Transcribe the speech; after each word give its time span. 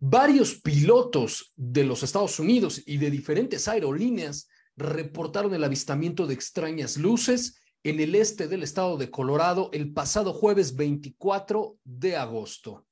Varios 0.00 0.60
pilotos 0.60 1.52
de 1.56 1.82
los 1.82 2.04
Estados 2.04 2.38
Unidos 2.38 2.82
y 2.86 2.98
de 2.98 3.10
diferentes 3.10 3.66
aerolíneas 3.66 4.48
reportaron 4.76 5.52
el 5.54 5.64
avistamiento 5.64 6.28
de 6.28 6.34
extrañas 6.34 6.96
luces 6.96 7.60
en 7.82 7.98
el 7.98 8.14
este 8.14 8.46
del 8.46 8.62
estado 8.62 8.96
de 8.96 9.10
Colorado 9.10 9.70
el 9.72 9.92
pasado 9.92 10.32
jueves 10.32 10.76
24 10.76 11.78
de 11.82 12.16
agosto. 12.16 12.86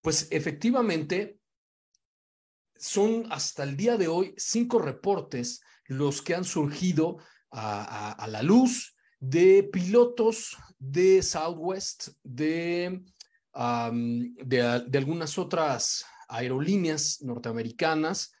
Pues 0.00 0.28
efectivamente, 0.30 1.40
son 2.76 3.26
hasta 3.30 3.64
el 3.64 3.76
día 3.76 3.96
de 3.96 4.06
hoy 4.06 4.32
cinco 4.36 4.78
reportes 4.78 5.60
los 5.86 6.22
que 6.22 6.36
han 6.36 6.44
surgido 6.44 7.18
a, 7.50 8.26
la 8.28 8.42
luz 8.42 8.96
de 9.18 9.68
pilotos 9.72 10.56
de 10.78 11.20
Southwest, 11.22 12.08
de, 12.22 13.04
de, 13.52 14.84
de 14.88 14.98
algunas 14.98 15.36
otras 15.36 16.04
aerolíneas 16.32 17.20
norteamericanas 17.22 18.32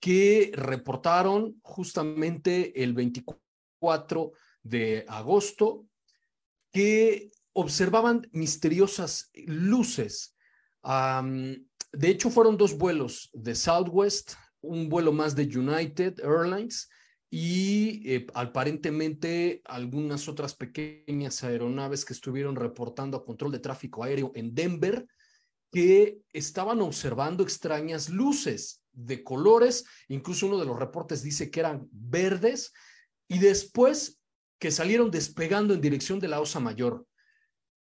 que 0.00 0.52
reportaron 0.54 1.58
justamente 1.62 2.82
el 2.82 2.92
24 2.92 4.32
de 4.62 5.04
agosto 5.08 5.86
que 6.72 7.30
observaban 7.54 8.28
misteriosas 8.32 9.30
luces. 9.34 10.36
De 10.84 12.08
hecho, 12.08 12.30
fueron 12.30 12.56
dos 12.56 12.76
vuelos 12.76 13.30
de 13.32 13.54
Southwest, 13.54 14.34
un 14.60 14.88
vuelo 14.88 15.12
más 15.12 15.34
de 15.34 15.44
United 15.44 16.20
Airlines 16.20 16.88
y 17.30 18.02
eh, 18.10 18.26
aparentemente 18.34 19.60
algunas 19.64 20.28
otras 20.28 20.54
pequeñas 20.54 21.42
aeronaves 21.44 22.04
que 22.04 22.12
estuvieron 22.12 22.56
reportando 22.56 23.16
a 23.16 23.24
control 23.24 23.52
de 23.52 23.58
tráfico 23.58 24.04
aéreo 24.04 24.32
en 24.34 24.54
Denver 24.54 25.06
que 25.70 26.20
estaban 26.32 26.80
observando 26.80 27.42
extrañas 27.42 28.08
luces 28.08 28.82
de 28.92 29.22
colores, 29.22 29.84
incluso 30.08 30.46
uno 30.46 30.58
de 30.58 30.66
los 30.66 30.78
reportes 30.78 31.22
dice 31.22 31.50
que 31.50 31.60
eran 31.60 31.88
verdes, 31.90 32.72
y 33.28 33.38
después 33.38 34.18
que 34.58 34.70
salieron 34.70 35.10
despegando 35.10 35.74
en 35.74 35.80
dirección 35.80 36.18
de 36.18 36.28
la 36.28 36.40
Osa 36.40 36.60
Mayor. 36.60 37.06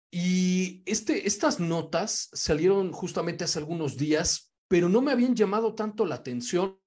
Y 0.10 0.84
este, 0.86 1.28
estas 1.28 1.60
notas 1.60 2.30
salieron 2.34 2.92
justamente 2.92 3.44
hace 3.44 3.60
algunos 3.60 3.98
días, 3.98 4.54
pero 4.68 4.88
no 4.88 5.02
me 5.02 5.12
habían 5.12 5.36
llamado 5.36 5.76
tanto 5.76 6.06
la 6.06 6.16
atención 6.16 6.80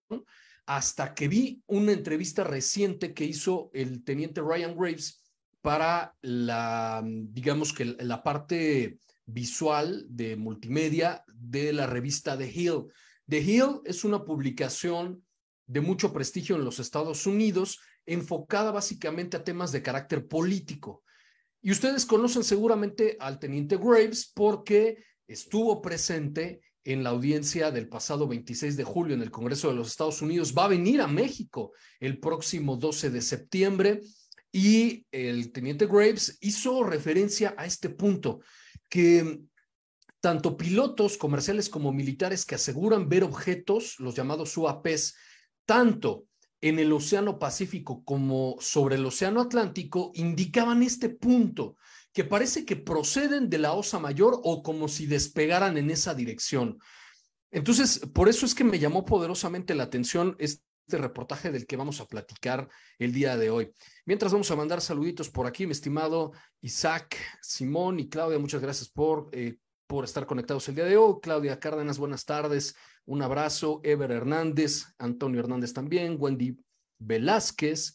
hasta 0.66 1.14
que 1.14 1.28
vi 1.28 1.62
una 1.66 1.92
entrevista 1.92 2.44
reciente 2.44 3.12
que 3.12 3.24
hizo 3.24 3.70
el 3.74 4.04
teniente 4.04 4.40
Ryan 4.40 4.76
Graves 4.76 5.22
para 5.60 6.14
la, 6.22 7.02
digamos 7.04 7.72
que 7.72 7.84
la 7.84 8.22
parte 8.22 8.98
visual 9.26 10.04
de 10.08 10.36
multimedia 10.36 11.24
de 11.32 11.72
la 11.72 11.86
revista 11.86 12.36
The 12.36 12.50
Hill. 12.50 12.86
The 13.28 13.40
Hill 13.40 13.80
es 13.84 14.04
una 14.04 14.24
publicación 14.24 15.24
de 15.66 15.80
mucho 15.80 16.12
prestigio 16.12 16.56
en 16.56 16.64
los 16.64 16.78
Estados 16.78 17.26
Unidos, 17.26 17.80
enfocada 18.06 18.70
básicamente 18.70 19.36
a 19.36 19.44
temas 19.44 19.72
de 19.72 19.82
carácter 19.82 20.26
político. 20.26 21.02
Y 21.62 21.70
ustedes 21.70 22.04
conocen 22.04 22.44
seguramente 22.44 23.16
al 23.18 23.38
teniente 23.38 23.78
Graves 23.78 24.30
porque 24.34 25.02
estuvo 25.26 25.80
presente 25.80 26.60
en 26.84 27.02
la 27.02 27.10
audiencia 27.10 27.70
del 27.70 27.88
pasado 27.88 28.28
26 28.28 28.76
de 28.76 28.84
julio 28.84 29.14
en 29.14 29.22
el 29.22 29.30
Congreso 29.30 29.68
de 29.68 29.74
los 29.74 29.88
Estados 29.88 30.20
Unidos. 30.20 30.54
Va 30.56 30.66
a 30.66 30.68
venir 30.68 31.00
a 31.00 31.06
México 31.06 31.72
el 31.98 32.20
próximo 32.20 32.76
12 32.76 33.08
de 33.08 33.22
septiembre 33.22 34.02
y 34.52 35.06
el 35.10 35.50
teniente 35.50 35.86
Graves 35.86 36.36
hizo 36.42 36.84
referencia 36.84 37.54
a 37.56 37.64
este 37.64 37.88
punto 37.88 38.40
que 38.94 39.40
tanto 40.20 40.56
pilotos 40.56 41.18
comerciales 41.18 41.68
como 41.68 41.90
militares 41.90 42.46
que 42.46 42.54
aseguran 42.54 43.08
ver 43.08 43.24
objetos, 43.24 43.98
los 43.98 44.14
llamados 44.14 44.56
UAPs, 44.56 45.16
tanto 45.66 46.26
en 46.60 46.78
el 46.78 46.92
Océano 46.92 47.40
Pacífico 47.40 48.04
como 48.04 48.54
sobre 48.60 48.94
el 48.94 49.04
Océano 49.04 49.40
Atlántico, 49.40 50.12
indicaban 50.14 50.84
este 50.84 51.08
punto, 51.08 51.74
que 52.12 52.22
parece 52.22 52.64
que 52.64 52.76
proceden 52.76 53.50
de 53.50 53.58
la 53.58 53.72
Osa 53.72 53.98
Mayor 53.98 54.40
o 54.44 54.62
como 54.62 54.86
si 54.86 55.06
despegaran 55.06 55.76
en 55.76 55.90
esa 55.90 56.14
dirección. 56.14 56.78
Entonces, 57.50 57.98
por 58.14 58.28
eso 58.28 58.46
es 58.46 58.54
que 58.54 58.62
me 58.62 58.78
llamó 58.78 59.04
poderosamente 59.04 59.74
la 59.74 59.82
atención 59.82 60.36
este 60.38 60.62
reportaje 60.88 61.50
del 61.50 61.66
que 61.66 61.76
vamos 61.76 62.00
a 62.00 62.06
platicar 62.06 62.68
el 62.98 63.12
día 63.12 63.36
de 63.36 63.50
hoy. 63.50 63.72
Mientras 64.04 64.32
vamos 64.32 64.50
a 64.50 64.56
mandar 64.56 64.80
saluditos 64.80 65.30
por 65.30 65.46
aquí, 65.46 65.66
mi 65.66 65.72
estimado 65.72 66.32
Isaac, 66.60 67.16
Simón 67.40 68.00
y 68.00 68.08
Claudia, 68.08 68.38
muchas 68.38 68.60
gracias 68.60 68.88
por, 68.88 69.28
eh, 69.32 69.56
por 69.86 70.04
estar 70.04 70.26
conectados 70.26 70.68
el 70.68 70.74
día 70.74 70.84
de 70.84 70.96
hoy. 70.96 71.16
Claudia 71.22 71.58
Cárdenas, 71.58 71.98
buenas 71.98 72.24
tardes, 72.24 72.74
un 73.06 73.22
abrazo. 73.22 73.80
Ever 73.82 74.10
Hernández, 74.10 74.84
Antonio 74.98 75.40
Hernández 75.40 75.72
también, 75.72 76.16
Wendy 76.18 76.56
Velázquez, 76.98 77.94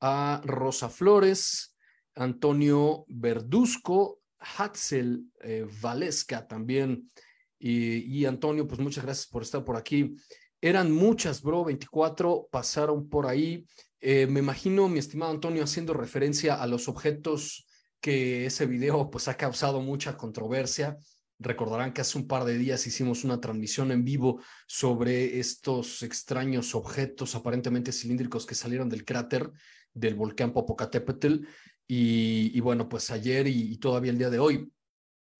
a 0.00 0.40
Rosa 0.44 0.88
Flores, 0.88 1.76
Antonio 2.14 3.04
Verduzco, 3.08 4.20
Hatzel 4.38 5.24
eh, 5.42 5.66
Valesca 5.80 6.46
también. 6.46 7.10
Y, 7.58 8.20
y 8.20 8.24
Antonio, 8.24 8.66
pues 8.66 8.80
muchas 8.80 9.04
gracias 9.04 9.26
por 9.26 9.42
estar 9.42 9.62
por 9.62 9.76
aquí. 9.76 10.16
Eran 10.60 10.92
muchas, 10.92 11.42
bro, 11.42 11.64
24 11.64 12.48
pasaron 12.50 13.08
por 13.08 13.26
ahí. 13.26 13.66
Eh, 14.00 14.26
me 14.26 14.40
imagino, 14.40 14.88
mi 14.88 14.98
estimado 14.98 15.30
Antonio, 15.30 15.64
haciendo 15.64 15.94
referencia 15.94 16.60
a 16.60 16.66
los 16.66 16.88
objetos 16.88 17.66
que 18.00 18.46
ese 18.46 18.66
video 18.66 19.10
pues 19.10 19.28
ha 19.28 19.36
causado 19.36 19.80
mucha 19.80 20.16
controversia. 20.16 20.98
Recordarán 21.38 21.92
que 21.92 22.02
hace 22.02 22.18
un 22.18 22.26
par 22.26 22.44
de 22.44 22.58
días 22.58 22.86
hicimos 22.86 23.24
una 23.24 23.40
transmisión 23.40 23.90
en 23.90 24.04
vivo 24.04 24.42
sobre 24.66 25.38
estos 25.38 26.02
extraños 26.02 26.74
objetos 26.74 27.34
aparentemente 27.34 27.92
cilíndricos 27.92 28.44
que 28.44 28.54
salieron 28.54 28.90
del 28.90 29.04
cráter 29.04 29.50
del 29.94 30.14
volcán 30.14 30.52
Popocatépetl. 30.52 31.46
Y, 31.86 32.60
bueno, 32.60 32.88
pues 32.88 33.10
ayer 33.10 33.48
y 33.48 33.76
todavía 33.78 34.12
el 34.12 34.18
día 34.18 34.30
de 34.30 34.38
hoy 34.38 34.70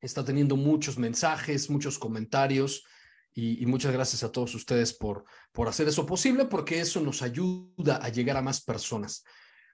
está 0.00 0.24
teniendo 0.24 0.56
muchos 0.56 0.98
mensajes, 0.98 1.70
muchos 1.70 1.98
comentarios. 1.98 2.84
Y, 3.32 3.64
muchas 3.66 3.92
gracias 3.92 4.24
a 4.24 4.32
todos 4.32 4.52
ustedes 4.54 4.92
por, 4.92 5.24
por 5.52 5.68
hacer 5.68 5.86
eso 5.88 6.04
posible, 6.04 6.46
porque 6.46 6.80
eso 6.80 7.00
nos 7.00 7.22
ayuda 7.22 8.00
a 8.02 8.08
llegar 8.08 8.36
a 8.36 8.42
más 8.42 8.60
personas. 8.60 9.22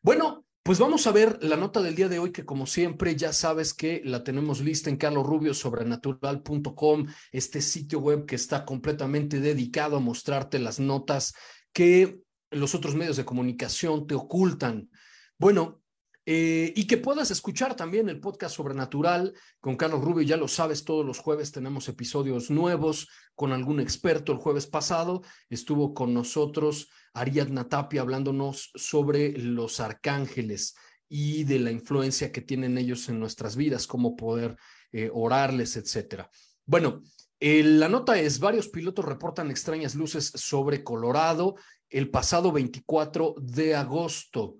Bueno, 0.03 0.45
pues 0.63 0.79
vamos 0.81 1.07
a 1.07 1.13
ver 1.13 1.39
la 1.43 1.57
nota 1.57 1.81
del 1.81 1.95
día 1.95 2.09
de 2.09 2.19
hoy, 2.19 2.33
que 2.33 2.45
como 2.45 2.67
siempre 2.67 3.15
ya 3.15 3.33
sabes 3.33 3.73
que 3.73 4.03
la 4.05 4.25
tenemos 4.25 4.61
lista 4.61 4.91
en 4.91 4.97
carlosrubiosobrenatural.com, 4.97 7.07
este 7.31 7.63
sitio 7.63 8.01
web 8.01 8.27
que 8.27 8.35
está 8.35 8.65
completamente 8.65 9.39
dedicado 9.41 9.97
a 9.97 10.01
mostrarte 10.01 10.59
las 10.59 10.81
notas 10.81 11.35
que 11.73 12.19
los 12.51 12.75
otros 12.75 12.97
medios 12.97 13.17
de 13.17 13.25
comunicación 13.25 14.09
te 14.09 14.17
ocultan. 14.17 14.91
Bueno, 15.39 15.83
eh, 16.29 16.73
y 16.75 16.89
que 16.89 16.97
puedas 16.97 17.31
escuchar 17.31 17.77
también 17.77 18.09
el 18.09 18.19
podcast 18.19 18.57
Sobrenatural 18.57 19.33
con 19.61 19.77
Carlos 19.77 20.03
Rubio, 20.03 20.23
ya 20.27 20.37
lo 20.37 20.49
sabes, 20.49 20.85
todos 20.85 21.07
los 21.07 21.21
jueves 21.21 21.53
tenemos 21.53 21.89
episodios 21.89 22.51
nuevos 22.51 23.09
con 23.37 23.53
algún 23.53 23.79
experto. 23.79 24.33
El 24.33 24.39
jueves 24.39 24.67
pasado 24.67 25.23
estuvo 25.49 25.95
con 25.95 26.13
nosotros 26.13 26.89
Ariadna 27.15 27.69
Tapia 27.69 28.01
hablándonos 28.01 28.73
sobre 28.75 29.39
los 29.39 29.79
arcángeles 29.79 30.75
y 31.09 31.45
de 31.45 31.61
la 31.61 31.71
influencia 31.71 32.33
que 32.33 32.41
tienen 32.41 32.77
ellos 32.77 33.09
en 33.09 33.21
nuestras 33.21 33.55
vidas, 33.55 33.87
cómo 33.87 34.17
poder 34.17 34.57
eh, 34.91 35.09
orarles, 35.15 35.77
etcétera. 35.77 36.29
Bueno, 36.65 37.05
la 37.39 37.89
nota 37.89 38.19
es, 38.19 38.41
varios 38.41 38.67
pilotos 38.69 39.05
reportan 39.05 39.53
extrañas 39.53 39.95
luces 39.95 40.33
sobre 40.35 40.83
Colorado 40.83 41.55
el 41.89 42.11
pasado 42.11 42.51
24 42.51 43.37
de 43.39 43.77
agosto. 43.77 44.59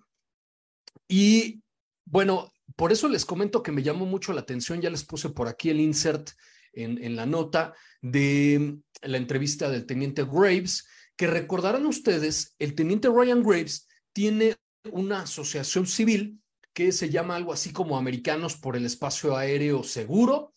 Y 1.09 1.63
bueno, 2.05 2.53
por 2.77 2.93
eso 2.93 3.09
les 3.09 3.25
comento 3.25 3.63
que 3.63 3.73
me 3.73 3.83
llamó 3.83 4.07
mucho 4.07 4.33
la 4.33 4.41
atención, 4.41 4.81
ya 4.81 4.91
les 4.91 5.05
puse 5.05 5.31
por 5.31 5.49
aquí 5.49 5.71
el 5.71 5.81
insert 5.81 6.31
en, 6.73 7.03
en 7.03 7.17
la 7.17 7.27
nota 7.27 7.75
de 8.03 8.79
la 9.03 9.17
entrevista 9.17 9.71
del 9.71 9.87
teniente 9.87 10.25
Graves, 10.25 10.87
que 11.17 11.27
recordarán 11.27 11.87
ustedes, 11.87 12.55
el 12.59 12.75
teniente 12.75 13.09
Ryan 13.09 13.43
Graves 13.43 13.89
tiene 14.13 14.57
una 14.91 15.23
asociación 15.23 15.87
civil 15.87 16.41
que 16.73 16.93
se 16.93 17.09
llama 17.09 17.37
algo 17.37 17.53
así 17.53 17.73
como 17.73 17.97
Americanos 17.97 18.57
por 18.57 18.77
el 18.77 18.85
Espacio 18.85 19.37
Aéreo 19.37 19.83
Seguro 19.83 20.53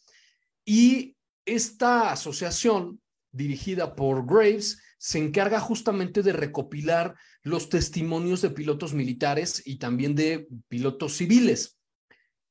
y 0.66 1.16
esta 1.46 2.12
asociación 2.12 3.02
dirigida 3.32 3.96
por 3.96 4.26
Graves 4.26 4.82
se 4.98 5.20
encarga 5.20 5.60
justamente 5.60 6.24
de 6.24 6.34
recopilar 6.34 7.16
los 7.42 7.70
testimonios 7.70 8.42
de 8.42 8.50
pilotos 8.50 8.94
militares 8.94 9.62
y 9.66 9.78
también 9.78 10.16
de 10.16 10.48
pilotos 10.68 11.16
civiles, 11.16 11.78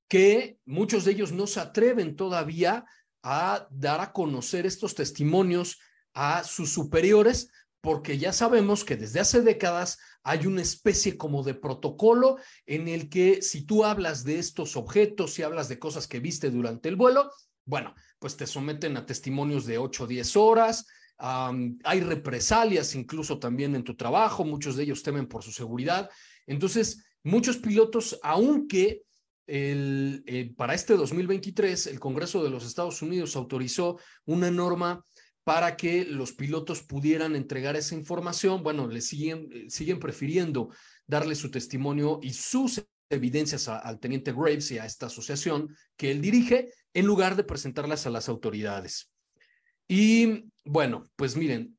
que 0.08 0.58
muchos 0.64 1.04
de 1.04 1.12
ellos 1.12 1.32
no 1.32 1.46
se 1.46 1.60
atreven 1.60 2.16
todavía 2.16 2.86
a 3.22 3.66
dar 3.70 4.00
a 4.00 4.12
conocer 4.12 4.64
estos 4.64 4.94
testimonios 4.94 5.78
a 6.14 6.42
sus 6.44 6.72
superiores, 6.72 7.50
porque 7.80 8.18
ya 8.18 8.32
sabemos 8.32 8.84
que 8.84 8.96
desde 8.96 9.20
hace 9.20 9.42
décadas 9.42 9.98
hay 10.22 10.46
una 10.46 10.62
especie 10.62 11.16
como 11.16 11.42
de 11.42 11.54
protocolo 11.54 12.38
en 12.66 12.88
el 12.88 13.08
que 13.08 13.42
si 13.42 13.64
tú 13.64 13.84
hablas 13.84 14.24
de 14.24 14.38
estos 14.38 14.76
objetos, 14.76 15.38
y 15.38 15.42
hablas 15.42 15.68
de 15.68 15.78
cosas 15.78 16.08
que 16.08 16.20
viste 16.20 16.50
durante 16.50 16.88
el 16.88 16.96
vuelo, 16.96 17.30
bueno, 17.64 17.94
pues 18.18 18.36
te 18.36 18.46
someten 18.46 18.96
a 18.96 19.06
testimonios 19.06 19.66
de 19.66 19.78
8 19.78 20.04
o 20.04 20.06
10 20.06 20.36
horas, 20.36 20.86
hay 21.18 22.00
represalias 22.00 22.94
incluso 22.94 23.38
también 23.38 23.74
en 23.74 23.82
tu 23.82 23.96
trabajo, 23.96 24.44
muchos 24.44 24.76
de 24.76 24.84
ellos 24.84 25.02
temen 25.02 25.26
por 25.26 25.42
su 25.42 25.50
seguridad. 25.50 26.08
Entonces, 26.46 27.04
muchos 27.24 27.56
pilotos, 27.56 28.18
aunque 28.22 29.02
el, 29.46 30.22
eh, 30.26 30.52
para 30.56 30.74
este 30.74 30.94
2023 30.94 31.86
el 31.88 31.98
Congreso 31.98 32.44
de 32.44 32.50
los 32.50 32.66
Estados 32.66 33.00
Unidos 33.02 33.34
autorizó 33.34 33.98
una 34.26 34.50
norma 34.50 35.02
para 35.42 35.76
que 35.76 36.04
los 36.04 36.32
pilotos 36.32 36.82
pudieran 36.82 37.34
entregar 37.34 37.74
esa 37.74 37.94
información, 37.94 38.62
bueno, 38.62 38.86
le 38.86 39.00
siguen, 39.00 39.48
eh, 39.50 39.64
siguen 39.70 39.98
prefiriendo 39.98 40.68
darle 41.06 41.34
su 41.34 41.50
testimonio 41.50 42.20
y 42.22 42.34
sus 42.34 42.84
evidencias 43.10 43.68
al 43.68 43.98
teniente 43.98 44.32
Graves 44.32 44.70
y 44.70 44.78
a 44.78 44.84
esta 44.84 45.06
asociación 45.06 45.74
que 45.96 46.10
él 46.10 46.20
dirige, 46.20 46.70
en 46.94 47.06
lugar 47.06 47.36
de 47.36 47.44
presentarlas 47.44 48.06
a 48.06 48.10
las 48.10 48.28
autoridades. 48.28 49.10
Y 49.86 50.44
bueno, 50.64 51.04
pues 51.16 51.36
miren, 51.36 51.78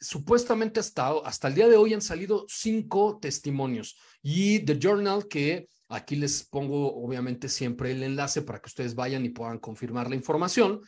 supuestamente 0.00 0.80
hasta, 0.80 1.10
hasta 1.24 1.48
el 1.48 1.54
día 1.54 1.68
de 1.68 1.76
hoy 1.76 1.94
han 1.94 2.02
salido 2.02 2.44
cinco 2.48 3.18
testimonios 3.20 3.96
y 4.22 4.60
The 4.60 4.78
Journal, 4.78 5.26
que 5.28 5.68
aquí 5.88 6.16
les 6.16 6.44
pongo 6.44 6.94
obviamente 7.02 7.48
siempre 7.48 7.92
el 7.92 8.02
enlace 8.02 8.42
para 8.42 8.60
que 8.60 8.68
ustedes 8.68 8.94
vayan 8.94 9.24
y 9.24 9.30
puedan 9.30 9.58
confirmar 9.58 10.08
la 10.10 10.16
información, 10.16 10.80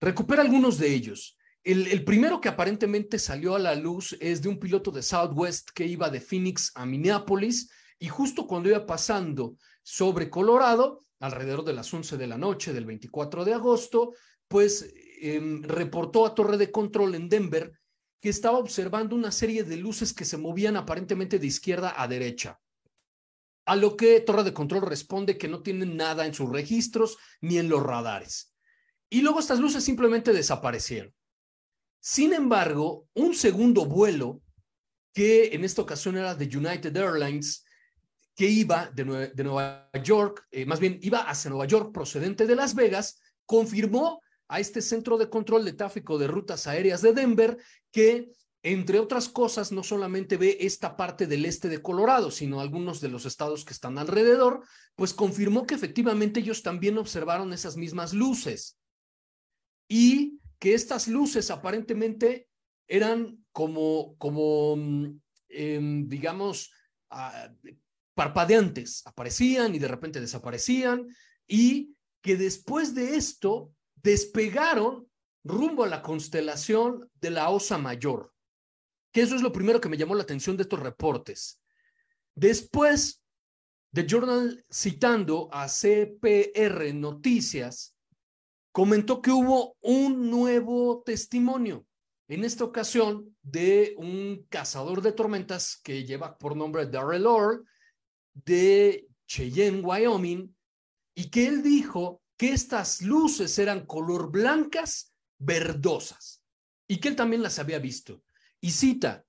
recupera 0.00 0.42
algunos 0.42 0.78
de 0.78 0.92
ellos. 0.94 1.36
El, 1.62 1.86
el, 1.86 2.04
primero 2.04 2.40
que 2.40 2.48
aparentemente 2.48 3.18
salió 3.18 3.54
a 3.54 3.58
la 3.58 3.74
luz 3.74 4.16
es 4.20 4.42
de 4.42 4.48
un 4.48 4.58
piloto 4.58 4.90
de 4.90 5.02
Southwest 5.02 5.70
que 5.74 5.86
iba 5.86 6.10
de 6.10 6.20
Phoenix 6.20 6.72
a 6.74 6.84
Minneapolis 6.84 7.70
y 7.98 8.08
justo 8.08 8.46
cuando 8.46 8.68
iba 8.68 8.84
pasando 8.84 9.56
sobre 9.82 10.28
Colorado, 10.28 11.04
alrededor 11.24 11.64
de 11.64 11.72
las 11.72 11.92
11 11.92 12.16
de 12.16 12.26
la 12.26 12.38
noche 12.38 12.72
del 12.72 12.84
24 12.84 13.44
de 13.44 13.54
agosto, 13.54 14.14
pues 14.48 14.94
Em, 15.26 15.62
reportó 15.62 16.26
a 16.26 16.34
Torre 16.34 16.58
de 16.58 16.70
Control 16.70 17.14
en 17.14 17.30
Denver 17.30 17.72
que 18.20 18.28
estaba 18.28 18.58
observando 18.58 19.16
una 19.16 19.32
serie 19.32 19.64
de 19.64 19.78
luces 19.78 20.12
que 20.12 20.26
se 20.26 20.36
movían 20.36 20.76
aparentemente 20.76 21.38
de 21.38 21.46
izquierda 21.46 21.94
a 21.96 22.06
derecha. 22.06 22.60
A 23.64 23.74
lo 23.74 23.96
que 23.96 24.20
Torre 24.20 24.44
de 24.44 24.52
Control 24.52 24.82
responde 24.82 25.38
que 25.38 25.48
no 25.48 25.62
tienen 25.62 25.96
nada 25.96 26.26
en 26.26 26.34
sus 26.34 26.50
registros 26.50 27.16
ni 27.40 27.56
en 27.56 27.70
los 27.70 27.82
radares. 27.82 28.54
Y 29.08 29.22
luego 29.22 29.40
estas 29.40 29.60
luces 29.60 29.82
simplemente 29.82 30.34
desaparecieron. 30.34 31.14
Sin 32.00 32.34
embargo, 32.34 33.08
un 33.14 33.34
segundo 33.34 33.86
vuelo, 33.86 34.42
que 35.14 35.54
en 35.54 35.64
esta 35.64 35.80
ocasión 35.80 36.18
era 36.18 36.34
de 36.34 36.54
United 36.54 36.94
Airlines, 36.94 37.64
que 38.34 38.46
iba 38.46 38.90
de, 38.94 39.04
Nueva 39.04 39.90
York, 40.02 40.46
eh, 40.50 40.66
más 40.66 40.80
bien 40.80 40.98
iba 41.02 41.20
hacia 41.20 41.50
Nueva 41.50 41.66
York 41.66 41.92
procedente 41.92 42.46
de 42.46 42.56
Las 42.56 42.74
Vegas, 42.74 43.20
confirmó 43.46 44.20
a 44.48 44.60
este 44.60 44.82
centro 44.82 45.16
de 45.18 45.30
control 45.30 45.64
de 45.64 45.72
tráfico 45.72 46.18
de 46.18 46.26
rutas 46.26 46.66
aéreas 46.66 47.00
de 47.02 47.12
Denver 47.12 47.56
que 47.90 48.32
entre 48.64 48.98
otras 48.98 49.28
cosas, 49.28 49.72
no 49.72 49.82
solamente 49.82 50.38
ve 50.38 50.56
esta 50.58 50.96
parte 50.96 51.26
del 51.26 51.44
este 51.44 51.68
de 51.68 51.82
Colorado, 51.82 52.30
sino 52.30 52.60
algunos 52.60 52.98
de 53.02 53.10
los 53.10 53.26
estados 53.26 53.62
que 53.62 53.74
están 53.74 53.98
alrededor, 53.98 54.64
pues 54.96 55.12
confirmó 55.12 55.66
que 55.66 55.74
efectivamente 55.74 56.40
ellos 56.40 56.62
también 56.62 56.96
observaron 56.96 57.52
esas 57.52 57.76
mismas 57.76 58.14
luces. 58.14 58.78
Y 59.86 60.40
que 60.58 60.72
estas 60.72 61.08
luces 61.08 61.50
aparentemente 61.50 62.48
eran 62.88 63.44
como, 63.52 64.16
como 64.16 64.76
mm, 64.76 65.20
em, 65.50 66.08
digamos, 66.08 66.72
ah, 67.10 67.50
parpadeantes, 68.14 69.02
aparecían 69.06 69.74
y 69.74 69.78
de 69.78 69.88
repente 69.88 70.20
desaparecían 70.20 71.06
y 71.46 71.94
que 72.22 72.36
después 72.36 72.94
de 72.94 73.16
esto 73.16 73.72
despegaron 73.96 75.08
rumbo 75.42 75.84
a 75.84 75.88
la 75.88 76.02
constelación 76.02 77.10
de 77.20 77.30
la 77.30 77.50
Osa 77.50 77.76
Mayor, 77.76 78.32
que 79.12 79.22
eso 79.22 79.34
es 79.34 79.42
lo 79.42 79.52
primero 79.52 79.80
que 79.80 79.88
me 79.88 79.96
llamó 79.96 80.14
la 80.14 80.22
atención 80.22 80.56
de 80.56 80.62
estos 80.62 80.80
reportes. 80.80 81.60
Después, 82.34 83.22
The 83.92 84.06
Journal, 84.06 84.64
citando 84.72 85.48
a 85.52 85.68
CPR 85.68 86.94
Noticias, 86.94 87.94
comentó 88.72 89.20
que 89.20 89.30
hubo 89.30 89.76
un 89.82 90.30
nuevo 90.30 91.02
testimonio, 91.04 91.86
en 92.26 92.42
esta 92.44 92.64
ocasión 92.64 93.36
de 93.42 93.94
un 93.98 94.46
cazador 94.48 95.02
de 95.02 95.12
tormentas 95.12 95.76
que 95.76 96.04
lleva 96.04 96.38
por 96.38 96.56
nombre 96.56 96.86
Darrell 96.86 97.26
Orr 97.26 97.64
de 98.34 99.08
Cheyenne, 99.26 99.80
Wyoming, 99.80 100.54
y 101.14 101.30
que 101.30 101.46
él 101.46 101.62
dijo 101.62 102.22
que 102.36 102.52
estas 102.52 103.00
luces 103.00 103.58
eran 103.58 103.86
color 103.86 104.30
blancas, 104.30 105.14
verdosas, 105.38 106.42
y 106.86 106.98
que 106.98 107.08
él 107.08 107.16
también 107.16 107.42
las 107.42 107.58
había 107.58 107.78
visto. 107.78 108.22
Y 108.60 108.72
cita, 108.72 109.24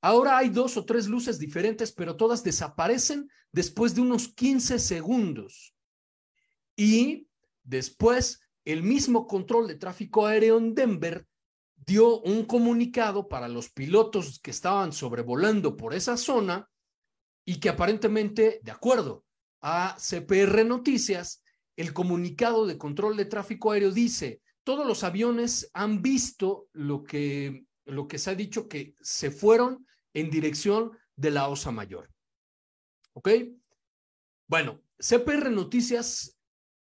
ahora 0.00 0.38
hay 0.38 0.50
dos 0.50 0.76
o 0.76 0.84
tres 0.84 1.08
luces 1.08 1.38
diferentes, 1.38 1.92
pero 1.92 2.16
todas 2.16 2.44
desaparecen 2.44 3.28
después 3.52 3.94
de 3.94 4.02
unos 4.02 4.28
15 4.28 4.78
segundos. 4.78 5.74
Y 6.76 7.28
después, 7.62 8.40
el 8.64 8.82
mismo 8.82 9.26
control 9.26 9.66
de 9.66 9.76
tráfico 9.76 10.26
aéreo 10.26 10.58
en 10.58 10.74
Denver 10.74 11.26
dio 11.76 12.20
un 12.20 12.44
comunicado 12.44 13.28
para 13.28 13.48
los 13.48 13.70
pilotos 13.70 14.38
que 14.38 14.50
estaban 14.50 14.92
sobrevolando 14.92 15.76
por 15.76 15.94
esa 15.94 16.16
zona 16.16 16.69
y 17.50 17.58
que 17.58 17.68
aparentemente, 17.68 18.60
de 18.62 18.70
acuerdo 18.70 19.24
a 19.60 19.96
CPR 19.98 20.64
Noticias, 20.64 21.42
el 21.74 21.92
comunicado 21.92 22.64
de 22.64 22.78
control 22.78 23.16
de 23.16 23.24
tráfico 23.24 23.72
aéreo 23.72 23.90
dice, 23.90 24.40
todos 24.62 24.86
los 24.86 25.02
aviones 25.02 25.68
han 25.74 26.00
visto 26.00 26.68
lo 26.72 27.02
que, 27.02 27.66
lo 27.86 28.06
que 28.06 28.20
se 28.20 28.30
ha 28.30 28.36
dicho 28.36 28.68
que 28.68 28.94
se 29.00 29.32
fueron 29.32 29.84
en 30.14 30.30
dirección 30.30 30.92
de 31.16 31.32
la 31.32 31.48
Osa 31.48 31.72
Mayor. 31.72 32.08
¿Ok? 33.14 33.30
Bueno, 34.46 34.80
CPR 35.00 35.50
Noticias 35.50 36.38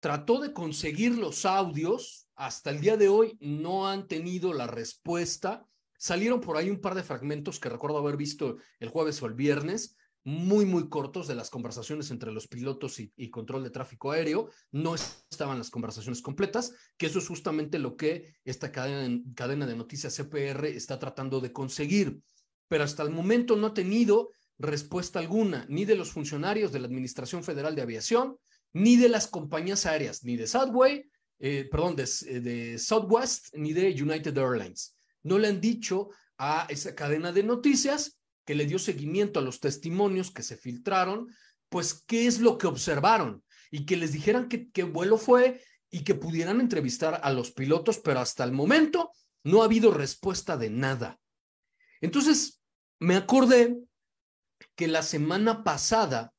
trató 0.02 0.40
de 0.40 0.54
conseguir 0.54 1.18
los 1.18 1.48
audios. 1.48 2.28
Hasta 2.36 2.70
el 2.70 2.80
día 2.80 2.96
de 2.96 3.10
hoy 3.10 3.40
no 3.42 3.88
han 3.88 4.08
tenido 4.08 4.54
la 4.54 4.68
respuesta. 4.68 5.66
Salieron 5.98 6.42
por 6.42 6.58
ahí 6.58 6.70
un 6.70 6.80
par 6.80 6.94
de 6.94 7.02
fragmentos 7.02 7.60
que 7.60 7.70
recuerdo 7.70 7.98
haber 7.98 8.18
visto 8.18 8.58
el 8.80 8.90
jueves 8.90 9.20
o 9.24 9.26
el 9.26 9.34
viernes, 9.34 9.98
muy, 10.24 10.66
muy 10.66 10.88
cortos 10.88 11.28
de 11.28 11.36
las 11.36 11.50
conversaciones 11.50 12.10
entre 12.12 12.32
los 12.32 12.48
pilotos 12.48 13.00
y, 13.00 13.30
control 13.30 13.64
de 13.64 13.70
tráfico 13.70 14.12
aéreo. 14.12 14.50
No 14.72 14.96
estaban 14.96 15.58
las 15.58 15.70
conversaciones 15.70 16.22
completas, 16.22 16.74
que 16.98 17.08
eso 17.08 17.20
es 17.20 17.28
justamente 17.28 17.80
lo 17.80 17.98
que 17.98 18.36
esta 18.46 18.72
cadena, 18.72 19.22
cadena 19.36 19.66
de 19.66 19.76
noticias 19.76 20.16
CPR 20.16 20.66
está 20.68 20.98
tratando 20.98 21.42
de 21.42 21.52
conseguir. 21.52 22.22
Pero 22.68 22.84
hasta 22.84 23.04
el 23.04 23.10
momento 23.10 23.56
no 23.56 23.68
ha 23.68 23.74
tenido 23.74 24.32
respuesta 24.58 25.20
alguna, 25.20 25.66
ni 25.68 25.84
de 25.84 25.96
los 25.96 26.12
funcionarios 26.12 26.72
de 26.72 26.80
la 26.80 26.88
Administración 26.88 27.44
Federal 27.44 27.76
de 27.76 27.82
Aviación, 27.82 28.38
ni 28.72 28.96
de 28.96 29.10
las 29.10 29.28
compañías 29.28 29.86
aéreas, 29.86 30.24
ni 30.24 30.38
de 30.38 30.48
eh, 31.40 31.68
perdón, 31.70 31.96
de, 31.98 32.06
de 32.40 32.80
Southwest, 32.80 33.54
ni 33.56 33.74
de 33.74 33.92
United 33.92 34.38
Airlines. 34.38 34.96
No 35.24 35.38
le 35.38 35.50
han 35.50 35.60
dicho 35.60 36.10
a 36.38 36.66
esa 36.70 36.96
cadena 36.96 37.32
de 37.32 37.44
noticias 37.44 38.20
que 38.46 38.56
le 38.56 38.66
dio 38.66 38.80
seguimiento 38.80 39.40
a 39.40 39.44
los 39.44 39.60
testimonios 39.60 40.32
que 40.32 40.44
se 40.44 40.58
filtraron, 40.58 41.28
pues 41.70 42.04
qué 42.06 42.28
es 42.28 42.40
lo 42.40 42.58
que 42.58 42.68
observaron 42.68 43.44
y 43.72 43.86
que 43.86 43.98
les 43.98 44.12
dijeran 44.12 44.48
qué, 44.48 44.84
vuelo 44.84 45.18
fue 45.18 45.64
y 45.90 46.04
que 46.04 46.16
pudieran 46.16 46.60
entrevistar 46.60 47.20
a 47.24 47.32
los 47.32 47.52
pilotos, 47.52 48.00
pero 48.00 48.20
hasta 48.20 48.44
el 48.44 48.52
momento 48.52 49.12
no 49.44 49.62
ha 49.62 49.66
habido 49.66 49.92
respuesta 49.92 50.58
de 50.58 50.70
nada. 50.70 51.20
Entonces, 52.02 52.62
me 53.00 53.16
acordé 53.16 53.78
que 54.76 54.88
la 54.88 55.02
semana 55.02 55.64
pasada 55.64 56.34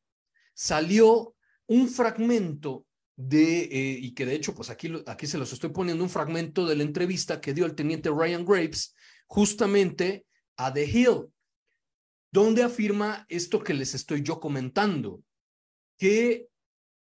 salió 0.55 1.35
un 1.67 1.89
fragmento 1.89 2.87
de, 3.17 3.63
eh, 3.63 3.99
y 4.01 4.15
que 4.15 4.27
de 4.27 4.35
hecho, 4.35 4.55
pues 4.55 4.71
aquí, 4.71 4.93
aquí 5.07 5.27
se 5.27 5.39
los 5.39 5.53
estoy 5.53 5.71
poniendo, 5.71 6.05
un 6.05 6.11
fragmento 6.11 6.67
de 6.67 6.77
la 6.77 6.83
entrevista 6.83 7.41
que 7.41 7.55
dio 7.55 7.67
el 7.67 7.75
teniente 7.75 8.11
Ryan 8.11 8.45
Graves 8.45 8.95
justamente 9.27 10.27
a 10.57 10.73
The 10.73 10.85
Hill, 10.85 11.34
donde 12.35 12.64
afirma 12.64 13.26
esto 13.29 13.62
que 13.62 13.75
les 13.75 13.95
estoy 13.95 14.23
yo 14.23 14.41
comentando, 14.41 15.23
que 15.97 16.49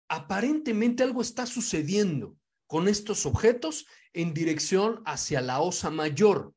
aparentemente 0.09 1.05
algo 1.05 1.23
está 1.23 1.47
sucediendo 1.47 2.37
con 2.67 2.88
estos 2.88 3.25
objetos 3.25 3.87
en 4.12 4.35
dirección 4.35 5.00
hacia 5.07 5.41
la 5.41 5.61
Osa 5.61 5.91
Mayor, 5.91 6.52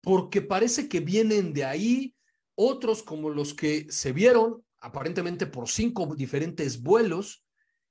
porque 0.00 0.40
parece 0.40 0.88
que 0.88 1.00
vienen 1.00 1.52
de 1.52 1.66
ahí 1.66 2.14
otros 2.54 3.02
como 3.02 3.28
los 3.28 3.52
que 3.52 3.86
se 3.90 4.12
vieron 4.12 4.64
aparentemente 4.80 5.44
por 5.46 5.68
cinco 5.68 6.06
diferentes 6.14 6.80
vuelos 6.80 7.44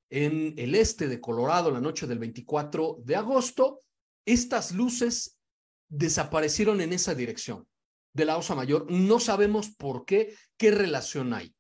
en 0.10 0.56
el 0.58 0.74
este 0.74 1.08
de 1.08 1.22
Colorado 1.22 1.70
la 1.70 1.82
noche 1.82 2.08
del 2.08 2.18
24 2.18 2.98
de 3.06 3.16
agosto, 3.16 3.84
estas 4.26 4.72
luces 4.72 5.38
desaparecieron 5.88 6.82
en 6.82 6.94
esa 6.94 7.14
dirección 7.14 7.68
de 8.14 8.26
la 8.26 8.38
Osa 8.38 8.56
Mayor. 8.56 8.90
No 8.90 9.20
sabemos 9.20 9.70
por 9.70 10.06
qué, 10.06 10.36
qué 10.58 10.72
relación 10.72 11.34
hay. 11.34 11.56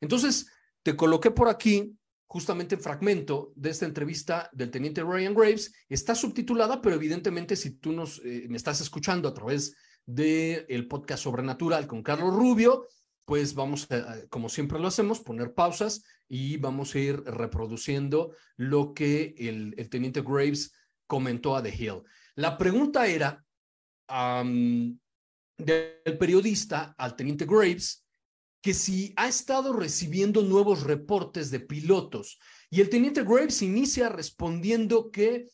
Entonces, 0.00 0.50
te 0.82 0.96
coloqué 0.96 1.30
por 1.30 1.48
aquí 1.48 1.96
justamente 2.26 2.74
el 2.74 2.80
fragmento 2.80 3.52
de 3.54 3.70
esta 3.70 3.86
entrevista 3.86 4.50
del 4.52 4.70
teniente 4.70 5.02
Ryan 5.02 5.34
Graves. 5.34 5.72
Está 5.88 6.14
subtitulada, 6.14 6.82
pero 6.82 6.96
evidentemente 6.96 7.56
si 7.56 7.78
tú 7.78 7.92
nos, 7.92 8.20
eh, 8.24 8.46
me 8.48 8.56
estás 8.56 8.80
escuchando 8.80 9.28
a 9.28 9.34
través 9.34 9.76
del 10.04 10.66
el 10.68 10.86
podcast 10.88 11.24
Sobrenatural 11.24 11.86
con 11.86 12.02
Carlos 12.02 12.34
Rubio, 12.34 12.86
pues 13.24 13.54
vamos, 13.54 13.90
a, 13.90 14.26
como 14.28 14.48
siempre 14.48 14.78
lo 14.78 14.88
hacemos, 14.88 15.20
poner 15.20 15.54
pausas 15.54 16.04
y 16.28 16.58
vamos 16.58 16.94
a 16.94 16.98
ir 16.98 17.22
reproduciendo 17.24 18.34
lo 18.56 18.94
que 18.94 19.34
el 19.38 19.88
teniente 19.88 20.22
Graves 20.22 20.72
comentó 21.06 21.56
a 21.56 21.62
The 21.62 21.74
Hill. 21.74 22.02
La 22.34 22.58
pregunta 22.58 23.06
era 23.06 23.44
del 25.56 26.18
periodista 26.18 26.94
al 26.98 27.16
teniente 27.16 27.46
Graves 27.46 28.06
que 28.66 28.74
si 28.74 29.12
ha 29.16 29.28
estado 29.28 29.72
recibiendo 29.72 30.42
nuevos 30.42 30.82
reportes 30.82 31.52
de 31.52 31.60
pilotos. 31.60 32.40
Y 32.68 32.80
el 32.80 32.88
teniente 32.88 33.22
Graves 33.22 33.62
inicia 33.62 34.08
respondiendo 34.08 35.10
que 35.12 35.46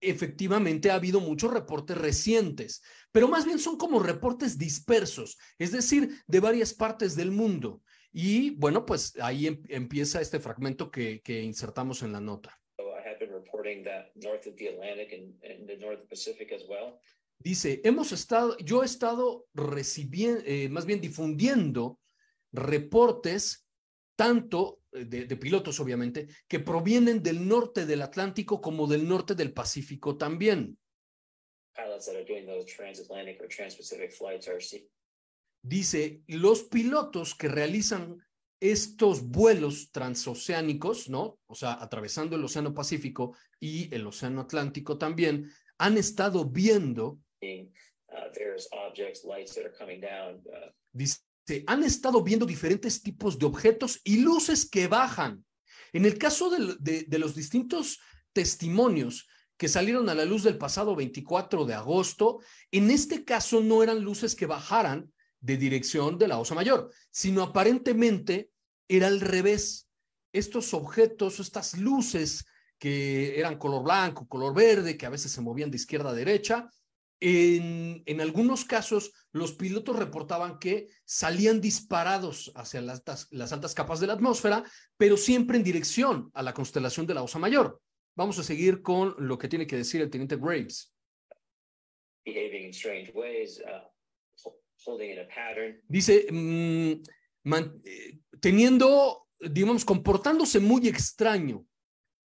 efectivamente 0.00 0.90
ha 0.90 0.94
habido 0.94 1.20
muchos 1.20 1.52
reportes 1.52 1.98
recientes, 1.98 2.82
pero 3.12 3.26
más 3.26 3.44
bien 3.44 3.58
son 3.58 3.76
como 3.76 4.00
reportes 4.00 4.56
dispersos, 4.56 5.36
es 5.58 5.72
decir, 5.72 6.10
de 6.26 6.40
varias 6.40 6.72
partes 6.72 7.16
del 7.16 7.32
mundo. 7.32 7.82
Y 8.12 8.50
bueno, 8.50 8.86
pues 8.86 9.14
ahí 9.20 9.46
em, 9.46 9.62
empieza 9.68 10.20
este 10.20 10.40
fragmento 10.40 10.90
que, 10.90 11.20
que 11.22 11.42
insertamos 11.42 12.02
en 12.02 12.12
la 12.12 12.20
nota. 12.20 12.56
Dice, 17.42 17.80
hemos 17.84 18.12
estado, 18.12 18.56
yo 18.58 18.82
he 18.82 18.86
estado 18.86 19.46
recibiendo, 19.54 20.42
eh, 20.44 20.68
más 20.68 20.84
bien 20.84 21.00
difundiendo 21.00 21.98
reportes 22.52 23.66
tanto 24.14 24.82
eh, 24.92 25.06
de, 25.06 25.36
pilotos, 25.36 25.80
obviamente, 25.80 26.28
que 26.46 26.60
provienen 26.60 27.22
del 27.22 27.48
norte 27.48 27.86
del 27.86 28.02
Atlántico 28.02 28.60
como 28.60 28.86
del 28.86 29.08
norte 29.08 29.34
del 29.34 29.54
Pacífico 29.54 30.18
también. 30.18 30.76
Dice, 35.62 36.22
los 36.26 36.64
pilotos 36.64 37.34
que 37.34 37.48
realizan 37.48 38.18
estos 38.60 39.22
vuelos 39.22 39.90
transoceánicos, 39.92 41.08
¿no? 41.08 41.38
O 41.46 41.54
sea, 41.54 41.82
atravesando 41.82 42.36
el 42.36 42.44
Océano 42.44 42.74
Pacífico 42.74 43.34
y 43.58 43.94
el 43.94 44.06
Océano 44.06 44.42
Atlántico 44.42 44.98
también, 44.98 45.50
han 45.78 45.96
estado 45.96 46.44
viendo. 46.44 47.18
Dice, 50.92 51.20
han 51.66 51.82
estado 51.82 52.22
viendo 52.22 52.46
diferentes 52.46 53.02
tipos 53.02 53.38
de 53.38 53.46
objetos 53.46 54.00
y 54.04 54.18
luces 54.18 54.68
que 54.68 54.88
bajan. 54.88 55.44
En 55.92 56.04
el 56.04 56.18
caso 56.18 56.50
de, 56.50 57.04
de, 57.06 57.18
los 57.18 57.34
distintos 57.34 58.00
testimonios 58.32 59.28
que 59.56 59.68
salieron 59.68 60.08
a 60.08 60.14
la 60.14 60.24
luz 60.24 60.44
del 60.44 60.58
pasado 60.58 60.94
24 60.94 61.64
de 61.64 61.74
agosto, 61.74 62.40
en 62.70 62.90
este 62.90 63.24
caso 63.24 63.60
no 63.60 63.82
eran 63.82 64.00
luces 64.00 64.34
que 64.34 64.46
bajaran 64.46 65.12
de 65.40 65.56
dirección 65.56 66.18
de 66.18 66.28
la 66.28 66.38
Osa 66.38 66.54
Mayor, 66.54 66.92
sino 67.10 67.42
aparentemente 67.42 68.50
era 68.88 69.08
al 69.08 69.20
revés. 69.20 69.88
Estos 70.32 70.74
objetos, 70.74 71.40
estas 71.40 71.76
luces 71.76 72.44
que 72.78 73.38
eran 73.38 73.58
color 73.58 73.82
blanco, 73.82 74.28
color 74.28 74.54
verde, 74.54 74.96
que 74.96 75.06
a 75.06 75.10
veces 75.10 75.32
se 75.32 75.40
movían 75.40 75.70
de 75.70 75.76
izquierda 75.76 76.10
a 76.10 76.14
derecha, 76.14 76.70
en, 77.20 78.02
en, 78.06 78.20
algunos 78.20 78.64
casos, 78.64 79.12
los 79.32 79.52
pilotos 79.52 79.96
reportaban 79.96 80.58
que 80.58 80.88
salían 81.04 81.60
disparados 81.60 82.50
hacia 82.54 82.80
las 82.80 82.98
altas, 82.98 83.28
las 83.30 83.52
altas 83.52 83.74
capas 83.74 84.00
de 84.00 84.06
la 84.06 84.14
atmósfera, 84.14 84.64
pero 84.96 85.16
siempre 85.16 85.58
en 85.58 85.64
dirección 85.64 86.30
a 86.34 86.42
la 86.42 86.54
constelación 86.54 87.06
de 87.06 87.14
la 87.14 87.22
Osa 87.22 87.38
Mayor. 87.38 87.80
Vamos 88.16 88.38
a 88.38 88.42
seguir 88.42 88.82
con 88.82 89.14
lo 89.18 89.38
que 89.38 89.48
tiene 89.48 89.66
que 89.66 89.76
decir 89.76 90.00
el 90.00 90.10
teniente 90.10 90.36
Graves. 90.36 90.92
Dice, 95.88 96.26
mm, 96.30 97.02
eh, 97.84 98.18
teniendo, 98.40 99.28
digamos, 99.38 99.84
comportándose 99.84 100.58
muy 100.58 100.88
extraño, 100.88 101.66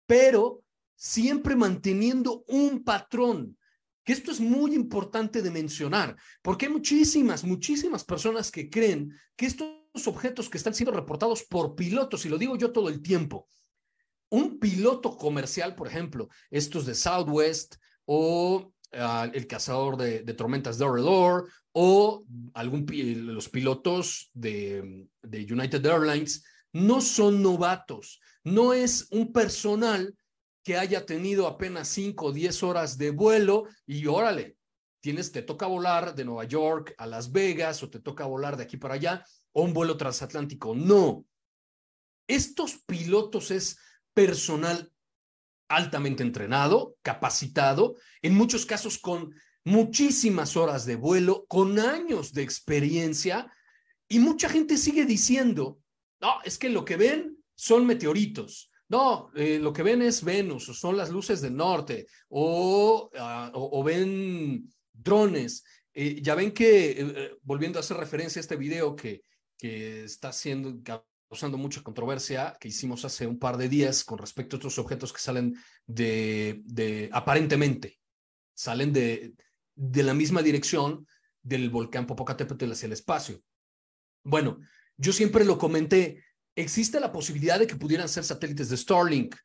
pero 0.06 0.64
siempre 0.96 1.56
manteniendo 1.56 2.44
un 2.48 2.84
patrón 2.84 3.58
que 4.04 4.14
esto 4.14 4.32
es 4.32 4.40
muy 4.40 4.76
importante 4.76 5.42
de 5.42 5.52
mencionar, 5.52 6.16
porque 6.42 6.66
hay 6.66 6.72
muchísimas, 6.72 7.44
muchísimas 7.44 8.04
personas 8.04 8.52
que 8.52 8.70
creen 8.70 9.14
que 9.36 9.46
estos 9.46 10.08
objetos 10.08 10.50
que 10.50 10.58
están 10.58 10.74
siendo 10.74 10.92
reportados 10.92 11.44
por 11.44 11.76
pilotos, 11.76 12.26
y 12.26 12.30
lo 12.30 12.38
digo 12.38 12.58
yo 12.58 12.72
todo 12.72 12.90
el 12.90 13.02
tiempo, 13.02 13.48
un 14.30 14.60
piloto 14.60 15.16
comercial, 15.16 15.76
por 15.76 15.88
ejemplo, 15.88 16.28
estos 16.50 16.86
de 16.86 16.96
Southwest 16.96 17.76
o 18.06 18.74
ah, 18.94 19.30
el 19.32 19.48
cazador 19.48 19.96
de, 19.96 20.22
tormentas 20.34 20.78
de 20.78 20.86
o 21.72 22.26
algún, 22.54 22.86
los 23.26 23.50
pilotos 23.50 24.32
de 24.34 25.08
United 25.22 25.86
Airlines, 25.86 26.44
no 26.74 27.00
son 27.02 27.42
novatos, 27.44 28.20
no 28.44 28.74
es 28.74 29.08
un 29.12 29.32
personal 29.32 30.16
que 30.64 30.78
haya 30.78 31.06
tenido 31.06 31.48
apenas 31.48 31.90
5 31.90 32.26
o 32.28 32.32
10 32.32 32.64
horas 32.64 32.98
de 32.98 33.12
vuelo 33.12 33.68
y 33.86 34.08
órale, 34.08 34.58
tienes, 35.02 35.32
te 35.32 35.42
toca 35.42 35.68
volar 35.68 36.16
de 36.16 36.24
Nueva 36.24 36.46
York 36.46 36.96
a 36.98 37.06
Las 37.06 37.32
Vegas 37.32 37.84
o 37.84 37.90
te 37.90 38.00
toca 38.00 38.26
volar 38.26 38.56
de 38.56 38.64
aquí 38.64 38.78
para 38.78 38.96
allá 38.96 39.26
o 39.52 39.64
un 39.64 39.74
vuelo 39.74 39.98
transatlántico. 39.98 40.74
No. 40.74 41.26
Estos 42.28 42.82
pilotos 42.86 43.52
es 43.52 43.78
personal 44.14 44.92
altamente 45.68 46.24
entrenado, 46.24 46.96
capacitado, 47.02 47.96
en 48.22 48.36
muchos 48.36 48.66
casos 48.66 48.98
con 48.98 49.34
muchísimas 49.66 50.56
horas 50.56 50.86
de 50.86 50.96
vuelo, 50.96 51.46
con 51.48 51.80
años 51.80 52.34
de 52.34 52.44
experiencia, 52.44 53.52
y 54.08 54.20
mucha 54.20 54.50
gente 54.50 54.78
sigue 54.78 55.06
diciendo, 55.06 55.80
no, 56.22 56.42
es 56.44 56.58
que 56.58 56.70
lo 56.70 56.86
que 56.86 56.98
ven 56.98 57.38
son 57.56 57.86
meteoritos, 57.86 58.70
no, 58.94 59.32
eh, 59.34 59.58
lo 59.58 59.74
que 59.74 59.82
ven 59.82 60.04
es 60.04 60.24
Venus, 60.24 60.70
o 60.70 60.74
son 60.76 60.96
las 60.96 61.10
luces 61.10 61.42
del 61.42 61.56
norte, 61.56 62.06
o, 62.30 63.10
ah, 63.18 63.50
o, 63.56 63.84
ven 63.84 64.70
drones. 64.94 65.64
Eh, 65.92 66.22
ya 66.22 66.36
ven 66.36 66.52
que, 66.52 66.92
eh, 66.92 67.32
volviendo 67.42 67.80
a 67.80 67.82
hacer 67.82 67.98
referencia 67.98 68.40
a 68.40 68.44
este 68.44 68.56
video 68.56 68.96
que, 68.96 69.24
que 69.58 70.04
está 70.04 70.32
siendo, 70.32 70.80
causando 71.28 71.58
mucha 71.58 71.82
controversia, 71.82 72.56
que 72.60 72.68
hicimos 72.68 73.04
hace 73.04 73.26
un 73.26 73.40
par 73.40 73.58
de 73.58 73.68
días 73.68 74.04
con 74.04 74.20
respecto 74.20 74.56
a 74.56 74.60
estos 74.60 74.78
objetos 74.78 75.12
que 75.12 75.22
salen 75.22 75.56
de, 75.88 76.62
de 76.66 77.10
aparentemente, 77.12 78.00
salen 78.54 78.94
de, 78.94 79.34
de 79.74 80.04
la 80.04 80.14
misma 80.14 80.44
dirección 80.44 81.08
del 81.42 81.72
volcán 81.72 82.06
Popocatépetl 82.06 82.72
hacia 82.72 82.86
el 82.86 82.94
espacio. 82.94 83.42
Bueno, 84.24 84.60
yo 84.98 85.12
siempre 85.14 85.46
lo 85.46 85.58
comenté, 85.58 86.24
existe 86.56 87.00
la 87.00 87.12
posibilidad 87.12 87.60
de 87.60 87.68
que 87.68 87.76
pudieran 87.76 88.10
ser 88.10 88.24
satélites 88.24 88.70
de 88.70 88.78
Starlink, 88.78 89.36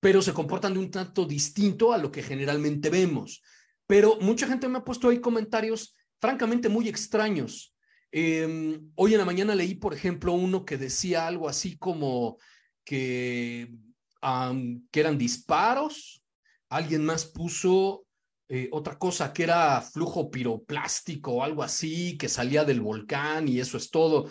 pero 0.00 0.22
se 0.22 0.32
comportan 0.32 0.74
de 0.74 0.80
un 0.80 0.90
tanto 0.90 1.24
distinto 1.24 1.92
a 1.92 1.98
lo 1.98 2.10
que 2.10 2.22
generalmente 2.22 2.90
vemos. 2.90 3.42
Pero 3.86 4.18
mucha 4.20 4.46
gente 4.46 4.68
me 4.68 4.78
ha 4.78 4.84
puesto 4.84 5.08
ahí 5.08 5.20
comentarios 5.20 5.94
francamente 6.20 6.68
muy 6.68 6.88
extraños. 6.88 7.74
Em, 8.10 8.90
hoy 8.94 9.12
en 9.12 9.18
la 9.18 9.24
mañana 9.24 9.54
leí, 9.54 9.74
por 9.74 9.94
ejemplo, 9.94 10.32
uno 10.32 10.64
que 10.64 10.76
decía 10.76 11.26
algo 11.26 11.48
así 11.48 11.78
como 11.78 12.38
que, 12.84 13.72
eran 14.92 15.18
disparos 15.18 16.22
alguien 16.72 17.04
más 17.04 17.26
puso 17.26 18.06
eh, 18.48 18.68
otra 18.72 18.98
cosa 18.98 19.32
que 19.32 19.42
era 19.42 19.80
flujo 19.82 20.30
piroplástico 20.30 21.32
o 21.32 21.42
algo 21.42 21.62
así, 21.62 22.16
que 22.16 22.28
salía 22.28 22.64
del 22.64 22.80
volcán 22.80 23.46
y 23.46 23.60
eso 23.60 23.76
es 23.76 23.90
todo. 23.90 24.30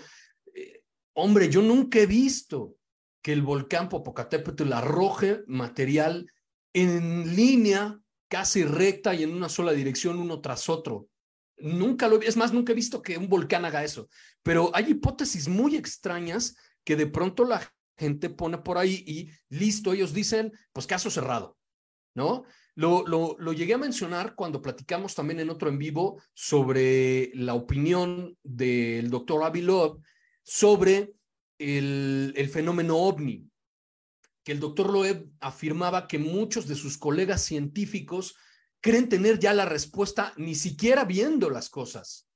Hombre, 1.23 1.49
yo 1.49 1.61
nunca 1.61 1.99
he 1.99 2.07
visto 2.07 2.77
que 3.21 3.31
el 3.31 3.43
volcán 3.43 3.89
Popocatépetl 3.89 4.73
arroje 4.73 5.43
material 5.45 6.25
en 6.73 7.35
línea, 7.35 7.99
casi 8.27 8.63
recta 8.63 9.13
y 9.13 9.21
en 9.21 9.31
una 9.31 9.47
sola 9.47 9.71
dirección, 9.71 10.17
uno 10.17 10.41
tras 10.41 10.67
otro. 10.67 11.09
Nunca 11.57 12.07
lo 12.07 12.19
es 12.23 12.37
más, 12.37 12.53
nunca 12.53 12.71
he 12.71 12.75
visto 12.75 13.03
que 13.03 13.19
un 13.19 13.29
volcán 13.29 13.65
haga 13.65 13.83
eso, 13.83 14.09
pero 14.41 14.71
hay 14.73 14.89
hipótesis 14.89 15.47
muy 15.47 15.75
extrañas 15.75 16.55
que 16.83 16.95
de 16.95 17.05
pronto 17.05 17.45
la 17.45 17.71
gente 17.95 18.31
pone 18.31 18.57
por 18.57 18.79
ahí 18.79 19.03
y 19.05 19.29
listo, 19.55 19.93
ellos 19.93 20.13
dicen, 20.13 20.51
pues 20.73 20.87
caso 20.87 21.11
cerrado, 21.11 21.55
¿no? 22.15 22.45
Lo, 22.73 23.05
lo, 23.05 23.35
lo, 23.37 23.53
llegué 23.53 23.75
a 23.75 23.77
mencionar 23.77 24.33
cuando 24.33 24.59
platicamos 24.59 25.13
también 25.13 25.39
en 25.39 25.51
otro 25.51 25.69
en 25.69 25.77
vivo 25.77 26.19
sobre 26.33 27.29
la 27.35 27.53
opinión 27.53 28.35
del 28.41 29.11
doctor 29.11 29.43
Avilov 29.43 29.99
sobre 30.43 31.13
el, 31.57 32.33
el, 32.35 32.49
fenómeno 32.49 32.97
ovni, 32.97 33.49
que 34.43 34.51
el 34.51 34.59
doctor 34.59 34.91
Loeb 34.91 35.29
afirmaba 35.39 36.07
que 36.07 36.17
muchos 36.17 36.67
de 36.67 36.75
sus 36.75 36.97
colegas 36.97 37.43
científicos 37.43 38.35
creen 38.81 39.09
tener 39.09 39.39
ya 39.39 39.53
la 39.53 39.65
respuesta 39.65 40.33
ni 40.37 40.55
siquiera 40.55 41.05
viendo 41.05 41.49
las 41.49 41.69
cosas. 41.69 42.27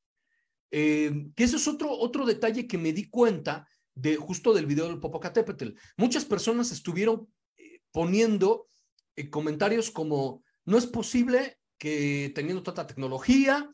Eh, 0.72 1.28
que 1.36 1.44
eso 1.44 1.58
es 1.58 1.68
otro, 1.68 1.92
otro 1.92 2.26
detalle 2.26 2.68
que 2.68 2.78
me 2.78 2.94
di 2.94 3.10
cuenta 3.10 3.68
de 3.94 4.18
justo 4.18 4.54
del 4.54 4.66
video 4.66 4.88
del 4.88 5.00
Popocatépetl. 5.00 5.70
Muchas 5.98 6.26
personas 6.26 6.72
estuvieron 6.72 7.28
eh, 7.58 7.80
poniendo 7.92 8.68
eh, 9.16 9.30
comentarios 9.30 9.90
como, 9.90 10.44
no 10.66 10.78
es 10.78 10.86
posible 10.86 11.60
que 11.78 12.32
teniendo 12.36 12.62
tanta 12.62 12.88
tecnología, 12.88 13.74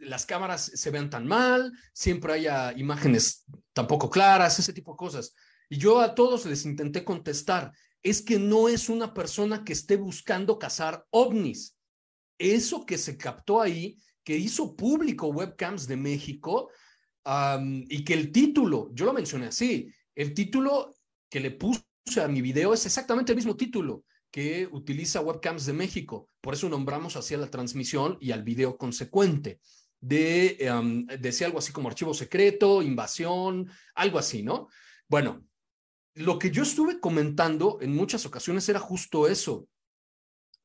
las 0.00 0.26
cámaras 0.26 0.70
se 0.74 0.90
vean 0.90 1.10
tan 1.10 1.26
mal, 1.26 1.72
siempre 1.92 2.34
haya 2.34 2.72
imágenes 2.72 3.44
tampoco 3.72 4.10
claras, 4.10 4.58
ese 4.58 4.72
tipo 4.72 4.92
de 4.92 4.96
cosas. 4.96 5.34
Y 5.68 5.78
yo 5.78 6.00
a 6.00 6.14
todos 6.14 6.46
les 6.46 6.64
intenté 6.64 7.04
contestar, 7.04 7.72
es 8.02 8.22
que 8.22 8.38
no 8.38 8.68
es 8.68 8.88
una 8.88 9.12
persona 9.12 9.64
que 9.64 9.72
esté 9.72 9.96
buscando 9.96 10.58
cazar 10.58 11.04
ovnis. 11.10 11.76
Eso 12.38 12.86
que 12.86 12.98
se 12.98 13.16
captó 13.16 13.60
ahí, 13.60 13.98
que 14.22 14.36
hizo 14.36 14.76
público 14.76 15.28
Webcams 15.28 15.86
de 15.86 15.96
México, 15.96 16.70
y 17.88 18.04
que 18.04 18.14
el 18.14 18.30
título, 18.30 18.90
yo 18.92 19.04
lo 19.04 19.12
mencioné 19.12 19.46
así, 19.46 19.90
el 20.14 20.32
título 20.32 20.94
que 21.28 21.40
le 21.40 21.50
puse 21.50 21.82
a 22.22 22.28
mi 22.28 22.40
video 22.40 22.72
es 22.72 22.86
exactamente 22.86 23.32
el 23.32 23.36
mismo 23.36 23.56
título, 23.56 24.04
que 24.36 24.68
utiliza 24.70 25.22
Webcams 25.22 25.64
de 25.64 25.72
México. 25.72 26.28
Por 26.42 26.52
eso 26.52 26.68
nombramos 26.68 27.16
así 27.16 27.32
a 27.32 27.38
la 27.38 27.50
transmisión 27.50 28.18
y 28.20 28.32
al 28.32 28.42
video 28.42 28.76
consecuente. 28.76 29.60
De, 29.98 30.58
um, 30.70 31.06
algo 31.42 31.58
así 31.58 31.72
como 31.72 31.88
archivo 31.88 32.12
secreto, 32.12 32.82
invasión, 32.82 33.66
algo 33.94 34.18
así, 34.18 34.42
¿no? 34.42 34.68
Bueno, 35.08 35.42
lo 36.16 36.38
que 36.38 36.50
yo 36.50 36.64
estuve 36.64 37.00
comentando 37.00 37.78
en 37.80 37.96
muchas 37.96 38.26
ocasiones 38.26 38.68
era 38.68 38.78
justo 38.78 39.26
eso. 39.26 39.68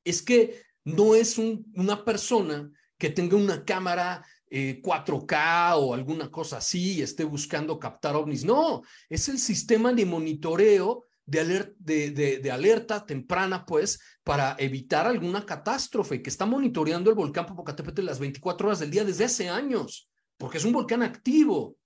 Es 0.03 0.21
que 0.21 0.63
no 0.83 1.15
es 1.15 1.37
una 1.37 2.03
persona 2.03 2.69
que 2.97 3.09
tenga 3.09 3.37
una 3.37 3.63
cámara 3.63 4.21
4K 4.49 5.31
eh, 5.31 5.73
o 5.77 5.93
alguna 5.93 6.29
cosa 6.29 6.57
así 6.57 6.95
y 6.95 7.03
esté 7.03 7.23
buscando 7.23 7.79
captar 7.79 8.17
ovnis. 8.17 8.43
No, 8.43 8.81
es 9.07 9.29
el 9.29 9.39
sistema 9.39 9.93
de 9.93 10.05
monitoreo 10.05 11.05
de, 11.25 12.51
alerta 12.51 13.05
temprana, 13.05 13.65
pues, 13.65 13.99
para 14.23 14.55
evitar 14.59 15.07
alguna 15.07 15.45
catástrofe, 15.45 16.21
que 16.21 16.29
está 16.29 16.45
monitoreando 16.45 17.09
el 17.09 17.15
volcán 17.15 17.45
Popocatépetl 17.45 18.03
las 18.03 18.19
24 18.19 18.67
horas 18.67 18.79
del 18.79 18.91
día 18.91 19.05
desde 19.05 19.25
hace 19.25 19.49
años, 19.49 20.09
porque 20.37 20.57
es 20.57 20.65
un 20.65 20.73
volcán 20.73 21.03
activo. 21.03 21.77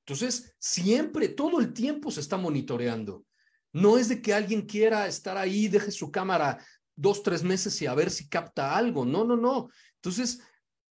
Entonces, 0.00 0.54
siempre, 0.58 1.28
todo 1.28 1.60
el 1.60 1.72
tiempo 1.72 2.10
se 2.10 2.20
está 2.20 2.36
monitoreando. 2.36 3.24
No 3.72 3.98
es 3.98 4.08
de 4.08 4.22
que 4.22 4.34
alguien 4.34 4.62
quiera 4.62 5.06
estar 5.06 5.36
ahí, 5.36 5.68
deje 5.68 5.90
su 5.90 6.10
cámara 6.10 6.64
dos, 6.94 7.22
tres 7.22 7.42
meses 7.42 7.80
y 7.82 7.86
a 7.86 7.94
ver 7.94 8.10
si 8.10 8.28
capta 8.28 8.76
algo. 8.76 9.04
No, 9.04 9.24
no, 9.24 9.36
no. 9.36 9.68
Entonces, 9.96 10.40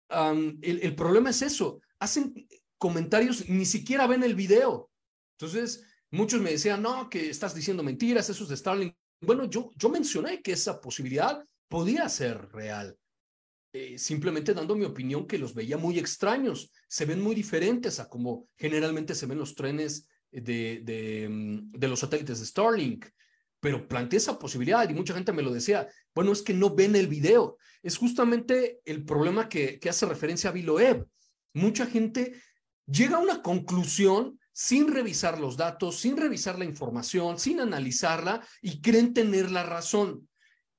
el, 0.09 0.81
el 0.83 0.95
problema 0.95 1.31
es 1.31 1.43
eso. 1.43 1.81
Hacen 1.99 2.33
comentarios, 2.79 3.49
ni 3.49 3.67
siquiera 3.67 4.07
ven 4.07 4.23
el 4.23 4.35
video. 4.35 4.91
Entonces, 5.39 5.85
Muchos 6.13 6.41
me 6.41 6.51
decían, 6.51 6.83
no, 6.83 7.09
que 7.09 7.31
estás 7.31 7.55
diciendo 7.55 7.83
mentiras, 7.83 8.29
eso 8.29 8.43
es 8.43 8.49
de 8.49 8.57
Starlink. 8.57 8.95
Bueno, 9.21 9.45
yo, 9.45 9.71
yo 9.77 9.89
mencioné 9.89 10.43
que 10.43 10.53
esa 10.53 10.81
posibilidad 10.81 11.45
podía 11.69 12.09
ser 12.09 12.51
real, 12.51 12.99
eh, 13.73 13.97
simplemente 13.97 14.53
dando 14.53 14.75
mi 14.75 14.85
opinión 14.85 15.27
que 15.27 15.39
los 15.39 15.55
veía 15.55 15.77
muy 15.77 15.99
extraños, 15.99 16.73
se 16.89 17.05
ven 17.05 17.21
muy 17.21 17.37
diferentes 17.37 18.01
a 18.01 18.09
como 18.09 18.49
generalmente 18.57 19.15
se 19.15 19.27
ven 19.27 19.39
los 19.39 19.55
trenes 19.55 20.09
de, 20.33 21.29
mm, 21.31 21.71
de 21.79 21.89
los 21.89 22.01
satélites 22.01 22.41
de 22.41 22.47
Starlink. 22.47 23.07
Pero 23.61 23.87
planteé 23.87 24.17
esa 24.17 24.39
posibilidad 24.39 24.89
y 24.89 24.95
mucha 24.95 25.15
gente 25.15 25.33
me 25.33 25.43
lo 25.43 25.53
decía, 25.53 25.87
bueno, 26.15 26.33
es 26.33 26.43
que 26.43 26.55
no 26.55 26.75
ven 26.75 26.97
el 26.97 27.07
video. 27.07 27.59
Es 27.83 27.99
justamente 27.99 28.81
el 28.85 29.05
problema 29.05 29.49
que, 29.49 29.79
que 29.79 29.91
hace 29.91 30.07
referencia 30.07 30.51
a 30.51 30.53
Viloeb. 30.53 31.07
Mucha 31.53 31.87
gente 31.87 32.41
llega 32.87 33.19
a 33.19 33.21
una 33.21 33.43
conclusión 33.43 34.40
sin 34.61 34.93
revisar 34.93 35.41
los 35.41 35.57
datos, 35.57 35.99
sin 35.99 36.19
revisar 36.19 36.59
la 36.59 36.67
información, 36.67 37.39
sin 37.39 37.61
analizarla 37.61 38.47
y 38.61 38.83
creen 38.83 39.15
tener 39.15 39.51
la 39.51 39.63
razón. 39.63 40.29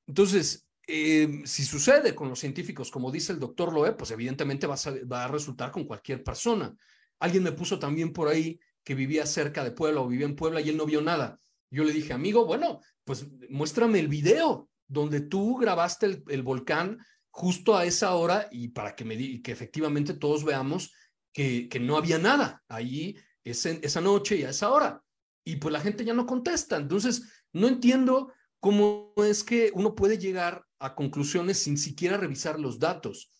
Entonces, 0.05 0.67
eh, 0.85 1.41
si 1.45 1.65
sucede 1.65 2.13
con 2.13 2.29
los 2.29 2.37
científicos, 2.37 2.91
como 2.91 3.11
dice 3.11 3.33
el 3.33 3.39
doctor 3.39 3.73
Loeb, 3.73 3.97
pues 3.97 4.11
evidentemente 4.11 4.67
va 4.67 4.75
a, 5.23 5.27
resultar 5.27 5.71
con 5.71 5.85
cualquier 5.85 6.23
persona. 6.23 6.75
Alguien 7.17 7.41
me 7.41 7.53
puso 7.53 7.79
también 7.79 8.13
por 8.13 8.27
ahí 8.27 8.59
que 8.83 8.93
vivía 8.93 9.25
cerca 9.25 9.63
de 9.63 9.71
Puebla 9.71 10.01
o 10.01 10.07
vivía 10.07 10.27
en 10.27 10.35
Puebla 10.35 10.61
y 10.61 10.69
él 10.69 10.77
no 10.77 10.85
vio 10.85 11.01
nada. 11.01 11.39
Yo 11.71 11.83
le 11.83 11.91
dije, 11.91 12.13
amigo, 12.13 12.45
bueno, 12.45 12.81
pues 13.03 13.25
muéstrame 13.49 13.97
el 13.97 14.09
video 14.09 14.69
donde 14.87 15.21
tú 15.21 15.57
grabaste 15.57 16.21
el, 16.27 16.43
volcán 16.43 16.99
justo 17.31 17.75
a 17.75 17.85
esa 17.85 18.13
hora 18.13 18.47
y 18.51 18.67
para 18.67 18.95
que, 18.95 19.05
me, 19.05 19.41
que 19.41 19.51
efectivamente 19.51 20.13
todos 20.13 20.43
veamos 20.43 20.93
que, 21.33 21.67
que 21.67 21.79
no 21.79 21.97
había 21.97 22.19
nada. 22.19 22.61
Ahí 22.67 23.17
esa 23.43 24.01
noche 24.01 24.37
y 24.37 24.43
a 24.43 24.49
esa 24.49 24.71
hora. 24.71 25.03
Y 25.43 25.55
pues 25.55 25.73
la 25.73 25.81
gente 25.81 26.05
ya 26.05 26.13
no 26.13 26.25
contesta. 26.25 26.77
Entonces, 26.77 27.23
no 27.53 27.67
entiendo 27.67 28.31
cómo 28.59 29.13
es 29.17 29.43
que 29.43 29.71
uno 29.73 29.95
puede 29.95 30.17
llegar 30.17 30.65
a 30.79 30.95
conclusiones 30.95 31.57
sin 31.57 31.77
siquiera 31.77 32.17
revisar 32.17 32.59
los 32.59 32.79
datos. 32.79 33.31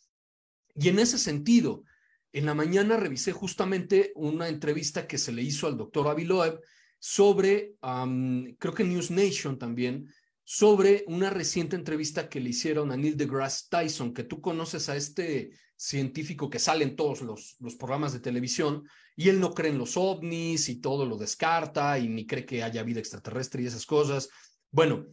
Y 0.76 0.90
en 0.90 1.00
ese 1.00 1.18
sentido, 1.18 1.84
en 2.34 2.46
la 2.46 2.54
mañana 2.54 2.98
revisé 2.98 3.32
justamente 3.32 4.14
una 4.16 4.48
entrevista 4.48 5.08
que 5.08 5.18
se 5.18 5.32
le 5.32 5.42
hizo 5.42 5.68
al 5.68 5.78
doctor 5.78 6.08
Aviloev 6.08 6.60
sobre, 6.98 7.76
creo 7.82 8.74
que 8.74 8.84
News 8.84 9.12
Nation 9.12 9.58
también, 9.58 10.08
sobre 10.44 11.04
una 11.08 11.30
reciente 11.30 11.76
entrevista 11.76 12.30
que 12.30 12.40
le 12.40 12.50
hicieron 12.50 12.92
a 12.92 12.98
Neil 12.98 13.18
deGrasse 13.18 13.68
Tyson, 13.70 14.14
que 14.14 14.24
tú 14.24 14.42
conoces 14.42 14.90
a 14.90 14.96
este 14.96 15.52
científico 15.82 16.48
que 16.48 16.60
sale 16.60 16.84
en 16.84 16.96
todos 16.96 17.22
los, 17.22 17.56
los 17.60 17.76
programas 17.76 18.14
de 18.14 18.20
televisión, 18.20 18.84
y 19.16 19.30
él 19.30 19.40
no 19.40 19.54
cree 19.54 19.72
en 19.72 19.80
los 19.80 19.98
ovnis 19.98 20.70
y 20.70 20.80
todo 20.80 21.08
lo 21.08 21.18
descarta 21.18 21.98
y 21.98 22.08
ni 22.08 22.28
cree 22.28 22.46
que 22.46 22.62
haya 22.62 22.84
vida 22.84 23.00
extraterrestre 23.00 23.64
y 23.64 23.66
esas 23.66 23.86
cosas. 23.86 24.30
Bueno, 24.70 25.08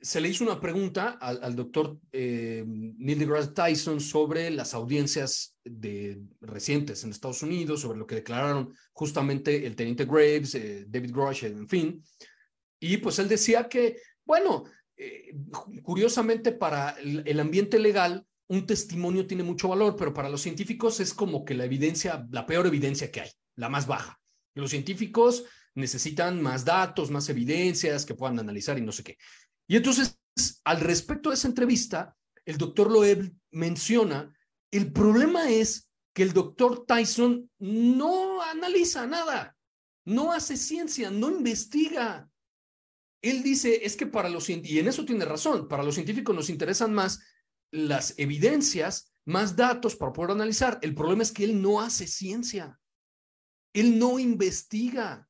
se 0.00 0.20
le 0.20 0.28
hizo 0.28 0.44
una 0.44 0.60
pregunta 0.60 1.10
al, 1.20 1.54
doctor 1.54 1.98
eh, 2.10 2.64
Neil 2.66 3.18
deGrasse 3.18 3.52
Tyson 3.52 4.00
sobre 4.00 4.50
las 4.50 4.72
audiencias 4.72 5.58
de, 5.62 6.22
recientes 6.40 7.04
en 7.04 7.10
Estados 7.10 7.42
Unidos, 7.42 7.80
sobre 7.80 7.98
lo 7.98 8.06
que 8.06 8.16
declararon 8.16 8.74
justamente 8.92 9.66
el 9.66 9.76
teniente 9.76 10.06
Graves, 10.06 10.54
eh, 10.54 10.86
David 10.88 11.12
Grush, 11.12 11.44
en 11.44 11.68
fin. 11.68 12.02
Y 12.80 12.96
pues 12.96 13.18
él 13.18 13.28
decía 13.28 13.68
que, 13.68 13.98
bueno, 14.24 14.64
eh, 14.96 15.34
curiosamente 15.82 16.52
para 16.52 16.96
el 17.00 17.38
ambiente 17.38 17.78
legal, 17.78 18.26
un 18.52 18.66
testimonio 18.66 19.26
tiene 19.26 19.42
mucho 19.42 19.68
valor, 19.68 19.96
pero 19.96 20.12
para 20.12 20.28
los 20.28 20.42
científicos 20.42 21.00
es 21.00 21.14
como 21.14 21.42
que 21.42 21.54
la 21.54 21.64
evidencia, 21.64 22.26
la 22.30 22.44
peor 22.44 22.66
evidencia 22.66 23.10
que 23.10 23.22
hay, 23.22 23.30
la 23.56 23.70
más 23.70 23.86
baja. 23.86 24.20
Los 24.54 24.68
científicos 24.68 25.44
necesitan 25.74 26.42
más 26.42 26.62
datos, 26.62 27.10
más 27.10 27.30
evidencias 27.30 28.04
que 28.04 28.14
puedan 28.14 28.38
analizar 28.38 28.76
y 28.76 28.82
no 28.82 28.92
sé 28.92 29.04
qué. 29.04 29.16
Y 29.66 29.76
entonces, 29.76 30.20
al 30.64 30.80
respecto 30.80 31.30
de 31.30 31.36
esa 31.36 31.48
entrevista, 31.48 32.14
el 32.44 32.58
doctor 32.58 32.92
Loeb 32.92 33.32
menciona, 33.52 34.30
el 34.70 34.92
problema 34.92 35.48
es 35.48 35.88
que 36.12 36.22
el 36.22 36.34
doctor 36.34 36.84
Tyson 36.86 37.50
no 37.58 38.42
analiza 38.42 39.06
nada, 39.06 39.56
no 40.04 40.30
hace 40.30 40.58
ciencia, 40.58 41.10
no 41.10 41.30
investiga. 41.30 42.28
Él 43.22 43.42
dice, 43.42 43.86
es 43.86 43.96
que 43.96 44.06
para 44.06 44.28
los, 44.28 44.50
y 44.50 44.78
en 44.78 44.88
eso 44.88 45.06
tiene 45.06 45.24
razón, 45.24 45.68
para 45.68 45.82
los 45.82 45.94
científicos 45.94 46.36
nos 46.36 46.50
interesan 46.50 46.92
más 46.92 47.18
las 47.72 48.14
evidencias, 48.18 49.12
más 49.24 49.56
datos 49.56 49.96
para 49.96 50.12
poder 50.12 50.30
analizar. 50.30 50.78
El 50.82 50.94
problema 50.94 51.24
es 51.24 51.32
que 51.32 51.44
él 51.44 51.60
no 51.60 51.80
hace 51.80 52.06
ciencia. 52.06 52.78
Él 53.72 53.98
no 53.98 54.20
investiga. 54.20 55.28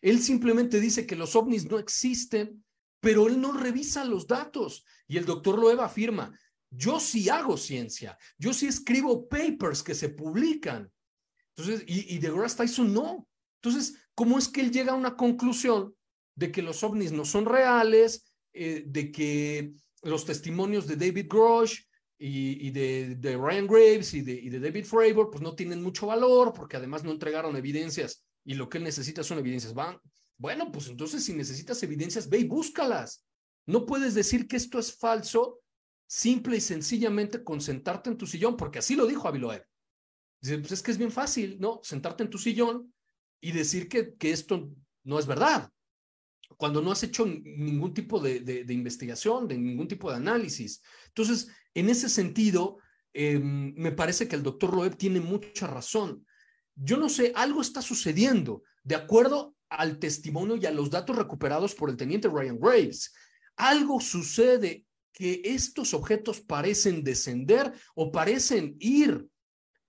Él 0.00 0.20
simplemente 0.20 0.80
dice 0.80 1.06
que 1.06 1.14
los 1.14 1.36
ovnis 1.36 1.70
no 1.70 1.78
existen 1.78 2.64
pero 3.02 3.26
él 3.26 3.40
no 3.40 3.52
revisa 3.52 4.04
los 4.04 4.28
datos. 4.28 4.86
Y 5.08 5.18
el 5.18 5.26
doctor 5.26 5.58
Loeb 5.58 5.80
afirma, 5.80 6.38
yo 6.70 7.00
sí 7.00 7.28
hago 7.28 7.56
ciencia, 7.56 8.16
yo 8.38 8.54
sí 8.54 8.68
escribo 8.68 9.28
papers 9.28 9.82
que 9.82 9.94
se 9.94 10.08
publican. 10.08 10.90
Entonces, 11.56 11.84
y, 11.88 12.14
y 12.14 12.18
deGrasse 12.20 12.58
Tyson 12.58 12.94
no. 12.94 13.28
Entonces, 13.60 13.98
¿cómo 14.14 14.38
es 14.38 14.48
que 14.48 14.60
él 14.60 14.70
llega 14.70 14.92
a 14.92 14.96
una 14.96 15.16
conclusión 15.16 15.94
de 16.36 16.52
que 16.52 16.62
los 16.62 16.82
ovnis 16.84 17.10
no 17.10 17.24
son 17.24 17.44
reales, 17.44 18.32
eh, 18.52 18.84
de 18.86 19.10
que 19.10 19.74
los 20.02 20.24
testimonios 20.24 20.86
de 20.86 20.96
David 20.96 21.26
Grosh 21.28 21.80
y, 22.18 22.70
de, 22.70 23.36
Ryan 23.36 23.66
Graves 23.66 24.14
y 24.14 24.22
de, 24.22 24.60
David 24.60 24.84
Fravor 24.84 25.30
pues 25.30 25.42
no 25.42 25.54
tienen 25.54 25.82
mucho 25.82 26.06
valor 26.06 26.52
porque 26.52 26.76
además 26.76 27.02
no 27.02 27.10
entregaron 27.10 27.56
evidencias 27.56 28.24
y 28.44 28.54
lo 28.54 28.68
que 28.68 28.78
él 28.78 28.84
necesita 28.84 29.22
son 29.22 29.38
evidencias. 29.38 29.74
Bueno, 30.36 30.70
pues 30.70 30.88
entonces 30.88 31.24
si 31.24 31.32
necesitas 31.32 31.82
evidencias, 31.82 32.28
ve 32.28 32.38
y 32.38 32.44
búscalas. 32.44 33.24
No 33.66 33.86
puedes 33.86 34.14
decir 34.14 34.46
que 34.46 34.56
esto 34.56 34.78
es 34.78 34.96
falso 34.96 35.60
simple 36.06 36.56
y 36.56 36.60
sencillamente 36.60 37.42
con 37.42 37.60
sentarte 37.60 38.10
en 38.10 38.18
tu 38.18 38.26
sillón, 38.26 38.56
porque 38.56 38.80
así 38.80 38.94
lo 38.94 39.06
dijo 39.06 39.26
Aviloev. 39.26 39.64
Dice, 40.40 40.58
pues 40.58 40.72
es 40.72 40.82
que 40.82 40.90
es 40.90 40.98
bien 40.98 41.12
fácil, 41.12 41.58
¿no? 41.60 41.80
Sentarte 41.82 42.24
en 42.24 42.30
tu 42.30 42.38
sillón 42.38 42.92
y 43.40 43.52
decir 43.52 43.88
que 43.88 44.30
esto 44.30 44.70
no 45.04 45.18
es 45.18 45.26
verdad, 45.26 45.70
cuando 46.56 46.82
no 46.82 46.92
has 46.92 47.02
hecho 47.02 47.26
ningún 47.26 47.94
tipo 47.94 48.20
de, 48.20 48.40
de, 48.40 48.74
investigación, 48.74 49.48
de 49.48 49.58
ningún 49.58 49.88
tipo 49.88 50.10
de 50.10 50.16
análisis. 50.16 50.82
Entonces, 51.08 51.48
en 51.74 51.88
ese 51.88 52.08
sentido, 52.08 52.78
em, 53.12 53.74
me 53.76 53.92
parece 53.92 54.28
que 54.28 54.36
el 54.36 54.42
doctor 54.42 54.74
Loeb 54.74 54.96
tiene 54.96 55.20
mucha 55.20 55.66
razón. 55.66 56.26
Yo 56.74 56.96
no 56.96 57.08
sé, 57.08 57.32
algo 57.34 57.60
está 57.60 57.82
sucediendo 57.82 58.62
de 58.82 58.94
acuerdo 58.94 59.54
al 59.68 59.98
testimonio 59.98 60.56
y 60.56 60.66
a 60.66 60.70
los 60.70 60.90
datos 60.90 61.16
recuperados 61.16 61.74
por 61.74 61.90
el 61.90 61.96
teniente 61.96 62.28
Ryan 62.28 62.58
Graves. 62.58 63.12
Algo 63.56 64.00
sucede 64.00 64.84
que 65.12 65.42
estos 65.44 65.94
objetos 65.94 66.40
parecen 66.40 67.04
descender 67.04 67.72
o 67.94 68.10
parecen 68.10 68.76
ir 68.80 69.26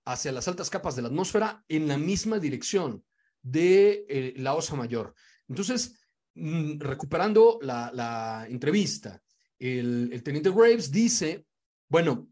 hacia 0.04 0.32
las 0.32 0.48
altas 0.48 0.70
capas 0.70 0.96
de 0.96 1.02
la 1.02 1.08
atmósfera 1.08 1.64
en 1.68 1.88
la 1.88 1.96
misma 1.96 2.38
dirección 2.38 3.02
de 3.42 4.04
eh, 4.08 4.34
la 4.36 4.54
Osa 4.54 4.76
Mayor. 4.76 5.14
Entonces, 5.48 5.98
recuperando 6.34 7.58
la, 7.62 8.46
entrevista, 8.48 9.22
el, 9.58 10.22
teniente 10.22 10.50
Graves 10.50 10.90
dice, 10.90 11.46
bueno, 11.88 12.28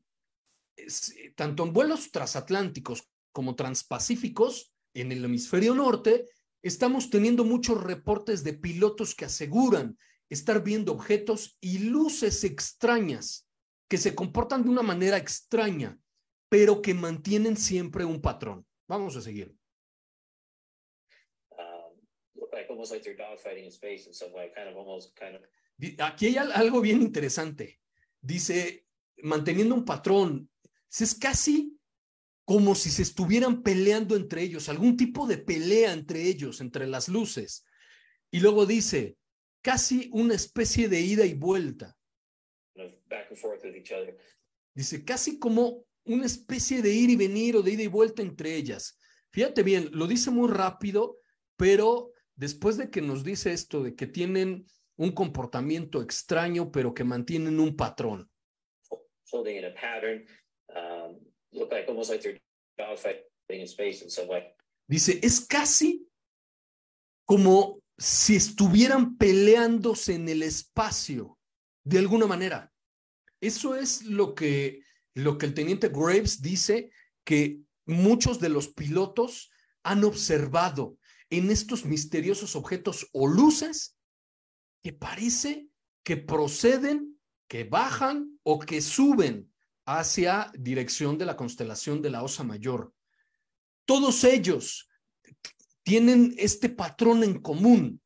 tanto 1.36 1.64
en 1.64 1.72
vuelos 1.72 2.10
transatlánticos 2.10 3.08
como 3.32 3.54
transpacíficos 3.54 4.74
en 4.94 5.12
el 5.12 5.24
hemisferio 5.24 5.74
norte, 5.74 6.26
estamos 6.62 7.10
teniendo 7.10 7.44
muchos 7.44 7.82
reportes 7.82 8.44
de 8.44 8.54
pilotos 8.54 9.14
que 9.14 9.24
aseguran 9.24 9.96
estar 10.28 10.62
viendo 10.62 10.92
objetos 10.92 11.56
y 11.60 11.78
luces 11.78 12.44
extrañas 12.44 13.46
que 13.88 13.98
se 13.98 14.14
comportan 14.14 14.62
de 14.64 14.70
una 14.70 14.82
manera 14.82 15.18
extraña, 15.18 15.98
pero 16.48 16.80
que 16.80 16.94
mantienen 16.94 17.56
siempre 17.56 18.04
un 18.04 18.22
patrón. 18.22 18.66
Vamos 18.88 19.16
a 19.16 19.20
seguir. 19.20 19.54
Aquí 25.98 26.26
hay 26.26 26.36
algo 26.36 26.80
bien 26.80 27.00
interesante. 27.00 27.80
Dice, 28.20 28.86
manteniendo 29.18 29.74
un 29.74 29.84
patrón, 29.84 30.50
es 31.00 31.14
casi 31.14 31.78
como 32.44 32.74
si 32.74 32.90
se 32.90 33.02
estuvieran 33.02 33.62
peleando 33.62 34.16
entre 34.16 34.42
ellos, 34.42 34.68
algún 34.68 34.96
tipo 34.96 35.26
de 35.26 35.38
pelea 35.38 35.92
entre 35.92 36.22
ellos, 36.24 36.60
entre 36.60 36.86
las 36.86 37.08
luces. 37.08 37.64
Y 38.30 38.40
luego 38.40 38.66
dice, 38.66 39.16
casi 39.62 40.10
una 40.12 40.34
especie 40.34 40.88
de 40.88 41.00
ida 41.00 41.24
y 41.24 41.34
vuelta. 41.34 41.96
Dice, 44.74 45.04
casi 45.04 45.38
como 45.38 45.86
una 46.04 46.26
especie 46.26 46.82
de 46.82 46.92
ir 46.92 47.10
y 47.10 47.16
venir 47.16 47.56
o 47.56 47.62
de 47.62 47.72
ida 47.72 47.82
y 47.82 47.88
vuelta 47.88 48.22
entre 48.22 48.54
ellas. 48.56 48.98
Fíjate 49.30 49.62
bien, 49.62 49.88
lo 49.92 50.06
dice 50.06 50.30
muy 50.30 50.50
rápido, 50.50 51.18
pero 51.56 52.11
después 52.42 52.76
de 52.76 52.90
que 52.90 53.00
nos 53.00 53.22
dice 53.22 53.52
esto 53.52 53.84
de 53.84 53.94
que 53.94 54.08
tienen 54.08 54.66
un 54.96 55.12
comportamiento 55.12 56.02
extraño, 56.02 56.72
pero 56.72 56.92
que 56.92 57.04
mantienen 57.04 57.60
un 57.60 57.76
patrón. 57.76 58.28
Dice, 64.88 65.20
es 65.22 65.46
casi 65.46 66.04
como 67.24 67.80
si 67.96 68.34
estuvieran 68.34 69.16
peleándose 69.16 70.14
en 70.14 70.28
el 70.28 70.42
espacio, 70.42 71.38
de 71.84 72.00
alguna 72.00 72.26
manera. 72.26 72.72
Eso 73.40 73.76
es 73.76 74.02
lo 74.02 74.34
que, 74.34 74.80
lo 75.14 75.38
que 75.38 75.46
el 75.46 75.54
teniente 75.54 75.90
Graves 75.90 76.42
dice 76.42 76.90
que 77.22 77.60
muchos 77.86 78.40
de 78.40 78.48
los 78.48 78.66
pilotos 78.66 79.52
han 79.84 80.02
observado 80.02 80.98
en 81.32 81.50
estos 81.50 81.86
misteriosos 81.86 82.54
objetos 82.56 83.08
o 83.12 83.26
luces 83.26 83.96
que 84.82 84.92
parece 84.92 85.68
que 86.04 86.18
proceden, 86.18 87.18
que 87.48 87.64
bajan 87.64 88.38
o 88.42 88.58
que 88.58 88.82
suben 88.82 89.50
hacia 89.86 90.52
dirección 90.58 91.16
de 91.16 91.24
la 91.24 91.36
constelación 91.36 92.02
de 92.02 92.10
la 92.10 92.22
Osa 92.22 92.44
Mayor. 92.44 92.92
Todos 93.86 94.24
ellos 94.24 94.90
tienen 95.82 96.34
este 96.36 96.68
patrón 96.68 97.24
en 97.24 97.40
común. 97.40 98.02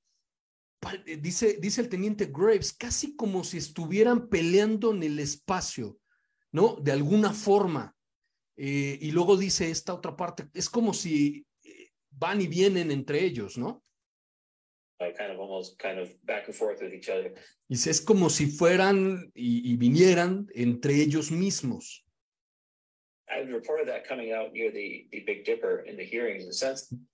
Eh, 1.04 1.16
dice, 1.16 1.58
dice 1.60 1.80
el 1.80 1.88
teniente 1.88 2.30
Graves, 2.32 2.72
casi 2.72 3.16
como 3.16 3.42
si 3.42 3.58
estuvieran 3.58 4.28
peleando 4.28 4.94
en 4.94 5.02
el 5.02 5.18
espacio, 5.18 5.98
¿no? 6.52 6.76
De 6.76 6.92
alguna 6.92 7.32
forma. 7.32 7.92
Eh, 8.56 8.98
y 9.02 9.10
luego 9.10 9.36
dice 9.36 9.68
esta 9.68 9.94
otra 9.94 10.16
parte, 10.16 10.48
es 10.54 10.70
como 10.70 10.94
si 10.94 11.45
van 12.16 12.40
y 12.40 12.46
vienen 12.46 12.90
entre 12.90 13.24
ellos, 13.24 13.56
¿no? 13.56 13.84
Dice, 17.68 17.90
es 17.90 18.00
como 18.00 18.30
si 18.30 18.46
fueran 18.46 19.30
y 19.34 19.76
vinieran 19.76 20.46
entre 20.54 20.94
ellos 20.94 21.30
mismos. 21.30 22.06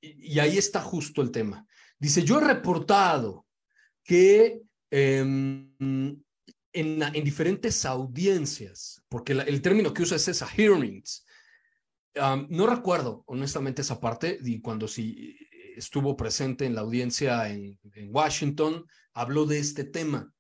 Y, 0.00 0.38
ahí 0.38 0.58
está 0.58 0.80
justo 0.80 1.22
el 1.22 1.30
tema. 1.30 1.66
Dice, 1.98 2.22
yo 2.22 2.38
he 2.38 2.44
reportado 2.44 3.46
que 4.04 4.60
em, 4.90 5.74
en, 5.80 7.02
en, 7.02 7.24
diferentes 7.24 7.84
audiencias, 7.86 9.02
porque 9.08 9.32
el 9.32 9.62
término 9.62 9.94
que 9.94 10.02
usa 10.02 10.16
es 10.16 10.28
esa, 10.28 10.46
hearings, 10.46 11.21
no 12.14 12.66
recuerdo 12.66 13.25
honestamente 13.27 13.83
esa 13.83 14.01
parte, 14.01 14.38
y 14.44 14.61
cuando 14.61 14.88
sí 14.88 15.37
estuvo 15.77 16.16
presente 16.16 16.66
en 16.66 16.75
la 16.75 16.83
audiencia 16.83 17.48
en, 17.48 17.79
en 17.94 18.14
Washington, 18.14 18.87
habló 19.14 19.46
de 19.46 19.59
este 19.59 19.85
tema, 19.85 20.33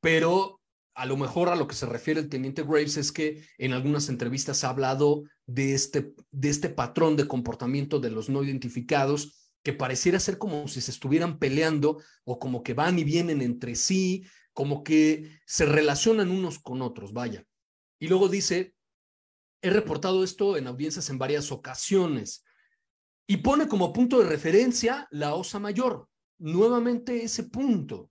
pero 0.00 0.60
a 0.94 1.06
lo 1.06 1.16
mejor 1.16 1.48
a 1.48 1.56
lo 1.56 1.66
que 1.66 1.74
se 1.74 1.86
refiere 1.86 2.20
el 2.20 2.28
teniente 2.28 2.62
Graves 2.62 2.96
es 2.96 3.10
que 3.10 3.44
en 3.58 3.72
algunas 3.72 4.08
entrevistas 4.08 4.62
ha 4.62 4.70
hablado 4.70 5.24
de 5.46 5.74
este, 5.74 6.14
de 6.30 6.48
este 6.48 6.68
patrón 6.68 7.16
de 7.16 7.26
comportamiento 7.26 7.98
de 7.98 8.10
los 8.10 8.28
no 8.28 8.42
identificados 8.44 9.50
que 9.62 9.72
pareciera 9.72 10.20
ser 10.20 10.38
como 10.38 10.68
si 10.68 10.80
se 10.80 10.90
estuvieran 10.90 11.38
peleando 11.38 12.00
o 12.24 12.38
como 12.38 12.62
que 12.62 12.74
van 12.74 12.98
y 12.98 13.04
vienen 13.04 13.40
entre 13.40 13.74
sí, 13.74 14.24
como 14.52 14.84
que 14.84 15.38
se 15.46 15.64
relacionan 15.64 16.30
unos 16.30 16.58
con 16.58 16.82
otros, 16.82 17.12
vaya. 17.12 17.44
Y 17.98 18.08
luego 18.08 18.28
dice, 18.28 18.73
he 19.64 19.70
reportado 19.70 20.22
esto 20.22 20.58
en 20.58 20.66
audiencias 20.66 21.08
en 21.08 21.16
varias 21.16 21.50
ocasiones 21.50 22.44
y 23.26 23.38
pone 23.38 23.66
como 23.66 23.94
punto 23.94 24.18
de 24.18 24.28
referencia 24.28 25.08
la 25.10 25.34
Osa 25.34 25.58
Mayor, 25.58 26.06
nuevamente 26.38 27.24
ese 27.24 27.44
punto. 27.44 28.10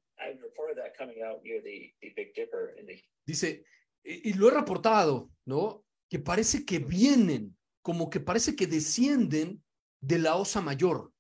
Dice, 3.24 3.66
y, 4.04 4.34
lo 4.34 4.48
he 4.48 4.52
reportado, 4.52 5.30
¿no? 5.46 5.86
Que 6.10 6.18
parece 6.18 6.66
que 6.66 6.80
vienen, 6.80 7.56
como 7.84 8.10
que 8.10 8.20
parece 8.20 8.56
que 8.56 8.66
descienden 8.66 9.64
de 10.02 10.18
la 10.18 10.36
osa 10.36 10.60
mayor. 10.60 11.14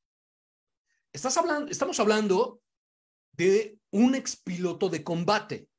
Estás 1.13 1.37
hablando, 1.37 1.71
estamos 1.71 1.99
hablando 1.99 2.61
de 3.33 3.77
un 3.91 4.15
expiloto 4.15 4.89
de 4.89 5.03
combate 5.03 5.69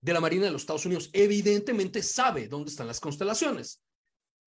de 0.00 0.12
la 0.12 0.20
Marina 0.20 0.46
de 0.46 0.52
los 0.52 0.62
Estados 0.62 0.86
Unidos. 0.86 1.10
Evidentemente 1.12 2.02
sabe 2.02 2.48
dónde 2.48 2.70
están 2.70 2.86
las 2.86 3.00
constelaciones 3.00 3.82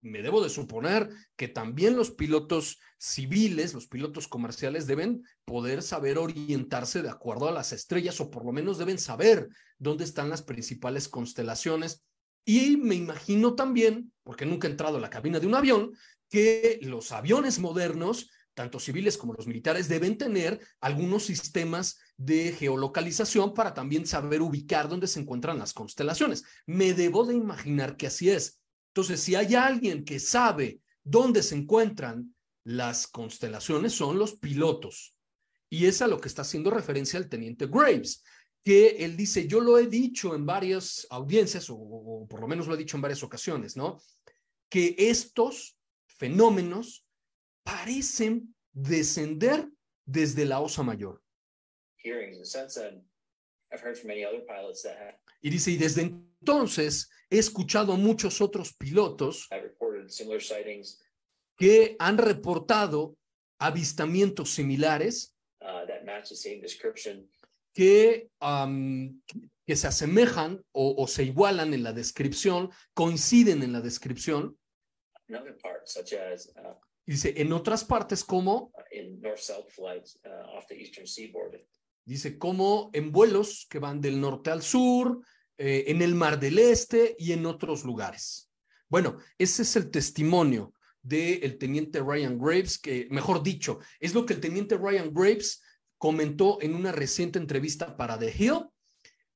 me 0.01 0.21
debo 0.21 0.43
de 0.43 0.49
suponer 0.49 1.09
que 1.35 1.47
también 1.47 1.95
los 1.95 2.11
pilotos 2.11 2.79
civiles, 2.97 3.73
los 3.73 3.87
pilotos 3.87 4.27
comerciales 4.27 4.87
deben 4.87 5.23
poder 5.45 5.83
saber 5.83 6.17
orientarse 6.17 7.01
de 7.01 7.09
acuerdo 7.09 7.47
a 7.47 7.51
las 7.51 7.71
estrellas 7.71 8.19
o 8.19 8.31
por 8.31 8.45
lo 8.45 8.51
menos 8.51 8.77
deben 8.77 8.97
saber 8.97 9.49
dónde 9.77 10.03
están 10.03 10.29
las 10.29 10.41
principales 10.41 11.07
constelaciones. 11.07 12.03
Y 12.45 12.77
me 12.77 12.95
imagino 12.95 13.53
también, 13.53 14.11
porque 14.23 14.45
nunca 14.45 14.67
he 14.67 14.71
entrado 14.71 14.97
a 14.97 15.01
la 15.01 15.11
cabina 15.11 15.39
de 15.39 15.47
un 15.47 15.55
avión, 15.55 15.91
que 16.29 16.79
los 16.81 17.11
aviones 17.11 17.59
modernos 17.59 18.31
tanto 18.61 18.79
civiles 18.79 19.17
como 19.17 19.33
los 19.33 19.47
militares, 19.47 19.89
deben 19.89 20.19
tener 20.19 20.59
algunos 20.81 21.23
sistemas 21.23 21.97
de 22.15 22.51
geolocalización 22.51 23.55
para 23.55 23.73
también 23.73 24.05
saber 24.05 24.39
ubicar 24.43 24.87
dónde 24.87 25.07
se 25.07 25.19
encuentran 25.19 25.57
las 25.57 25.73
constelaciones. 25.73 26.43
Me 26.67 26.93
debo 26.93 27.25
de 27.25 27.33
imaginar 27.33 27.97
que 27.97 28.05
así 28.05 28.29
es. 28.29 28.61
Entonces, 28.93 29.19
si 29.19 29.33
hay 29.33 29.55
alguien 29.55 30.05
que 30.05 30.19
sabe 30.19 30.79
dónde 31.03 31.41
se 31.41 31.55
encuentran 31.55 32.35
las 32.63 33.07
constelaciones, 33.07 33.93
son 33.93 34.19
los 34.19 34.35
pilotos. 34.35 35.15
Y 35.67 35.87
es 35.87 36.03
a 36.03 36.07
lo 36.07 36.21
que 36.21 36.27
está 36.27 36.43
haciendo 36.43 36.69
referencia 36.69 37.17
el 37.17 37.29
teniente 37.29 37.65
Graves, 37.65 38.23
que 38.63 38.89
él 39.03 39.17
dice, 39.17 39.47
yo 39.47 39.59
lo 39.59 39.79
he 39.79 39.87
dicho 39.87 40.35
en 40.35 40.45
varias 40.45 41.07
audiencias, 41.09 41.65
o, 41.71 42.27
por 42.29 42.41
lo 42.41 42.47
menos 42.47 42.67
lo 42.67 42.75
he 42.75 42.77
dicho 42.77 42.95
en 42.95 43.01
varias 43.01 43.23
ocasiones, 43.23 43.75
¿no? 43.75 43.99
Que 44.69 44.93
estos 44.99 45.79
fenómenos 46.05 47.07
parecen 47.63 48.55
descender 48.71 49.67
desde 50.05 50.45
la 50.45 50.59
Osa 50.59 50.83
Mayor. 50.83 51.21
Y 55.41 55.49
dice, 55.49 55.71
y 55.71 55.77
desde 55.77 56.01
entonces 56.01 57.09
he 57.29 57.37
escuchado 57.37 57.93
a 57.93 57.97
muchos 57.97 58.41
otros 58.41 58.73
pilotos 58.73 59.47
que 61.57 61.95
han 61.99 62.17
reportado 62.17 63.17
avistamientos 63.59 64.49
similares 64.49 65.35
uh, 65.61 65.87
que, 67.73 68.29
um, 68.41 69.21
que 69.65 69.75
se 69.75 69.87
asemejan 69.87 70.61
o, 70.71 70.95
o, 70.97 71.07
se 71.07 71.23
igualan 71.23 71.73
en 71.73 71.83
la 71.83 71.93
descripción, 71.93 72.71
coinciden 72.93 73.63
en 73.63 73.71
la 73.71 73.81
descripción. 73.81 74.57
Dice, 77.11 77.33
en 77.35 77.51
otras 77.51 77.83
partes 77.83 78.23
como... 78.23 78.71
Uh, 78.73 79.35
off 80.55 80.65
the 80.69 80.79
eastern 80.79 81.05
seaboard. 81.05 81.59
Dice, 82.05 82.37
como 82.37 82.89
en 82.93 83.11
vuelos 83.11 83.67
que 83.69 83.79
van 83.79 83.99
del 83.99 84.21
norte 84.21 84.49
al 84.49 84.61
sur, 84.61 85.21
eh, 85.57 85.83
en 85.87 86.01
el 86.01 86.15
Mar 86.15 86.39
del 86.39 86.57
Este 86.57 87.17
y 87.19 87.33
en 87.33 87.45
otros 87.45 87.83
lugares. 87.83 88.49
Bueno, 88.87 89.17
ese 89.37 89.63
es 89.63 89.75
el 89.75 89.91
testimonio 89.91 90.73
del 91.01 91.57
teniente 91.57 91.99
Ryan 91.99 92.39
Graves, 92.39 92.79
que, 92.79 93.09
mejor 93.11 93.43
dicho, 93.43 93.79
es 93.99 94.13
lo 94.13 94.25
que 94.25 94.35
el 94.35 94.39
teniente 94.39 94.77
Ryan 94.77 95.13
Graves 95.13 95.61
comentó 95.97 96.59
en 96.61 96.75
una 96.75 96.93
reciente 96.93 97.39
entrevista 97.39 97.97
para 97.97 98.17
The 98.17 98.33
Hill 98.37 98.69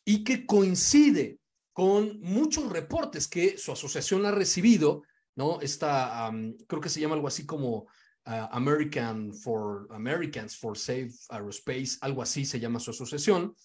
y 0.06 0.24
que 0.24 0.46
coincide 0.46 1.40
con 1.74 2.22
muchos 2.22 2.70
reportes 2.72 3.28
que 3.28 3.58
su 3.58 3.74
asociación 3.74 4.26
ha 4.26 4.32
recibido 4.32 5.04
¿no? 5.36 5.60
Esta, 5.62 6.32
creo 6.68 6.82
que 6.82 6.90
se 6.90 7.00
llama 7.00 7.16
algo 7.16 7.28
así 7.28 7.46
como 7.46 7.88
uh, 8.26 8.48
American 8.52 9.34
for 9.34 9.88
Americans 9.92 10.58
for 10.58 10.78
Safe 10.78 11.12
Aerospace, 11.30 11.98
algo 12.02 12.22
así 12.22 12.46
se 12.46 12.60
llama 12.60 12.80
su 12.80 12.92
asociación, 12.92 13.56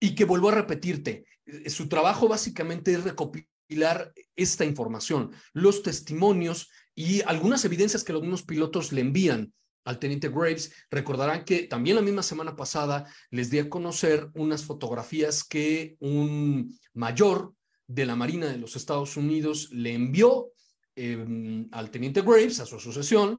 y 0.00 0.14
que 0.14 0.24
vuelvo 0.24 0.48
a 0.48 0.54
repetirte, 0.54 1.26
eh, 1.46 1.70
su 1.70 1.88
trabajo 1.88 2.28
básicamente 2.28 2.92
es 2.92 3.04
recopilar 3.04 4.12
esta 4.36 4.64
información, 4.64 5.32
los 5.52 5.82
testimonios 5.82 6.70
y 6.94 7.22
algunas 7.22 7.64
evidencias 7.64 8.04
que 8.04 8.12
los 8.12 8.22
mismos 8.22 8.42
pilotos 8.42 8.92
le 8.92 9.02
envían 9.02 9.52
al 9.84 9.98
teniente 9.98 10.28
Graves. 10.28 10.72
Recordarán 10.90 11.44
que 11.44 11.62
también 11.64 11.96
la 11.96 12.02
misma 12.02 12.22
semana 12.22 12.56
pasada 12.56 13.10
les 13.30 13.50
di 13.50 13.58
a 13.58 13.68
conocer 13.68 14.28
unas 14.34 14.64
fotografías 14.64 15.44
que 15.44 15.96
un 16.00 16.78
mayor 16.94 17.54
de 17.86 18.06
la 18.06 18.16
Marina 18.16 18.46
de 18.46 18.58
los 18.58 18.76
Estados 18.76 19.16
Unidos 19.16 19.70
le 19.72 19.94
envió 19.94 20.52
Em, 21.00 21.68
al 21.70 21.92
teniente 21.92 22.22
Graves, 22.22 22.58
a 22.58 22.66
su 22.66 22.74
asociación, 22.74 23.38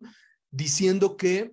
diciendo 0.49 1.17
que, 1.17 1.51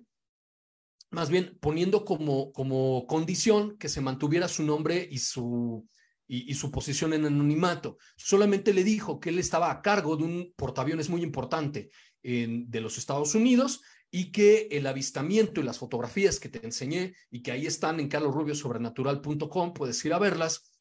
más 1.11 1.29
bien 1.29 1.57
poniendo 1.59 2.05
como, 2.05 2.53
como 2.53 3.05
condición 3.07 3.77
que 3.77 3.89
se 3.89 3.99
mantuviera 3.99 4.47
su 4.47 4.63
nombre 4.63 5.05
y 5.11 5.17
su, 5.17 5.85
y, 6.25 6.53
su 6.53 6.71
posición 6.71 7.11
en 7.11 7.25
anonimato. 7.25 7.97
Solamente 8.15 8.73
le 8.73 8.85
dijo 8.85 9.19
que 9.19 9.31
él 9.31 9.39
estaba 9.39 9.69
a 9.69 9.81
cargo 9.81 10.15
de 10.15 10.23
un 10.23 10.53
portaaviones 10.55 11.09
muy 11.09 11.23
importante 11.23 11.89
de 12.23 12.81
los 12.81 12.97
Estados 12.97 13.35
Unidos 13.35 13.81
y 14.09 14.31
que 14.31 14.67
el 14.71 14.87
avistamiento 14.87 15.59
y 15.59 15.65
las 15.65 15.77
fotografías 15.77 16.39
que 16.39 16.49
te 16.49 16.65
enseñé 16.65 17.15
y 17.29 17.41
que 17.41 17.51
ahí 17.51 17.65
están 17.65 17.99
en 17.99 18.07
carlosrubiosobrenatural.com, 18.07 19.73
puedes 19.73 20.03
ir 20.05 20.13
a 20.13 20.19
verlas, 20.19 20.71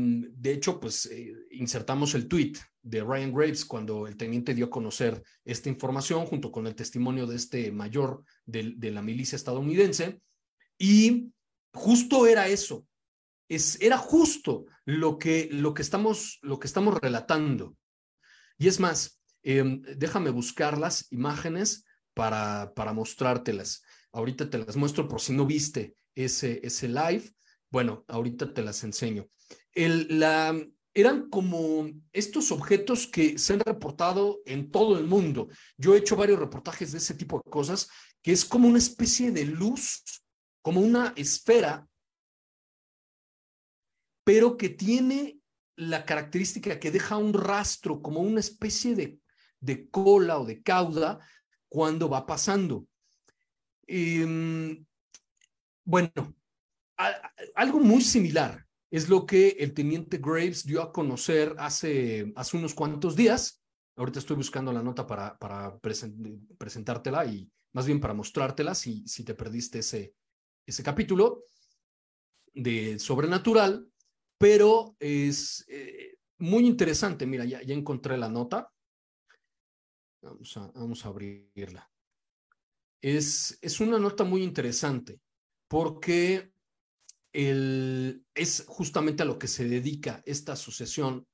de 0.00 0.52
hecho, 0.52 0.80
pues 0.80 1.06
eh, 1.06 1.34
insertamos 1.50 2.14
el 2.14 2.26
tweet 2.26 2.54
de 2.88 3.02
Ryan 3.02 3.32
Graves 3.32 3.64
cuando 3.64 4.06
el 4.06 4.16
teniente 4.16 4.54
dio 4.54 4.66
a 4.66 4.70
conocer 4.70 5.22
esta 5.44 5.68
información 5.68 6.24
junto 6.26 6.50
con 6.50 6.66
el 6.66 6.74
testimonio 6.74 7.26
de 7.26 7.36
este 7.36 7.70
mayor 7.70 8.24
de, 8.46 8.74
de 8.76 8.90
la 8.90 9.02
milicia 9.02 9.36
estadounidense. 9.36 10.20
Y 10.78 11.32
justo 11.72 12.26
era 12.26 12.48
eso, 12.48 12.86
es, 13.48 13.80
era 13.80 13.98
justo 13.98 14.66
lo 14.84 15.18
que, 15.18 15.48
lo, 15.50 15.74
que 15.74 15.82
estamos, 15.82 16.38
lo 16.42 16.58
que 16.58 16.66
estamos 16.66 16.98
relatando. 17.00 17.76
Y 18.58 18.68
es 18.68 18.80
más, 18.80 19.20
em, 19.42 19.82
déjame 19.82 20.30
buscar 20.30 20.78
las 20.78 21.10
imágenes 21.12 21.84
para, 22.14 22.72
para 22.74 22.92
mostrártelas. 22.92 23.82
Ahorita 24.12 24.48
te 24.48 24.58
las 24.58 24.76
muestro 24.76 25.08
por 25.08 25.20
si 25.20 25.32
no 25.32 25.46
viste 25.46 25.94
ese, 26.14 26.60
ese 26.62 26.88
live. 26.88 27.30
Bueno, 27.70 28.04
ahorita 28.08 28.52
te 28.52 28.62
las 28.62 28.82
enseño. 28.82 29.28
El, 29.72 30.18
la, 30.18 30.58
eran 31.00 31.28
como 31.28 31.88
estos 32.12 32.50
objetos 32.50 33.06
que 33.06 33.38
se 33.38 33.52
han 33.52 33.60
reportado 33.60 34.40
en 34.46 34.70
todo 34.70 34.98
el 34.98 35.06
mundo. 35.06 35.48
Yo 35.76 35.94
he 35.94 35.98
hecho 35.98 36.16
varios 36.16 36.38
reportajes 36.38 36.92
de 36.92 36.98
ese 36.98 37.14
tipo 37.14 37.40
de 37.44 37.50
cosas, 37.50 37.88
que 38.22 38.32
es 38.32 38.44
como 38.44 38.68
una 38.68 38.78
especie 38.78 39.30
de 39.30 39.44
luz, 39.44 40.02
como 40.62 40.80
una 40.80 41.12
esfera, 41.16 41.86
pero 44.24 44.56
que 44.56 44.70
tiene 44.70 45.40
la 45.76 46.04
característica 46.04 46.80
que 46.80 46.90
deja 46.90 47.16
un 47.16 47.32
rastro, 47.32 48.02
como 48.02 48.20
una 48.20 48.40
especie 48.40 48.94
de, 48.94 49.20
de 49.60 49.88
cola 49.90 50.38
o 50.38 50.44
de 50.44 50.62
cauda 50.62 51.20
cuando 51.68 52.08
va 52.08 52.26
pasando. 52.26 52.86
Em, 53.86 54.84
bueno, 55.84 56.34
algo 57.54 57.80
muy 57.80 58.02
similar 58.02 58.67
es 58.90 59.08
lo 59.08 59.26
que 59.26 59.50
el 59.58 59.74
teniente 59.74 60.18
Graves 60.18 60.64
dio 60.64 60.82
a 60.82 60.92
conocer 60.92 61.54
hace, 61.58 62.32
hace 62.36 62.56
unos 62.56 62.74
cuantos 62.74 63.14
días. 63.16 63.62
Ahorita 63.96 64.18
estoy 64.18 64.36
buscando 64.36 64.72
la 64.72 64.82
nota 64.82 65.06
para, 65.06 65.36
para 65.38 65.78
presentártela 65.78 67.26
y 67.26 67.50
más 67.72 67.86
bien 67.86 68.00
para 68.00 68.14
mostrártela 68.14 68.74
si, 68.74 69.06
si 69.06 69.24
te 69.24 69.34
perdiste 69.34 69.80
ese, 69.80 70.14
ese 70.66 70.82
capítulo 70.82 71.44
de 72.54 72.98
Sobrenatural, 72.98 73.86
pero 74.38 74.96
es 74.98 75.64
eh, 75.68 76.16
muy 76.38 76.66
interesante. 76.66 77.26
Mira, 77.26 77.44
ya, 77.44 77.62
ya 77.62 77.74
encontré 77.74 78.16
la 78.16 78.28
nota. 78.28 78.70
Vamos 80.22 80.56
a, 80.56 80.70
vamos 80.74 81.04
a 81.04 81.08
abrirla. 81.08 81.90
Es, 83.00 83.58
es 83.60 83.80
una 83.80 83.98
nota 83.98 84.24
muy 84.24 84.42
interesante 84.42 85.20
porque 85.68 86.52
es 87.32 88.64
justamente 88.66 89.22
a 89.22 89.26
lo 89.26 89.38
que 89.38 89.48
se 89.48 89.68
dedica 89.68 90.22
esta 90.24 90.52
asociación 90.52 91.26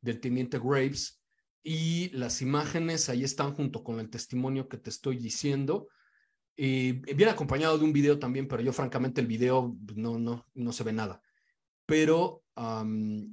del 0.00 0.20
teniente 0.20 0.58
Graves 0.58 1.20
y 1.62 2.08
las 2.10 2.40
imágenes 2.40 3.08
ahí 3.08 3.24
están 3.24 3.54
junto 3.54 3.84
con 3.84 4.00
el 4.00 4.08
testimonio 4.08 4.68
que 4.68 4.78
te 4.78 4.90
estoy 4.90 5.18
diciendo. 5.18 5.88
Y 6.56 6.92
viene 6.92 7.32
acompañado 7.32 7.78
de 7.78 7.84
un 7.84 7.92
video 7.92 8.18
también, 8.18 8.48
pero 8.48 8.62
yo 8.62 8.72
francamente 8.72 9.20
el 9.20 9.26
video 9.26 9.76
no, 9.94 10.18
no, 10.18 10.46
no 10.54 10.72
se 10.72 10.84
ve 10.84 10.92
nada. 10.92 11.22
Pero, 11.86 12.44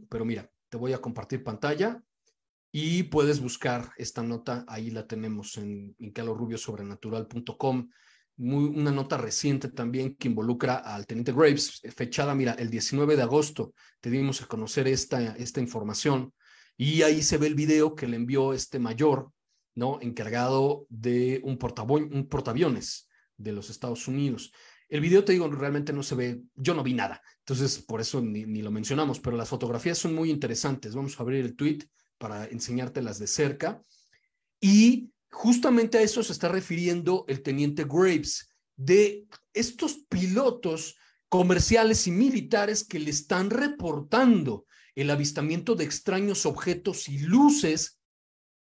pero 0.10 0.26
mira, 0.26 0.50
te 0.70 0.78
voy 0.78 0.94
a 0.94 1.02
compartir 1.02 1.44
pantalla 1.44 2.02
y 2.72 3.04
puedes 3.04 3.40
buscar 3.40 3.92
esta 3.98 4.24
nota, 4.24 4.66
ahí 4.68 4.92
la 4.92 5.08
tenemos 5.08 5.58
en, 5.58 5.96
en 6.00 6.12
calorrubiosobrenatural.com 6.12 7.90
una 8.38 8.92
nota 8.92 9.18
reciente 9.18 9.70
también 9.70 10.16
que 10.16 10.28
involucra 10.28 10.76
al 10.76 11.08
teniente 11.08 11.32
Graves, 11.32 11.82
fechada, 11.96 12.36
mira, 12.36 12.54
el 12.54 12.70
19 12.70 13.16
de 13.16 13.24
agosto, 13.24 13.74
te 14.00 14.10
dimos 14.10 14.42
a 14.42 14.48
conocer 14.48 14.88
esta, 14.88 15.36
esta 15.36 15.60
información 15.60 16.34
y 16.78 17.02
ahí 17.02 17.24
se 17.24 17.38
ve 17.38 17.48
el 17.48 17.56
video 17.56 17.96
que 17.96 18.08
le 18.08 18.16
envió 18.16 18.54
este 18.54 18.78
mayor, 18.78 19.32
¿no? 19.74 20.00
Encargado 20.02 20.86
de 20.90 21.42
un, 21.44 21.58
un 22.14 22.28
portaaviones 22.30 23.10
de 23.36 23.52
los 23.52 23.70
Estados 23.72 24.08
Unidos. 24.08 24.52
El 24.88 25.02
video, 25.02 25.26
te 25.26 25.34
digo, 25.34 25.50
realmente 25.50 25.92
no 25.92 26.04
se 26.04 26.16
ve, 26.16 26.42
yo 26.56 26.74
no 26.74 26.84
vi 26.84 26.94
nada, 26.94 27.22
entonces 27.40 27.80
por 27.80 28.00
eso 28.00 28.22
ni, 28.22 28.46
ni 28.46 28.62
lo 28.62 28.72
mencionamos, 28.72 29.20
pero 29.20 29.36
las 29.36 29.50
fotografías 29.50 29.98
son 29.98 30.14
muy 30.14 30.30
interesantes. 30.30 30.94
Vamos 30.96 31.20
a 31.20 31.24
abrir 31.24 31.44
el 31.44 31.56
tweet 31.56 31.80
para 32.18 32.46
enseñártelas 32.46 33.20
de 33.20 33.28
cerca. 33.28 33.82
Y 34.60 35.12
Justamente 35.40 36.00
a 36.00 36.02
eso 36.02 36.24
se 36.24 36.34
está 36.34 36.48
refiriendo 36.48 37.24
el 37.28 37.44
teniente 37.44 37.86
Graves, 37.88 38.50
de 38.76 39.28
estos 39.54 40.00
pilotos 40.10 40.98
comerciales 41.30 42.08
y 42.08 42.12
militares 42.12 42.84
que 42.84 42.98
le 42.98 43.12
están 43.12 43.52
reportando 43.52 44.66
el 44.96 45.12
avistamiento 45.12 45.76
de 45.76 45.84
extraños 45.84 46.48
objetos 46.48 47.08
y 47.08 47.20
luces 47.20 48.00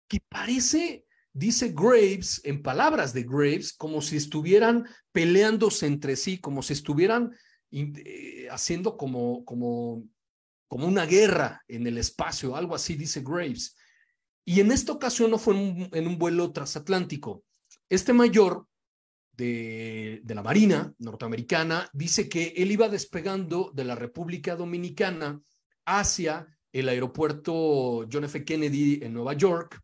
que 0.07 0.21
parece 0.29 1.05
dice 1.33 1.73
Graves, 1.75 2.39
en 2.45 2.63
palabras 2.63 3.11
de 3.13 3.23
Graves, 3.23 3.73
como 3.73 4.01
si 4.01 4.15
estuvieran 4.15 4.87
peleándose 5.11 5.85
entre 5.85 6.15
sí, 6.15 6.37
como 6.37 6.63
si 6.63 6.71
estuvieran 6.71 7.35
eh, 7.71 8.47
haciendo 8.49 8.95
como, 8.95 9.43
como, 9.43 10.05
como 10.69 10.87
una 10.87 11.05
guerra 11.05 11.61
en 11.67 11.87
el 11.87 11.97
espacio, 11.97 12.55
algo 12.55 12.73
así, 12.73 12.95
dice 12.95 13.21
Graves. 13.21 13.75
Y 14.45 14.59
en 14.59 14.71
esta 14.71 14.91
ocasión 14.91 15.31
no 15.31 15.37
fue 15.37 15.55
en 15.55 16.07
un, 16.07 16.17
vuelo 16.17 16.51
transatlántico. 16.51 17.43
Este 17.89 18.13
mayor 18.13 18.67
de, 19.31 20.21
de, 20.23 20.35
la 20.35 20.43
Marina 20.43 20.93
norteamericana 20.99 21.89
dice 21.93 22.27
que 22.27 22.53
él 22.57 22.71
iba 22.71 22.89
despegando 22.89 23.71
de 23.73 23.85
la 23.85 23.95
República 23.95 24.55
Dominicana 24.55 25.41
hacia 25.85 26.47
el 26.71 26.89
aeropuerto 26.89 28.07
John 28.11 28.25
F. 28.25 28.43
Kennedy 28.43 28.99
en 29.03 29.13
Nueva 29.13 29.33
York 29.33 29.81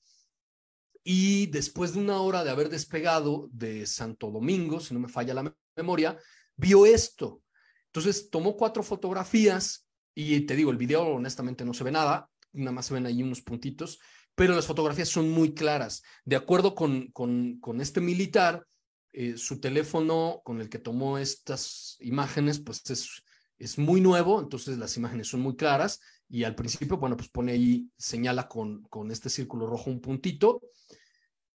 y 1.04 1.48
después 1.48 1.94
de 1.94 2.00
una 2.00 2.22
hora 2.22 2.44
de 2.44 2.50
haber 2.50 2.70
despegado 2.70 3.50
de 3.52 3.86
Santo 3.86 4.30
Domingo, 4.30 4.80
si 4.80 4.94
no 4.94 5.00
me 5.00 5.08
falla 5.08 5.34
la 5.34 5.56
memoria, 5.76 6.18
vio 6.56 6.86
esto. 6.86 7.42
Entonces 7.88 8.30
tomó 8.30 8.56
cuatro 8.56 8.84
fotografías 8.84 9.88
y 10.14 10.42
te 10.42 10.56
digo, 10.56 10.72
el 10.72 10.78
video 10.78 11.08
honestamente 11.08 11.64
no 11.66 11.74
se 11.74 11.84
ve 11.84 11.92
nada, 11.92 12.30
nada 12.52 12.72
más 12.74 12.88
se 12.88 12.94
ven 12.94 13.06
ahí 13.06 13.24
unos 13.24 13.42
puntitos, 13.42 14.00
pero 14.40 14.56
las 14.56 14.68
fotografías 14.68 15.10
son 15.10 15.30
muy 15.30 15.54
claras. 15.54 16.02
De 16.24 16.38
acuerdo 16.38 16.74
con, 16.74 17.12
con, 17.12 17.82
este 17.82 18.00
militar, 18.00 18.66
eh, 19.12 19.36
su 19.36 19.60
teléfono 19.60 20.42
con 20.46 20.62
el 20.62 20.70
que 20.70 20.80
tomó 20.80 21.18
estas 21.18 21.98
imágenes, 22.00 22.60
pues 22.60 22.90
es, 22.90 23.22
es 23.58 23.78
muy 23.78 24.00
nuevo, 24.00 24.40
entonces 24.40 24.78
las 24.78 24.96
imágenes 24.96 25.28
son 25.28 25.42
muy 25.42 25.58
claras 25.58 26.00
y 26.30 26.46
al 26.46 26.56
principio, 26.56 26.96
bueno, 26.96 27.18
pues 27.18 27.28
pone 27.28 27.52
ahí, 27.52 27.90
señala 27.98 28.48
con, 28.48 28.84
con 28.84 29.12
este 29.12 29.30
círculo 29.30 29.68
rojo 29.68 29.90
un 29.90 30.00
puntito 30.00 30.62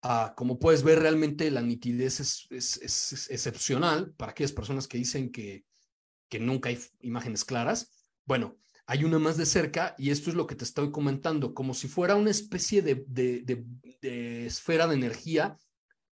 Ah, 0.03 0.33
como 0.35 0.57
puedes 0.57 0.81
ver, 0.81 0.97
realmente 0.97 1.51
la 1.51 1.61
nitidez 1.61 2.19
es, 2.19 2.47
es, 2.49 3.29
excepcional 3.29 4.11
para 4.15 4.31
aquellas 4.31 4.51
personas 4.51 4.87
que 4.87 4.97
dicen 4.97 5.31
que, 5.31 5.63
que 6.27 6.39
nunca 6.39 6.69
hay 6.69 6.79
imágenes 7.01 7.45
claras. 7.45 7.91
Bueno, 8.25 8.57
hay 8.91 9.05
una 9.05 9.19
más 9.19 9.37
de 9.37 9.45
cerca 9.45 9.95
y 9.97 10.09
esto 10.09 10.29
es 10.29 10.35
lo 10.35 10.45
que 10.45 10.55
te 10.55 10.65
estoy 10.65 10.91
comentando, 10.91 11.53
como 11.53 11.73
si 11.73 11.87
fuera 11.87 12.17
una 12.17 12.29
especie 12.29 12.81
de, 12.81 13.65
esfera 14.45 14.85
de 14.85 14.95
energía 14.95 15.57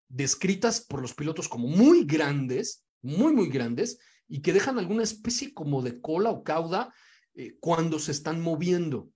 descritas 0.08 0.80
por 0.80 1.02
los 1.02 1.13
pilotos 1.13 1.50
como 1.50 1.68
muy 1.68 2.06
grandes, 2.06 2.86
muy, 3.02 3.34
muy 3.34 3.50
grandes, 3.50 4.00
y 4.30 4.42
que 4.42 4.54
dejan 4.54 4.80
alguna 4.80 5.04
especie 5.04 5.54
como 5.54 5.82
de 5.82 6.00
cola 6.00 6.30
o 6.30 6.42
cauda 6.42 6.94
eh, 7.34 7.58
cuando 7.60 8.00
se 8.00 8.13
están 8.13 8.39
moviendo. 8.39 9.10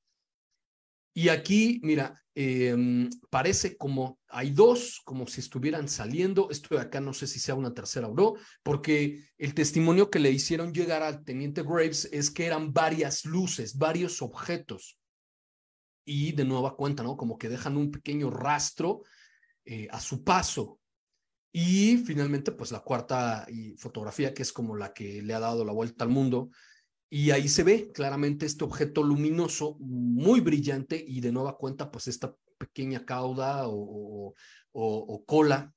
Y 1.13 1.29
aquí, 1.29 1.79
mira, 1.83 2.19
em, 2.33 3.09
parece 3.29 3.77
como 3.77 4.19
hay 4.27 4.49
dos, 4.49 5.01
como 5.05 5.27
si 5.27 5.41
estuvieran 5.41 5.87
saliendo. 5.87 6.49
Esto 6.49 6.75
de 6.75 6.81
acá 6.81 6.99
no 6.99 7.13
sé 7.13 7.27
si 7.27 7.39
sea 7.39 7.53
una 7.55 7.73
tercera 7.73 8.07
o 8.07 8.15
no, 8.15 8.33
porque 8.63 9.23
el 9.37 9.53
testimonio 9.53 10.09
que 10.09 10.19
le 10.19 10.31
hicieron 10.31 10.73
llegar 10.73 11.03
al 11.03 11.23
teniente 11.23 11.61
Graves 11.61 12.09
es 12.11 12.31
que 12.31 12.45
eran 12.47 12.73
varias 12.73 13.25
luces, 13.25 13.77
varios 13.77 14.21
objetos. 14.21 14.97
Y 16.05 16.33
de 16.33 16.45
nueva 16.45 16.75
cuenta, 16.75 17.03
¿no? 17.03 17.15
Como 17.15 17.37
que 17.37 17.47
dejan 17.47 17.77
un 17.77 17.91
pequeño 17.91 18.29
rastro 18.29 19.03
eh, 19.65 19.87
a 19.91 20.01
su 20.01 20.23
paso. 20.23 20.79
Y 21.53 21.97
finalmente, 21.97 22.51
pues 22.51 22.71
la 22.71 22.79
cuarta 22.79 23.45
fotografía, 23.77 24.33
que 24.33 24.41
es 24.41 24.51
como 24.51 24.75
la 24.75 24.91
que 24.91 25.21
le 25.21 25.35
ha 25.35 25.39
dado 25.39 25.63
la 25.63 25.71
vuelta 25.71 26.03
al 26.03 26.09
mundo, 26.09 26.49
y 27.15 27.29
ahí 27.29 27.47
se 27.47 27.61
ve 27.61 27.91
claramente 27.91 28.47
este 28.47 28.63
objeto 28.63 29.03
luminoso 29.03 29.77
muy 29.79 30.39
brillante 30.39 31.05
y 31.07 31.21
de 31.21 31.31
nueva 31.31 31.59
cuenta 31.59 31.91
pues 31.91 32.07
esta 32.07 32.35
pequeña 32.57 33.05
cauda 33.05 33.65
o, 33.67 34.33
cola 35.27 35.71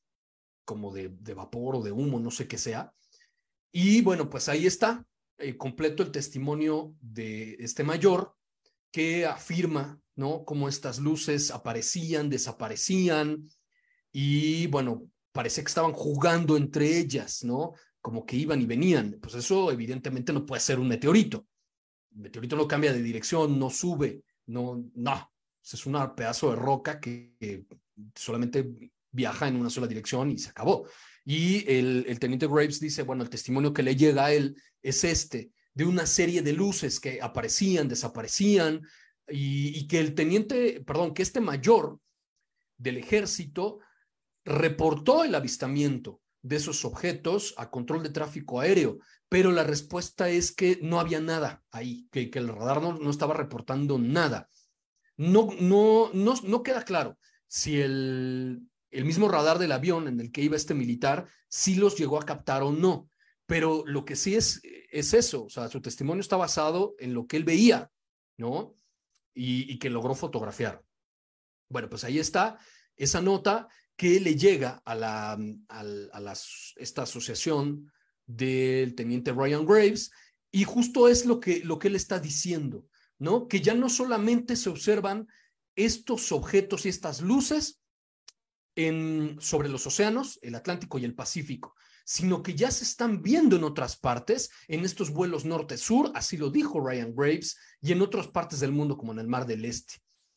como 0.65 0.95
de, 0.95 1.11
de, 1.11 1.35
vapor 1.35 1.77
o 1.77 1.83
de 1.83 1.93
humo, 1.93 2.19
no 2.21 2.31
sé 2.31 2.49
qué 2.49 2.57
sea. 2.57 2.91
Y 3.71 4.01
bueno, 4.01 4.31
pues 4.31 4.49
ahí 4.49 4.67
está 4.67 5.05
eh, 5.37 5.59
completo 5.59 6.03
el 6.03 6.11
testimonio 6.11 6.97
de 7.03 7.57
este 7.61 7.85
mayor 7.85 8.35
que 8.91 9.27
afirma, 9.27 10.01
¿no? 10.15 10.43
Cómo 10.47 10.71
estas 10.71 11.01
luces 11.01 11.51
aparecían, 11.51 12.31
desaparecían 12.31 13.47
y 14.11 14.69
bueno, 14.69 15.11
parece 15.33 15.61
que 15.61 15.69
estaban 15.69 15.93
jugando 15.93 16.57
entre 16.57 16.97
ellas, 16.97 17.45
¿no? 17.45 17.75
Como 18.07 18.25
que 18.25 18.37
iban 18.37 18.63
y 18.63 18.67
venían. 18.67 19.19
Pues 19.21 19.35
eso 19.35 19.73
evidentemente 19.73 20.33
no 20.33 20.47
puede 20.47 20.61
ser 20.61 20.79
un 20.79 20.87
meteorito. 20.87 21.45
El 22.13 22.21
meteorito 22.21 22.55
no 22.55 22.69
cambia 22.69 22.93
de 22.93 23.03
dirección, 23.03 23.59
no 23.59 23.69
sube, 23.69 24.23
no, 24.47 24.89
no. 24.95 25.33
Es 25.61 25.87
un 25.87 25.99
pedazo 26.15 26.51
de 26.51 26.57
roca 26.57 27.01
que, 27.01 27.67
solamente 28.15 28.93
viaja 29.11 29.49
en 29.49 29.57
una 29.57 29.71
sola 29.71 29.89
dirección 29.89 30.31
y 30.31 30.39
se 30.39 30.51
acabó. 30.51 30.87
Y 31.25 31.69
el, 31.69 32.05
el, 32.07 32.21
teniente 32.21 32.47
Graves 32.47 32.79
dice, 32.79 33.03
bueno, 33.03 33.25
el 33.25 33.29
testimonio 33.29 33.73
que 33.73 33.83
le 33.83 33.97
llega 33.97 34.27
a 34.27 34.33
él 34.33 34.57
es 34.81 35.03
este, 35.03 35.51
de 35.75 35.85
una 35.85 36.07
serie 36.07 36.43
de 36.43 36.53
luces 36.53 37.01
que 37.01 37.21
aparecían, 37.21 37.89
desaparecían, 37.89 38.83
y, 39.29 39.77
y 39.77 39.89
que 39.89 39.99
el 39.99 40.15
teniente, 40.15 40.81
perdón, 40.87 41.13
que 41.13 41.23
este 41.23 41.41
mayor 41.41 41.99
del 42.79 42.99
ejército 42.99 43.81
reportó 44.45 45.25
el 45.25 45.35
avistamiento 45.35 46.21
de 46.47 46.57
esos 46.57 46.85
objetos 46.85 47.55
a 47.57 47.71
control 47.71 48.05
de 48.05 48.11
tráfico 48.11 48.61
aéreo, 48.61 48.99
pero 49.29 49.51
la 49.51 49.65
respuesta 49.65 50.29
es 50.29 50.53
que 50.53 50.79
no 50.81 51.01
había 51.01 51.21
nada 51.21 51.65
ahí, 51.73 52.09
que, 52.13 52.31
el 52.33 52.49
radar 52.49 52.81
no, 52.81 52.97
no, 52.97 53.11
estaba 53.11 53.35
reportando 53.35 53.99
nada. 53.99 54.49
No, 55.17 55.49
no, 55.59 56.11
no, 56.13 56.35
no 56.45 56.63
queda 56.63 56.85
claro 56.85 57.19
si 57.49 57.81
el, 57.81 58.63
el 58.91 59.05
mismo 59.05 59.29
radar 59.29 59.59
del 59.59 59.73
avión 59.73 60.07
en 60.07 60.21
el 60.21 60.31
que 60.31 60.43
iba 60.43 60.57
este 60.57 60.75
militar 60.75 61.27
sí 61.49 61.75
los 61.75 61.97
llegó 61.97 62.21
a 62.21 62.25
captar 62.25 62.63
o 62.63 62.71
no, 62.71 63.11
pero 63.47 63.83
lo 63.85 64.05
que 64.05 64.15
sí 64.15 64.37
es, 64.37 64.61
es 64.93 65.15
eso, 65.15 65.47
o 65.47 65.51
sea, 65.51 65.69
su 65.69 65.81
testimonio 65.81 66.21
está 66.21 66.37
basado 66.37 66.95
en 67.01 67.13
lo 67.13 67.27
que 67.27 67.39
él 67.39 67.45
veía, 67.45 67.91
¿no? 68.37 68.75
Y 69.35 69.79
que 69.79 69.91
logró 69.91 70.15
fotografiar. 70.15 70.83
Bueno, 71.69 71.91
pues 71.91 72.05
ahí 72.05 72.19
está 72.19 72.59
esa 72.97 73.21
nota 73.21 73.69
que 73.97 74.21
le 74.21 74.37
llega 74.37 74.83
a, 74.85 74.95
la, 74.95 75.37
mm, 75.39 75.65
a, 75.69 76.35
esta 76.77 77.03
asociación 77.03 77.91
del 78.27 78.95
teniente 78.95 79.33
Ryan 79.33 79.67
Graves 79.67 80.11
y 80.51 80.65
justo 80.65 81.09
es 81.09 81.27
lo 81.27 81.41
que, 81.41 81.61
lo 81.65 81.79
que 81.79 81.89
él 81.89 81.97
está 81.97 82.19
diciendo, 82.19 82.87
¿no? 83.19 83.49
Que 83.49 83.61
ya 83.61 83.75
no 83.75 83.89
solamente 83.89 84.57
se 84.57 84.69
observan 84.69 85.27
estos 85.75 86.33
objetos 86.33 86.87
y 86.87 86.89
estas 86.89 87.21
luces 87.21 87.81
en, 88.75 89.37
sobre 89.41 89.69
los 89.69 89.87
océanos, 89.87 90.39
el 90.43 90.55
Atlántico 90.55 90.99
y 90.99 91.05
el 91.05 91.15
Pacífico, 91.15 91.75
sino 92.05 92.43
que 92.43 92.55
ya 92.55 92.71
se 92.71 92.85
están 92.85 93.23
viendo 93.23 93.57
en 93.57 93.65
otras 93.65 93.97
partes, 93.97 94.51
en 94.69 94.85
estos 94.85 95.11
vuelos 95.11 95.45
norte-sur, 95.45 96.13
así 96.15 96.37
lo 96.37 96.51
dijo 96.51 96.81
Ryan 96.81 97.15
Graves, 97.15 97.59
y 97.81 97.93
en 97.93 98.03
otras 98.03 98.29
partes 98.29 98.61
del 98.61 98.73
mundo 98.73 98.97
como 98.97 99.13
en 99.13 99.19
el 99.19 99.29
Mar 99.29 99.47
del 99.47 99.65
Este. 99.65 99.95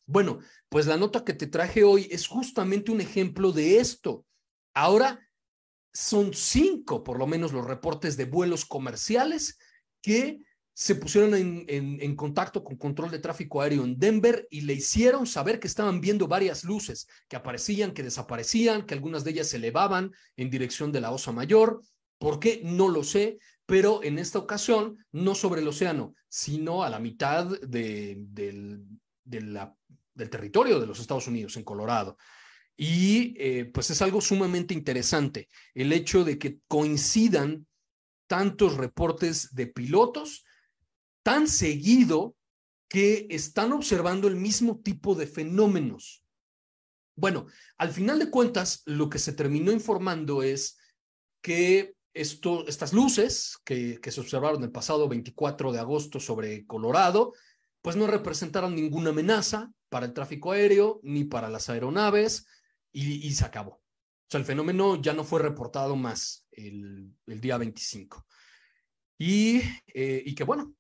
Bueno, 0.09 0.39
pues 0.69 0.87
la 0.87 0.97
nota 0.97 1.23
que 1.23 1.35
te 1.35 1.45
traje 1.45 1.83
hoy 1.83 2.07
es 2.09 2.25
justamente 2.25 2.91
un 2.91 2.99
ejemplo 2.99 3.51
de 3.51 3.77
esto. 3.77 4.25
Ahora 4.73 5.19
son 5.93 6.33
cinco, 6.33 7.03
por 7.03 7.19
lo 7.19 7.27
menos, 7.27 7.53
los 7.53 7.63
reportes 7.63 8.17
de 8.17 8.25
vuelos 8.25 8.65
comerciales 8.65 9.59
que 10.01 10.39
se 10.73 10.95
pusieron 10.95 11.35
en, 11.35 12.15
contacto 12.15 12.63
con 12.63 12.77
control 12.77 13.11
de 13.11 13.19
tráfico 13.19 13.61
aéreo 13.61 13.83
en 13.83 13.99
Denver 13.99 14.47
y 14.49 14.61
le 14.61 14.73
hicieron 14.73 15.27
saber 15.27 15.59
que 15.59 15.67
estaban 15.67 16.01
viendo 16.01 16.27
varias 16.27 16.63
luces 16.63 17.07
que 17.27 17.35
aparecían, 17.35 17.93
que 17.93 18.01
desaparecían, 18.01 18.87
que 18.87 18.95
algunas 18.95 19.23
de 19.23 19.31
ellas 19.31 19.49
se 19.49 19.57
elevaban 19.57 20.11
en 20.37 20.49
dirección 20.49 20.91
de 20.91 21.01
la 21.01 21.11
Osa 21.11 21.31
Mayor. 21.31 21.83
¿Por 22.17 22.39
qué? 22.39 22.61
No 22.63 22.87
lo 22.87 23.03
sé, 23.03 23.37
pero 23.67 24.01
en 24.03 24.17
esta 24.17 24.39
ocasión 24.39 25.05
no 25.11 25.35
sobre 25.35 25.61
el 25.61 25.67
océano, 25.67 26.15
sino 26.29 26.81
a 26.81 26.89
la 26.89 26.97
mitad 26.97 27.45
de, 27.45 28.17
del 29.29 30.29
territorio 30.29 30.79
de 30.79 30.87
los 30.87 30.99
Estados 30.99 31.27
Unidos, 31.27 31.55
en 31.57 31.63
Colorado. 31.63 32.17
Y 32.75 33.35
eh, 33.37 33.65
pues 33.65 33.89
es 33.89 34.01
algo 34.01 34.21
sumamente 34.21 34.73
interesante 34.73 35.49
el 35.73 35.91
hecho 35.91 36.23
de 36.23 36.39
que 36.39 36.59
coincidan 36.67 37.67
tantos 38.27 38.77
reportes 38.77 39.53
de 39.53 39.67
pilotos 39.67 40.45
tan 41.23 41.47
seguido 41.47 42.35
que 42.87 43.27
están 43.29 43.73
observando 43.73 44.27
el 44.27 44.35
mismo 44.35 44.79
tipo 44.79 45.13
de 45.13 45.27
fenómenos. 45.27 46.23
Bueno, 47.15 47.47
al 47.77 47.91
final 47.91 48.17
de 48.17 48.29
cuentas, 48.29 48.81
lo 48.85 49.09
que 49.09 49.19
se 49.19 49.33
terminó 49.33 49.71
informando 49.71 50.41
es 50.41 50.77
que 51.41 51.95
esto, 52.13 52.65
estas 52.67 52.93
luces 52.93 53.57
que, 53.65 53.99
que 54.01 54.11
se 54.11 54.21
observaron 54.21 54.63
el 54.63 54.71
pasado 54.71 55.07
24 55.09 55.71
de 55.71 55.79
agosto 55.79 56.19
sobre 56.19 56.65
Colorado, 56.65 57.33
pues 57.81 57.95
no 57.95 58.07
representaron 58.07 58.75
ninguna 58.75 59.11
amenaza 59.11 59.71
para 59.89 60.05
el 60.05 60.13
tráfico 60.13 60.51
aéreo 60.51 60.99
ni 61.03 61.23
para 61.23 61.49
las 61.49 61.69
aeronaves 61.69 62.45
y, 62.91 63.31
se 63.33 63.45
acabó. 63.45 63.71
O 63.73 64.29
sea, 64.29 64.39
el 64.39 64.45
fenómeno 64.45 65.01
ya 65.01 65.13
no 65.13 65.23
fue 65.23 65.41
reportado 65.41 65.95
más 65.95 66.47
el, 66.51 67.13
día 67.25 67.57
25. 67.57 68.25
Y, 69.17 69.61
eh, 69.87 70.33
que 70.35 70.43
bueno, 70.43 70.75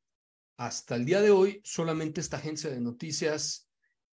hasta 0.57 0.95
el 0.95 1.05
día 1.05 1.21
de 1.21 1.31
hoy 1.31 1.61
solamente 1.63 2.21
esta 2.21 2.37
agencia 2.37 2.69
de 2.69 2.81
noticias 2.81 3.69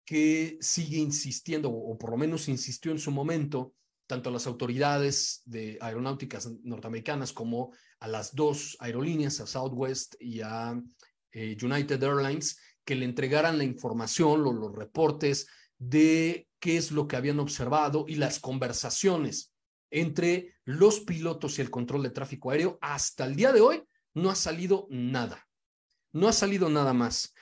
que 0.06 0.58
sigue 0.62 0.98
insistiendo, 0.98 1.72
o 1.72 1.98
por 1.98 2.12
lo 2.12 2.18
menos 2.18 2.48
insistió 2.48 2.92
en 2.92 3.00
su 3.00 3.12
momento, 3.12 3.74
tanto 4.08 4.30
a 4.30 4.34
las 4.34 4.46
autoridades 4.46 5.42
de 5.46 5.80
aeronáuticas 5.82 6.48
norteamericanas 6.64 7.34
como 7.34 7.74
a 8.00 8.08
las 8.08 8.36
dos 8.36 8.78
aerolíneas, 8.80 9.40
a 9.40 9.48
Southwest 9.48 10.16
y 10.20 10.42
a 10.42 10.80
eh, 11.32 11.58
United 11.60 12.02
Airlines, 12.04 12.60
que 12.86 12.96
le 12.96 13.06
entregaran 13.06 13.58
la 13.58 13.64
información, 13.64 14.44
los, 14.44 14.56
los 14.56 14.74
reportes 14.74 15.48
de 15.78 16.48
qué 16.60 16.78
es 16.78 16.92
lo 16.92 17.08
que 17.08 17.16
habían 17.16 17.40
observado 17.40 18.06
y 18.08 18.16
las 18.16 18.40
conversaciones 18.40 19.54
entre 19.92 20.56
los 20.64 21.02
pilotos 21.02 21.58
y 21.58 21.62
el 21.62 21.70
control 21.72 22.04
de 22.04 22.12
tráfico 22.12 22.52
aéreo. 22.52 22.78
Hasta 22.82 23.26
el 23.26 23.36
día 23.36 23.52
de 23.52 23.62
hoy 23.62 23.84
no 24.14 24.30
ha 24.30 24.36
salido 24.36 24.88
nada. 24.90 25.48
No 26.14 26.28
ha 26.28 26.34
salido 26.34 26.70
nada 26.70 26.94
más. 26.94 27.34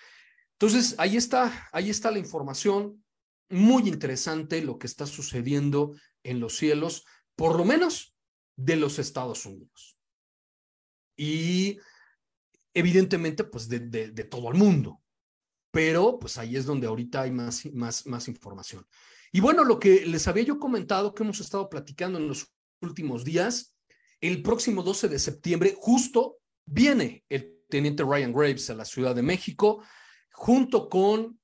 Entonces, 0.53 0.95
ahí 0.97 1.17
está, 1.17 1.67
ahí 1.71 1.89
está 1.89 2.09
la 2.09 2.19
información. 2.19 3.03
Muy 3.49 3.87
interesante 3.87 4.61
lo 4.63 4.79
que 4.79 4.87
está 4.87 5.05
sucediendo 5.05 5.93
en 6.23 6.39
los 6.39 6.55
cielos, 6.57 7.05
por 7.35 7.57
lo 7.57 7.65
menos 7.65 8.15
de 8.55 8.77
los 8.77 8.97
Estados 8.97 9.45
Unidos. 9.45 9.97
Y 11.15 11.77
evidentemente, 12.73 13.43
pues 13.43 13.67
de, 13.67 13.79
de, 13.79 14.23
todo 14.23 14.49
el 14.49 14.57
mundo. 14.57 15.02
Pero 15.73 16.19
pues 16.19 16.37
ahí 16.37 16.55
es 16.55 16.67
donde 16.67 16.85
ahorita 16.85 17.23
hay 17.23 17.31
más, 17.31 17.65
más, 17.73 18.05
más 18.05 18.27
información. 18.27 18.85
Y 19.31 19.39
bueno, 19.39 19.63
lo 19.63 19.79
que 19.79 20.05
les 20.05 20.27
había 20.27 20.43
yo 20.43 20.59
comentado, 20.59 21.15
que 21.15 21.23
hemos 21.23 21.39
estado 21.39 21.67
platicando 21.67 22.19
en 22.19 22.27
los 22.27 22.53
últimos 22.79 23.23
días, 23.23 23.75
el 24.21 24.43
próximo 24.43 24.83
12 24.83 25.09
de 25.09 25.17
septiembre, 25.17 25.73
justo 25.75 26.37
viene 26.63 27.25
el 27.27 27.57
teniente 27.67 28.03
Ryan 28.03 28.31
Graves 28.31 28.69
a 28.69 28.75
la 28.75 28.85
Ciudad 28.85 29.15
de 29.15 29.23
México, 29.23 29.83
junto 30.31 30.87
con 30.87 31.39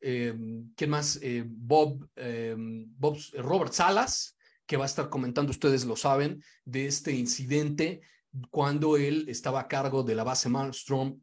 eh, 0.00 0.34
¿quién 0.76 0.90
más? 0.90 1.18
Eh, 1.20 1.42
Bob, 1.44 2.08
eh, 2.14 2.54
Bob, 2.56 3.18
Robert 3.38 3.72
Salas, 3.72 4.36
que 4.66 4.76
va 4.76 4.84
a 4.84 4.86
estar 4.86 5.10
comentando, 5.10 5.50
ustedes 5.50 5.84
lo 5.84 5.96
saben, 5.96 6.40
de 6.64 6.86
este 6.86 7.10
incidente 7.10 8.02
cuando 8.50 8.96
él 8.96 9.26
estaba 9.28 9.60
a 9.60 9.68
cargo 9.68 10.04
de 10.04 10.14
la 10.14 10.22
base 10.22 10.48
Malmstrom 10.48 11.20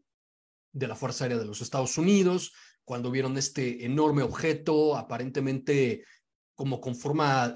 de 0.71 0.87
la 0.87 0.95
Fuerza 0.95 1.25
Aérea 1.25 1.39
de 1.39 1.45
los 1.45 1.61
Estados 1.61 1.97
Unidos, 1.97 2.53
cuando 2.83 3.11
vieron 3.11 3.37
este 3.37 3.85
enorme 3.85 4.23
objeto 4.23 4.97
aparentemente 4.97 6.03
como 6.55 6.79
con 6.79 6.95
forma 6.95 7.53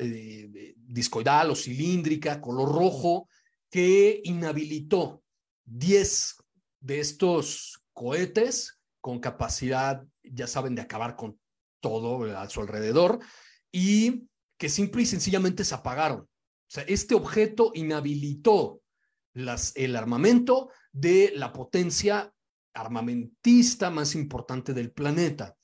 discoidal 0.75 1.51
o 1.51 1.55
cilíndrica, 1.55 2.41
color 2.41 2.73
rojo, 2.73 3.29
que 3.69 4.21
inhabilitó 4.23 5.21
10 5.65 6.37
de 6.79 6.99
estos 6.99 7.83
cohetes 7.93 8.79
con 9.01 9.19
capacidad, 9.19 10.03
ya 10.23 10.47
saben, 10.47 10.75
de 10.75 10.81
acabar 10.81 11.15
con 11.15 11.39
todo 11.79 12.35
a 12.37 12.49
su 12.49 12.61
alrededor 12.61 13.19
y 13.71 14.27
que 14.57 14.69
simple 14.69 15.03
y 15.03 15.05
sencillamente 15.05 15.63
se 15.63 15.75
apagaron. 15.75 16.21
O 16.21 16.29
sea, 16.67 16.83
este 16.87 17.13
objeto 17.13 17.71
inhabilitó 17.75 18.81
las, 19.33 19.75
el 19.75 19.95
armamento 19.95 20.71
de 20.91 21.33
la 21.35 21.53
potencia 21.53 22.33
armamentista 22.75 23.89
más 23.89 24.13
importante 24.13 24.73
del 24.73 24.91
planeta. 24.91 25.55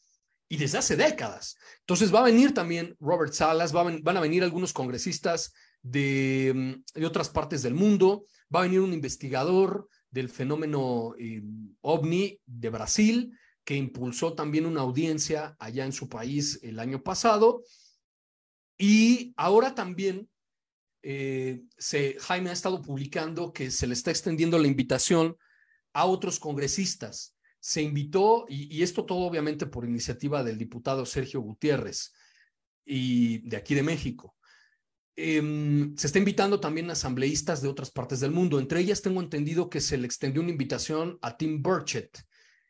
Y 0.49 0.57
desde 0.57 0.79
hace 0.79 0.97
décadas. 0.97 1.55
Entonces 1.79 2.13
va 2.13 2.19
a 2.19 2.25
venir 2.25 2.53
también 2.53 2.97
Robert 2.99 3.31
Salas, 3.31 3.71
van 3.71 4.17
a 4.17 4.19
venir 4.19 4.43
algunos 4.43 4.73
congresistas 4.73 5.53
de, 5.81 6.81
de, 6.93 7.05
otras 7.05 7.29
partes 7.29 7.61
del 7.61 7.73
mundo, 7.73 8.25
va 8.53 8.59
a 8.59 8.63
venir 8.63 8.81
un 8.81 8.91
investigador 8.91 9.87
del 10.09 10.27
fenómeno 10.27 11.15
eh, 11.17 11.41
ovni 11.79 12.37
de 12.45 12.69
Brasil, 12.69 13.37
que 13.63 13.75
impulsó 13.75 14.33
también 14.33 14.65
una 14.65 14.81
audiencia 14.81 15.55
allá 15.57 15.85
en 15.85 15.93
su 15.93 16.09
país 16.09 16.59
el 16.63 16.79
año 16.79 17.01
pasado. 17.01 17.63
Y 18.77 19.33
ahora 19.37 19.73
también 19.73 20.27
eh, 21.03 21.63
Jaime 22.19 22.49
ha 22.49 22.53
estado 22.53 22.81
publicando 22.81 23.53
que 23.53 23.71
se 23.71 23.87
le 23.87 23.93
está 23.93 24.11
extendiendo 24.11 24.59
la 24.59 24.67
invitación 24.67 25.37
a 25.93 26.05
otros 26.05 26.39
congresistas. 26.39 27.37
Se 27.59 27.81
invitó, 27.81 28.45
y, 28.49 28.81
esto 28.81 29.05
todo 29.05 29.19
obviamente 29.19 29.65
por 29.65 29.85
iniciativa 29.85 30.43
del 30.43 30.57
diputado 30.57 31.05
Sergio 31.05 31.41
Gutiérrez 31.41 32.11
y 32.85 33.47
de 33.47 33.57
aquí 33.57 33.75
de 33.75 33.83
México. 33.83 34.35
Em, 35.15 35.95
se 35.97 36.07
está 36.07 36.19
invitando 36.19 36.59
también 36.59 36.89
a 36.89 36.93
asambleístas 36.93 37.61
de 37.61 37.67
otras 37.67 37.91
partes 37.91 38.19
del 38.19 38.31
mundo. 38.31 38.59
Entre 38.59 38.79
ellas 38.79 39.01
tengo 39.01 39.21
entendido 39.21 39.69
que 39.69 39.81
se 39.81 39.97
le 39.97 40.05
extendió 40.05 40.41
una 40.41 40.51
invitación 40.51 41.19
a 41.21 41.37
Tim 41.37 41.61
Burchett, 41.61 42.17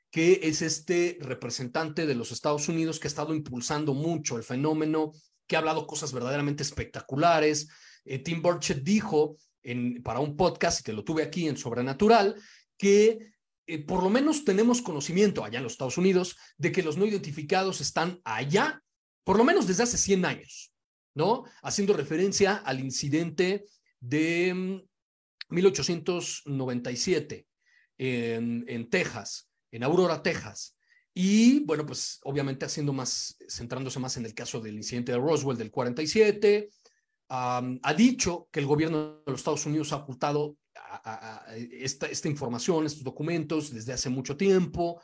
que 0.09 0.41
es 0.43 0.61
este 0.61 1.17
representante 1.21 2.05
de 2.05 2.15
los 2.15 2.31
Estados 2.31 2.67
Unidos 2.67 2.99
que 2.99 3.07
ha 3.07 3.09
estado 3.09 3.33
impulsando 3.33 3.93
mucho 3.93 4.35
el 4.35 4.43
fenómeno, 4.43 5.13
que 5.47 5.55
ha 5.55 5.59
hablado 5.59 5.87
cosas 5.87 6.11
verdaderamente 6.11 6.63
espectaculares. 6.63 7.69
Eh, 8.03 8.19
Tim 8.19 8.41
Burchett 8.41 8.83
dijo 8.83 9.37
en, 9.63 10.03
para 10.03 10.19
un 10.19 10.35
podcast, 10.35 10.83
te 10.83 10.93
lo 10.93 11.03
tuve 11.03 11.23
aquí 11.23 11.47
en 11.47 11.55
Sobrenatural, 11.55 12.35
que 12.81 13.31
eh, 13.67 13.77
por 13.85 14.01
lo 14.01 14.09
menos 14.09 14.43
tenemos 14.43 14.81
conocimiento 14.81 15.45
allá 15.45 15.59
en 15.59 15.63
los 15.63 15.73
Estados 15.73 15.99
Unidos 15.99 16.35
de 16.57 16.71
que 16.71 16.81
los 16.81 16.97
no 16.97 17.05
identificados 17.05 17.79
están 17.79 18.19
allá, 18.23 18.81
por 19.23 19.37
lo 19.37 19.43
menos 19.43 19.67
desde 19.67 19.83
hace 19.83 19.99
100 19.99 20.25
años. 20.25 20.73
¿no? 21.13 21.43
Haciendo 21.61 21.93
referencia 21.93 22.55
al 22.55 22.79
incidente 22.79 23.65
de 23.99 24.81
1897 25.49 27.45
mm, 27.45 28.03
en, 28.03 28.65
en 28.67 28.89
Texas, 28.89 29.47
en 29.69 29.83
Aurora, 29.83 30.23
Texas. 30.23 30.75
Y 31.13 31.59
bueno, 31.65 31.85
pues 31.85 32.19
obviamente 32.23 32.65
haciendo 32.65 32.93
más, 32.93 33.37
centrándose 33.47 33.99
más 33.99 34.17
en 34.17 34.25
el 34.25 34.33
caso 34.33 34.59
del 34.59 34.77
incidente 34.77 35.11
de 35.11 35.19
Roswell 35.19 35.57
del 35.57 35.69
47, 35.69 36.71
ha 37.33 37.93
dicho 37.95 38.49
que 38.51 38.59
el 38.59 38.65
gobierno 38.65 39.21
de 39.25 39.31
los 39.31 39.39
Estados 39.39 39.65
Unidos 39.65 39.93
ha 39.93 39.97
ocultado 39.97 40.57
esta, 41.55 42.07
esta, 42.07 42.27
información, 42.27 42.85
estos 42.85 43.03
documentos 43.03 43.73
desde 43.73 43.93
hace 43.93 44.09
mucho 44.09 44.37
tiempo 44.37 45.01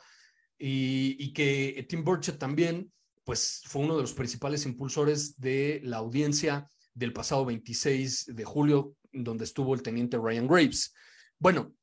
y, 0.58 1.16
y 1.18 1.32
que 1.32 1.86
Tim 1.88 2.04
Burchett 2.04 2.38
también 2.38 2.92
pues 3.28 3.60
fue 3.66 3.82
uno 3.82 3.94
de 3.94 4.00
los 4.00 4.14
principales 4.14 4.64
impulsores 4.64 5.38
de 5.38 5.82
la 5.84 5.98
audiencia 5.98 6.70
del 6.94 7.12
pasado 7.12 7.44
26 7.44 8.34
de 8.34 8.44
julio, 8.44 8.96
donde 9.12 9.44
estuvo 9.44 9.74
el 9.74 9.82
teniente 9.82 10.16
Ryan 10.16 10.48
Graves. 10.48 10.94
Bueno, 11.38 11.74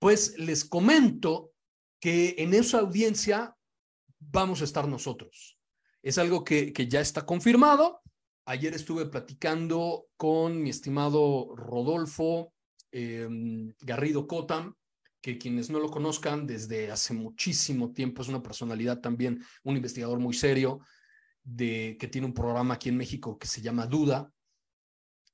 pues 0.00 0.36
les 0.36 0.64
comento 0.64 1.52
que 2.00 2.34
en 2.38 2.54
esa 2.54 2.80
audiencia 2.80 3.54
vamos 4.18 4.62
a 4.62 4.64
estar 4.64 4.88
nosotros. 4.88 5.58
Es 6.02 6.18
algo 6.18 6.42
que, 6.42 6.72
que 6.72 6.88
ya 6.88 7.00
está 7.00 7.24
confirmado. 7.24 8.00
Ayer 8.44 8.74
estuve 8.74 9.06
platicando 9.06 10.08
con 10.16 10.60
mi 10.60 10.70
estimado 10.70 11.54
Rodolfo 11.54 12.52
em, 12.92 13.72
Garrido 13.80 14.26
Cotam, 14.26 14.74
que 15.20 15.38
quienes 15.38 15.70
no 15.70 15.78
lo 15.78 15.90
conozcan 15.90 16.46
desde 16.46 16.90
hace 16.90 17.12
muchísimo 17.12 17.92
tiempo 17.92 18.22
es 18.22 18.28
una 18.28 18.42
personalidad 18.42 19.00
también, 19.00 19.44
un 19.64 19.76
investigador 19.76 20.18
muy 20.18 20.34
serio, 20.34 20.80
de, 21.42 21.96
que 21.98 22.08
tiene 22.08 22.26
un 22.26 22.34
programa 22.34 22.74
aquí 22.74 22.88
en 22.88 22.96
México 22.96 23.38
que 23.38 23.46
se 23.46 23.60
llama 23.60 23.86
Duda. 23.86 24.32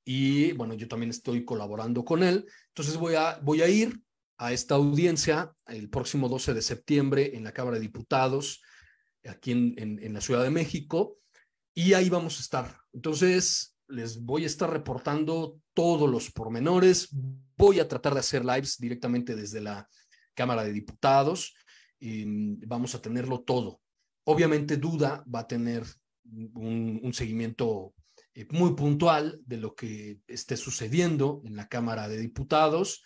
Y 0.05 0.53
bueno, 0.53 0.75
yo 0.75 0.89
también 0.89 1.11
estoy 1.11 1.45
colaborando 1.45 2.05
con 2.05 2.23
él. 2.23 2.47
Entonces 2.69 2.97
voy 2.97 3.15
a, 3.15 3.39
voy 3.43 3.63
a 3.63 3.69
ir 3.69 4.01
a 4.39 4.53
esta 4.53 4.75
audiencia 4.75 5.53
el 5.67 5.89
próximo 5.89 6.29
12 6.29 6.55
de 6.55 6.63
septiembre 6.63 7.37
en 7.37 7.45
la 7.45 7.53
Cámara 7.53 7.77
de 7.77 7.83
Diputados, 7.83 8.63
aquí 9.25 9.53
en, 9.53 9.75
en, 9.79 10.03
en 10.03 10.13
la 10.13 10.21
Ciudad 10.21 10.43
de 10.43 10.51
México, 10.51 11.19
y 11.75 11.95
ahí 11.95 12.09
vamos 12.09 12.39
a 12.39 12.43
estar. 12.43 12.81
Entonces, 12.93 13.76
les 13.89 14.23
voy 14.23 14.45
a 14.45 14.47
estar 14.47 14.71
reportando 14.71 15.59
todos 15.75 16.11
los 16.11 16.31
pormenores. 16.31 17.09
Voy 17.57 17.81
a 17.81 17.89
tratar 17.89 18.15
de 18.15 18.21
hacer 18.21 18.45
lives 18.45 18.77
directamente 18.79 19.35
desde 19.37 19.61
la 19.61 19.89
Cámara 20.35 20.65
de 20.65 20.73
Diputados. 20.73 21.55
Y 21.99 22.25
vamos 22.67 22.95
a 22.95 23.01
tenerlo 23.01 23.41
todo. 23.41 23.81
Obviamente, 24.25 24.77
Duda 24.77 25.25
va 25.33 25.41
a 25.41 25.47
tener 25.47 25.85
un, 26.25 27.01
un 27.03 27.13
seguimiento 27.15 27.95
eh, 28.37 28.47
muy 28.51 28.75
puntual 28.75 29.41
de 29.47 29.57
lo 29.57 29.75
que 29.75 30.21
esté 30.27 30.59
sucediendo 30.59 31.41
en 31.45 31.57
la 31.57 31.69
Cámara 31.69 32.07
de 32.07 32.19
Diputados. 32.19 33.03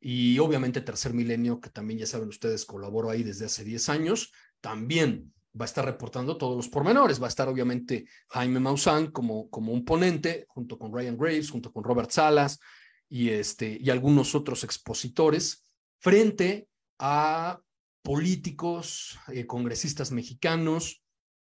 Y 0.00 0.38
obviamente 0.38 0.80
Tercer 0.80 1.12
Milenio, 1.12 1.60
que 1.60 1.68
también 1.68 2.00
ya 2.00 2.06
saben 2.06 2.28
ustedes, 2.28 2.64
colaboro 2.64 3.10
ahí 3.10 3.22
desde 3.22 3.44
hace 3.44 3.62
10 3.62 3.90
años, 3.90 4.32
también 4.62 5.34
va 5.58 5.64
a 5.64 5.66
estar 5.66 5.84
reportando 5.84 6.36
todos 6.36 6.56
los 6.56 6.68
pormenores. 6.68 7.20
Va 7.20 7.26
a 7.26 7.28
estar 7.28 7.48
obviamente 7.48 8.06
Jaime 8.28 8.60
Maussan 8.60 9.10
como, 9.10 9.48
como 9.50 9.72
un 9.72 9.84
ponente, 9.84 10.46
junto 10.48 10.78
con 10.78 10.92
Ryan 10.92 11.16
Graves, 11.16 11.50
junto 11.50 11.72
con 11.72 11.84
Robert 11.84 12.10
Salas 12.10 12.58
y, 13.08 13.30
este, 13.30 13.78
y 13.80 13.90
algunos 13.90 14.34
otros 14.34 14.64
expositores, 14.64 15.64
frente 15.98 16.68
a 16.98 17.60
políticos, 18.02 19.18
eh, 19.28 19.46
congresistas 19.46 20.12
mexicanos, 20.12 21.02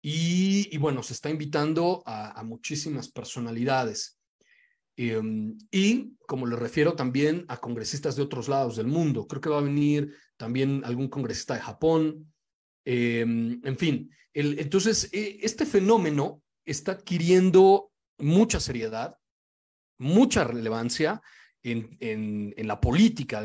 y, 0.00 0.76
bueno, 0.78 1.02
se 1.02 1.12
está 1.12 1.28
invitando 1.28 2.02
a, 2.06 2.42
muchísimas 2.44 3.10
personalidades. 3.10 4.18
Um, 4.96 5.56
y 5.70 6.16
como 6.26 6.46
le 6.46 6.56
refiero 6.56 6.94
también 6.94 7.44
a 7.48 7.58
congresistas 7.58 8.16
de 8.16 8.22
otros 8.22 8.48
lados 8.48 8.76
del 8.76 8.86
mundo, 8.86 9.26
creo 9.26 9.40
que 9.40 9.48
va 9.48 9.58
a 9.58 9.62
venir 9.62 10.14
también 10.36 10.82
algún 10.84 11.08
congresista 11.08 11.54
de 11.54 11.60
Japón, 11.60 12.32
Em, 12.90 13.60
en 13.64 13.76
fin, 13.76 14.10
entonces 14.32 15.10
eh, 15.12 15.40
este 15.42 15.66
fenómeno 15.66 16.42
está 16.64 16.92
adquiriendo 16.92 17.92
mucha 18.16 18.60
seriedad, 18.60 19.18
mucha 19.98 20.44
relevancia 20.44 21.20
en, 21.62 21.98
en, 22.00 22.66
la 22.66 22.80
política, 22.80 23.44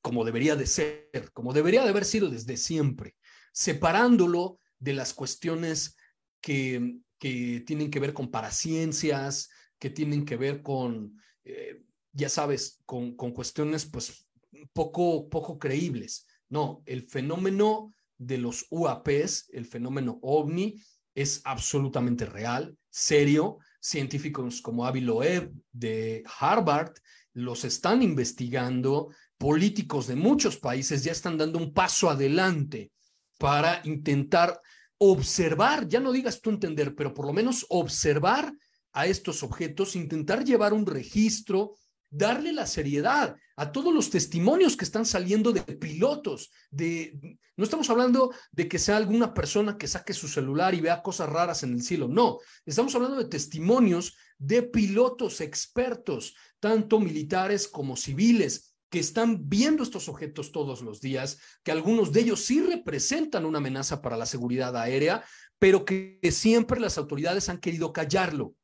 como 0.00 0.24
debería 0.24 0.54
de 0.54 0.66
ser, 0.68 1.10
como 1.32 1.52
debería 1.52 1.82
de 1.82 1.88
haber 1.88 2.04
sido 2.04 2.30
desde 2.30 2.56
siempre, 2.56 3.16
separándolo 3.52 4.60
de 4.78 4.92
las 4.92 5.12
cuestiones 5.12 5.96
que, 6.40 7.00
que 7.18 7.64
tienen 7.66 7.90
que 7.90 7.98
ver 7.98 8.14
con 8.14 8.30
paraciencias, 8.30 9.50
que 9.80 9.90
tienen 9.90 10.24
que 10.24 10.36
ver 10.36 10.62
con, 10.62 11.20
eh, 11.42 11.82
ya 12.12 12.28
sabes, 12.28 12.80
con, 12.86 13.16
con 13.16 13.32
cuestiones 13.32 13.86
pues 13.86 14.28
poco, 14.72 15.28
poco 15.28 15.58
creíbles. 15.58 16.28
No, 16.48 16.84
el 16.86 17.08
fenómeno 17.08 17.92
de 18.18 18.38
los 18.38 18.66
UAPs, 18.70 19.48
el 19.52 19.64
fenómeno 19.64 20.18
ovni, 20.22 20.82
es 21.14 21.40
absolutamente 21.44 22.26
real, 22.26 22.76
serio. 22.90 23.58
Científicos 23.80 24.60
como 24.60 24.84
Avi 24.84 25.00
Loeb 25.00 25.52
de 25.72 26.22
Harvard 26.38 26.92
los 27.32 27.64
están 27.64 28.02
investigando. 28.02 29.08
Políticos 29.38 30.08
de 30.08 30.16
muchos 30.16 30.56
países 30.56 31.04
ya 31.04 31.12
están 31.12 31.38
dando 31.38 31.58
un 31.58 31.72
paso 31.72 32.10
adelante 32.10 32.90
para 33.38 33.80
intentar 33.84 34.60
observar, 34.98 35.86
ya 35.86 36.00
no 36.00 36.10
digas 36.10 36.40
tú 36.40 36.50
entender, 36.50 36.94
pero 36.96 37.14
por 37.14 37.24
lo 37.26 37.32
menos 37.32 37.64
observar 37.68 38.52
a 38.92 39.06
estos 39.06 39.44
objetos, 39.44 39.94
intentar 39.94 40.44
llevar 40.44 40.72
un 40.72 40.86
registro, 40.86 41.76
darle 42.10 42.52
la 42.52 42.66
seriedad 42.66 43.36
a 43.58 43.72
todos 43.72 43.92
los 43.92 44.08
testimonios 44.08 44.76
que 44.76 44.84
están 44.84 45.04
saliendo 45.04 45.50
de 45.50 45.62
pilotos, 45.62 46.52
de 46.70 47.38
no 47.56 47.64
estamos 47.64 47.90
hablando 47.90 48.32
de 48.52 48.68
que 48.68 48.78
sea 48.78 48.96
alguna 48.96 49.34
persona 49.34 49.76
que 49.76 49.88
saque 49.88 50.14
su 50.14 50.28
celular 50.28 50.76
y 50.76 50.80
vea 50.80 51.02
cosas 51.02 51.28
raras 51.28 51.64
en 51.64 51.72
el 51.72 51.82
cielo, 51.82 52.06
no, 52.06 52.38
estamos 52.64 52.94
hablando 52.94 53.16
de 53.16 53.24
testimonios 53.24 54.16
de 54.38 54.62
pilotos 54.62 55.40
expertos, 55.40 56.36
tanto 56.60 57.00
militares 57.00 57.66
como 57.66 57.96
civiles, 57.96 58.76
que 58.90 59.00
están 59.00 59.48
viendo 59.48 59.82
estos 59.82 60.08
objetos 60.08 60.52
todos 60.52 60.80
los 60.80 61.00
días, 61.00 61.40
que 61.64 61.72
algunos 61.72 62.12
de 62.12 62.20
ellos 62.20 62.44
sí 62.44 62.62
representan 62.62 63.44
una 63.44 63.58
amenaza 63.58 64.00
para 64.00 64.16
la 64.16 64.24
seguridad 64.24 64.76
aérea, 64.76 65.24
pero 65.58 65.84
que 65.84 66.20
siempre 66.30 66.78
las 66.78 66.96
autoridades 66.96 67.48
han 67.48 67.58
querido 67.58 67.92
callarlo. 67.92 68.54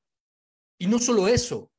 Y 0.79 0.87
no 0.87 1.01
solo 1.01 1.27
eso, 1.27 1.73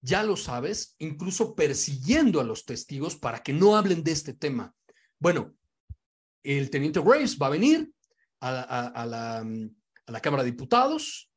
ya 0.00 0.22
lo 0.22 0.36
sabes, 0.36 0.94
incluso 0.98 1.54
persiguiendo 1.54 2.40
a 2.40 2.44
los 2.44 2.64
testigos 2.64 3.16
para 3.16 3.42
que 3.42 3.52
no 3.52 3.76
hablen 3.76 4.02
de 4.04 4.12
este 4.12 4.32
tema. 4.32 4.74
Bueno, 5.18 5.54
el 6.42 6.70
teniente 6.70 7.00
Graves 7.00 7.38
va 7.40 7.48
a 7.48 7.50
venir 7.50 7.90
a, 8.40 8.86
a, 8.86 9.06
la, 9.06 10.20
Cámara 10.20 10.44
de 10.44 10.52
Diputados 10.52 11.30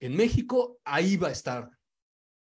en 0.00 0.16
México, 0.16 0.80
ahí 0.84 1.16
va 1.16 1.28
a 1.28 1.32
estar 1.32 1.70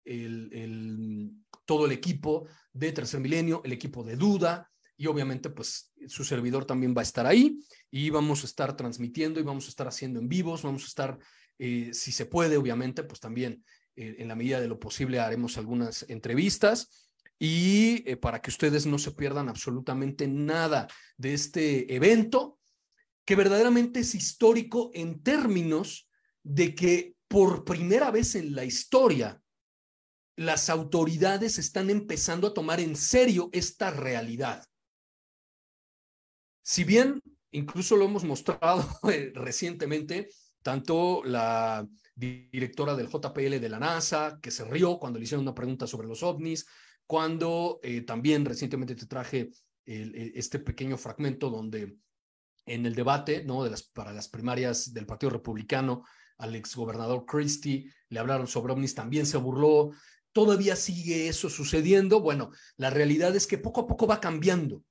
el, 0.04 0.50
el, 0.52 1.32
todo 1.66 1.86
el 1.86 1.92
equipo 1.92 2.48
de 2.74 2.92
Tercer 2.92 3.20
Milenio, 3.20 3.62
el 3.64 3.74
equipo 3.74 4.04
de 4.04 4.16
Duda, 4.16 4.72
y 4.98 5.06
obviamente 5.06 5.50
pues 5.52 5.94
su 6.08 6.24
servidor 6.24 6.66
también 6.66 6.96
va 6.96 7.02
a 7.02 7.04
estar 7.04 7.28
ahí 7.28 7.60
y 7.92 8.10
vamos 8.10 8.44
a 8.44 8.48
estar 8.48 8.76
transmitiendo 8.76 9.40
y 9.40 9.44
vamos 9.44 9.68
a 9.68 9.70
estar 9.70 9.88
haciendo 9.88 10.20
en 10.20 10.28
vivos, 10.28 10.64
vamos 10.64 10.84
a 10.84 10.88
estar, 10.88 11.20
eh, 11.60 11.92
si 11.94 12.12
se 12.12 12.26
puede, 12.26 12.58
obviamente, 12.58 13.04
pues 13.04 13.20
también 13.20 13.64
en 13.98 14.28
la 14.28 14.36
medida 14.36 14.62
de 14.62 14.68
lo 14.68 14.80
posible 14.80 15.20
haremos 15.20 15.58
algunas 15.58 16.06
entrevistas 16.08 17.08
y 17.40 18.10
eh, 18.10 18.18
para 18.18 18.42
que 18.42 18.50
ustedes 18.50 18.86
no 18.86 18.98
se 18.98 19.12
pierdan 19.12 19.50
absolutamente 19.50 20.28
nada 20.28 20.88
de 21.18 21.34
este 21.34 21.94
evento, 21.94 22.60
que 23.26 23.36
verdaderamente 23.36 24.00
es 24.00 24.16
histórico 24.16 24.92
en 24.94 25.22
términos 25.22 26.10
de 26.44 26.74
que 26.74 27.16
por 27.28 27.66
primera 27.66 28.10
vez 28.10 28.36
en 28.36 28.56
la 28.56 28.64
historia 28.64 29.42
las 30.36 30.70
autoridades 30.70 31.58
están 31.58 31.90
empezando 31.90 32.48
a 32.48 32.54
tomar 32.54 32.80
en 32.80 32.96
serio 32.96 33.50
esta 33.52 33.92
realidad. 33.92 34.64
Si 36.64 36.84
bien 36.84 37.22
incluso 37.52 37.96
lo 37.96 38.06
hemos 38.06 38.24
mostrado 38.24 38.88
eh, 39.12 39.32
recientemente, 39.34 40.30
tanto 40.64 41.24
la 41.24 41.88
directora 42.18 42.96
del 42.96 43.10
JPL 43.10 43.60
de 43.60 43.70
la 43.70 43.80
NASA, 43.80 44.40
que 44.42 44.50
se 44.50 44.66
rió 44.66 44.98
cuando 44.98 45.20
le 45.20 45.26
hicieron 45.26 45.44
una 45.44 45.54
pregunta 45.54 45.86
sobre 45.86 46.08
los 46.08 46.24
ovnis, 46.24 46.66
cuando 47.06 47.80
eh, 47.84 48.02
también 48.02 48.44
recientemente 48.44 48.96
te 48.96 49.06
traje 49.06 49.52
el, 49.86 50.16
este 50.36 50.60
pequeño 50.60 50.98
fragmento 50.98 51.50
donde 51.50 51.96
en 52.66 52.86
el 52.86 52.96
debate 52.96 53.44
¿no? 53.44 53.64
de 53.64 53.70
las, 53.70 53.84
para 53.84 54.12
las 54.14 54.28
primarias 54.28 54.94
del 54.94 55.06
Partido 55.06 55.30
Republicano, 55.30 56.04
al 56.40 56.56
exgobernador 56.56 57.26
Christie 57.26 57.92
le 58.10 58.20
hablaron 58.20 58.48
sobre 58.48 58.74
ovnis, 58.74 58.96
también 58.96 59.26
se 59.26 59.38
burló. 59.38 59.92
Todavía 60.34 60.76
sigue 60.76 61.28
eso 61.28 61.50
sucediendo. 61.50 62.20
Bueno, 62.20 62.52
la 62.78 62.90
realidad 62.90 63.36
es 63.36 63.48
que 63.48 63.58
poco 63.58 63.82
a 63.82 63.88
poco 63.88 64.08
va 64.08 64.20
cambiando. 64.20 64.84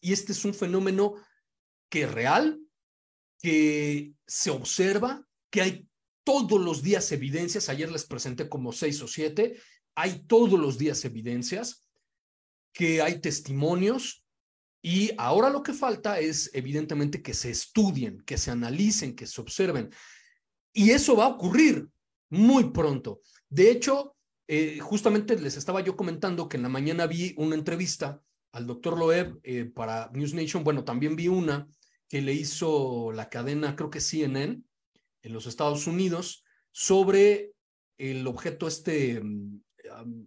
Y 0.00 0.12
este 0.12 0.32
es 0.32 0.44
un 0.44 0.54
fenómeno 0.54 1.14
que 1.88 2.02
es 2.02 2.12
real, 2.12 2.60
que 3.40 4.12
se 4.26 4.50
observa, 4.50 5.24
que 5.50 5.62
hay 5.62 5.87
todos 6.28 6.60
los 6.60 6.82
días 6.82 7.10
evidencias, 7.10 7.70
ayer 7.70 7.90
les 7.90 8.04
presenté 8.04 8.50
como 8.50 8.70
seis 8.70 9.00
o 9.00 9.08
siete, 9.08 9.58
hay 9.94 10.26
todos 10.26 10.60
los 10.60 10.76
días 10.76 11.02
evidencias, 11.06 11.86
que 12.70 13.00
hay 13.00 13.22
testimonios 13.22 14.26
y 14.82 15.12
ahora 15.16 15.48
lo 15.48 15.62
que 15.62 15.72
falta 15.72 16.20
es 16.20 16.50
evidentemente 16.52 17.22
que 17.22 17.32
se 17.32 17.48
estudien, 17.48 18.20
que 18.26 18.36
se 18.36 18.50
analicen, 18.50 19.16
que 19.16 19.26
se 19.26 19.40
observen. 19.40 19.88
Y 20.74 20.90
eso 20.90 21.16
va 21.16 21.24
a 21.24 21.28
ocurrir 21.28 21.88
muy 22.28 22.72
pronto. 22.72 23.22
De 23.48 23.70
hecho, 23.70 24.14
eh, 24.48 24.80
justamente 24.80 25.40
les 25.40 25.56
estaba 25.56 25.80
yo 25.80 25.96
comentando 25.96 26.46
que 26.46 26.58
en 26.58 26.64
la 26.64 26.68
mañana 26.68 27.06
vi 27.06 27.32
una 27.38 27.54
entrevista 27.54 28.20
al 28.52 28.66
doctor 28.66 28.98
Loeb 28.98 29.40
eh, 29.44 29.64
para 29.64 30.10
News 30.12 30.34
Nation. 30.34 30.62
Bueno, 30.62 30.84
también 30.84 31.16
vi 31.16 31.28
una 31.28 31.66
que 32.06 32.20
le 32.20 32.34
hizo 32.34 33.12
la 33.12 33.30
cadena, 33.30 33.74
creo 33.74 33.88
que 33.88 34.02
CNN, 34.02 34.62
en 35.28 35.34
los 35.34 35.46
Estados 35.46 35.86
Unidos 35.86 36.44
sobre 36.72 37.52
el 37.98 38.26
objeto 38.26 38.66
este, 38.66 39.20
mm, 39.22 39.60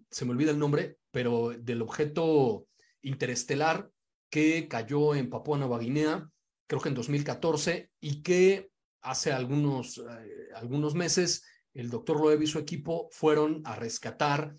se 0.10 0.26
me 0.26 0.32
olvida 0.32 0.52
el 0.52 0.60
nombre, 0.60 0.98
pero 1.12 1.50
del 1.50 1.82
objeto 1.82 2.68
interestelar 3.02 3.90
que 4.30 4.68
cayó 4.68 5.16
en 5.16 5.30
Papúa 5.30 5.58
Nueva 5.58 5.80
Guinea, 5.80 6.30
creo 6.68 6.82
que 6.82 6.90
en 6.90 6.96
2014, 6.96 7.92
y 8.00 8.22
que 8.22 8.72
hace 9.02 9.34
algunos, 9.34 9.98
eh, 9.98 10.50
algunos 10.56 10.96
meses 10.96 11.44
el 11.74 11.90
doctor 11.90 12.20
Loeb 12.20 12.42
y 12.42 12.48
su 12.48 12.60
equipo 12.60 13.10
fueron 13.12 13.62
a 13.66 13.76
rescatar 13.76 14.56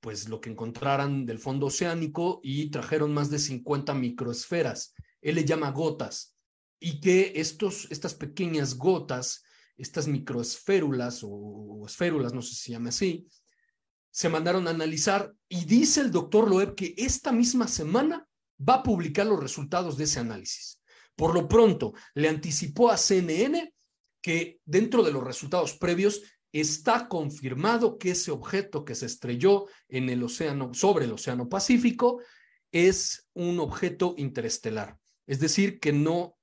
pues 0.00 0.28
lo 0.28 0.40
que 0.40 0.50
encontraran 0.50 1.26
del 1.26 1.38
fondo 1.38 1.66
oceánico 1.66 2.40
y 2.42 2.70
trajeron 2.70 3.12
más 3.12 3.28
de 3.28 3.38
50 3.38 3.92
microesferas. 3.94 4.94
Él 5.20 5.34
le 5.34 5.44
llama 5.44 5.70
gotas 5.70 6.36
y 6.78 7.00
que 7.00 7.32
estos, 7.36 7.90
estas 7.90 8.14
pequeñas 8.14 8.76
gotas 8.76 9.42
estas 9.80 10.06
microesférulas 10.06 11.22
o, 11.24 11.28
o 11.28 11.86
esférulas, 11.86 12.32
no 12.32 12.42
sé 12.42 12.50
si 12.50 12.56
se 12.56 12.72
llama 12.72 12.90
así, 12.90 13.26
se 14.10 14.28
mandaron 14.28 14.66
a 14.66 14.70
analizar 14.70 15.32
y 15.48 15.64
dice 15.64 16.00
el 16.00 16.10
doctor 16.10 16.48
Loeb 16.48 16.74
que 16.74 16.94
esta 16.96 17.32
misma 17.32 17.68
semana 17.68 18.26
va 18.68 18.74
a 18.74 18.82
publicar 18.82 19.26
los 19.26 19.40
resultados 19.40 19.96
de 19.96 20.04
ese 20.04 20.20
análisis. 20.20 20.80
Por 21.16 21.34
lo 21.34 21.48
pronto, 21.48 21.94
le 22.14 22.28
anticipó 22.28 22.90
a 22.90 22.96
CNN 22.96 23.72
que 24.22 24.60
dentro 24.64 25.02
de 25.02 25.12
los 25.12 25.24
resultados 25.24 25.74
previos 25.74 26.22
está 26.52 27.08
confirmado 27.08 27.98
que 27.98 28.10
ese 28.10 28.30
objeto 28.30 28.84
que 28.84 28.94
se 28.94 29.06
estrelló 29.06 29.66
en 29.88 30.10
el 30.10 30.22
océano, 30.22 30.74
sobre 30.74 31.04
el 31.04 31.12
océano 31.12 31.48
Pacífico, 31.48 32.20
es 32.72 33.28
un 33.34 33.60
objeto 33.60 34.14
interestelar. 34.16 34.98
Es 35.26 35.40
decir, 35.40 35.78
que 35.78 35.92
no 35.92 36.36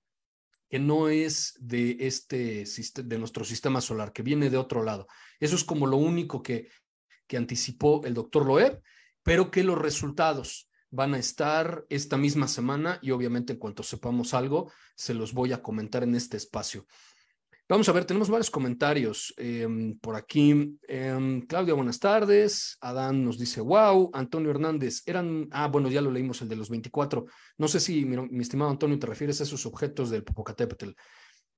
que 0.70 0.80
no 0.80 1.10
es 1.10 1.56
de 1.60 1.98
este 2.00 2.66
de 3.04 3.18
nuestro 3.18 3.46
sistema 3.46 3.82
solar, 3.82 4.12
que 4.12 4.24
viene 4.24 4.50
de 4.50 4.58
otro 4.58 4.84
lado. 4.84 5.08
Eso 5.40 5.56
es 5.56 5.64
como 5.64 5.88
lo 5.88 5.98
único 5.98 6.42
que, 6.44 6.70
que 7.28 7.38
anticipó 7.38 8.06
el 8.06 8.14
doctor 8.14 8.46
Loeb, 8.46 8.82
pero 9.24 9.52
que 9.52 9.64
los 9.64 9.78
resultados 9.78 10.70
van 10.90 11.14
a 11.14 11.20
estar 11.20 11.86
esta 11.90 12.18
misma 12.18 12.48
semana 12.48 13.00
y 13.02 13.12
obviamente 13.12 13.54
en 13.54 13.60
cuanto 13.60 13.84
sepamos 13.84 14.34
algo, 14.34 14.72
se 14.96 15.14
los 15.14 15.34
voy 15.34 15.54
a 15.54 15.62
comentar 15.62 16.04
en 16.04 16.16
este 16.16 16.38
espacio. 16.38 16.86
Vamos 17.70 17.90
a 17.90 17.92
ver, 17.92 18.06
tenemos 18.06 18.30
varios 18.30 18.50
comentarios 18.50 19.34
eh, 19.36 19.68
por 20.00 20.16
aquí. 20.16 20.80
Eh, 20.88 21.44
Claudia, 21.50 21.74
buenas 21.74 22.00
tardes. 22.00 22.78
Adán 22.80 23.26
nos 23.26 23.38
dice, 23.38 23.60
wow. 23.60 24.10
Antonio 24.14 24.52
Hernández, 24.52 25.04
eran, 25.06 25.50
ah, 25.52 25.68
bueno, 25.68 25.90
ya 25.90 26.00
lo 26.00 26.10
leímos, 26.10 26.42
el 26.42 26.48
de 26.48 26.56
los 26.56 26.70
24. 26.70 27.26
No 27.58 27.68
sé 27.68 27.82
si, 27.82 28.06
mi, 28.06 28.16
mi 28.30 28.42
estimado 28.42 28.72
Antonio, 28.72 28.98
te 28.98 29.08
refieres 29.08 29.42
a 29.42 29.44
esos 29.44 29.66
objetos 29.66 30.10
del 30.10 30.24
Popocatépetl. 30.24 30.92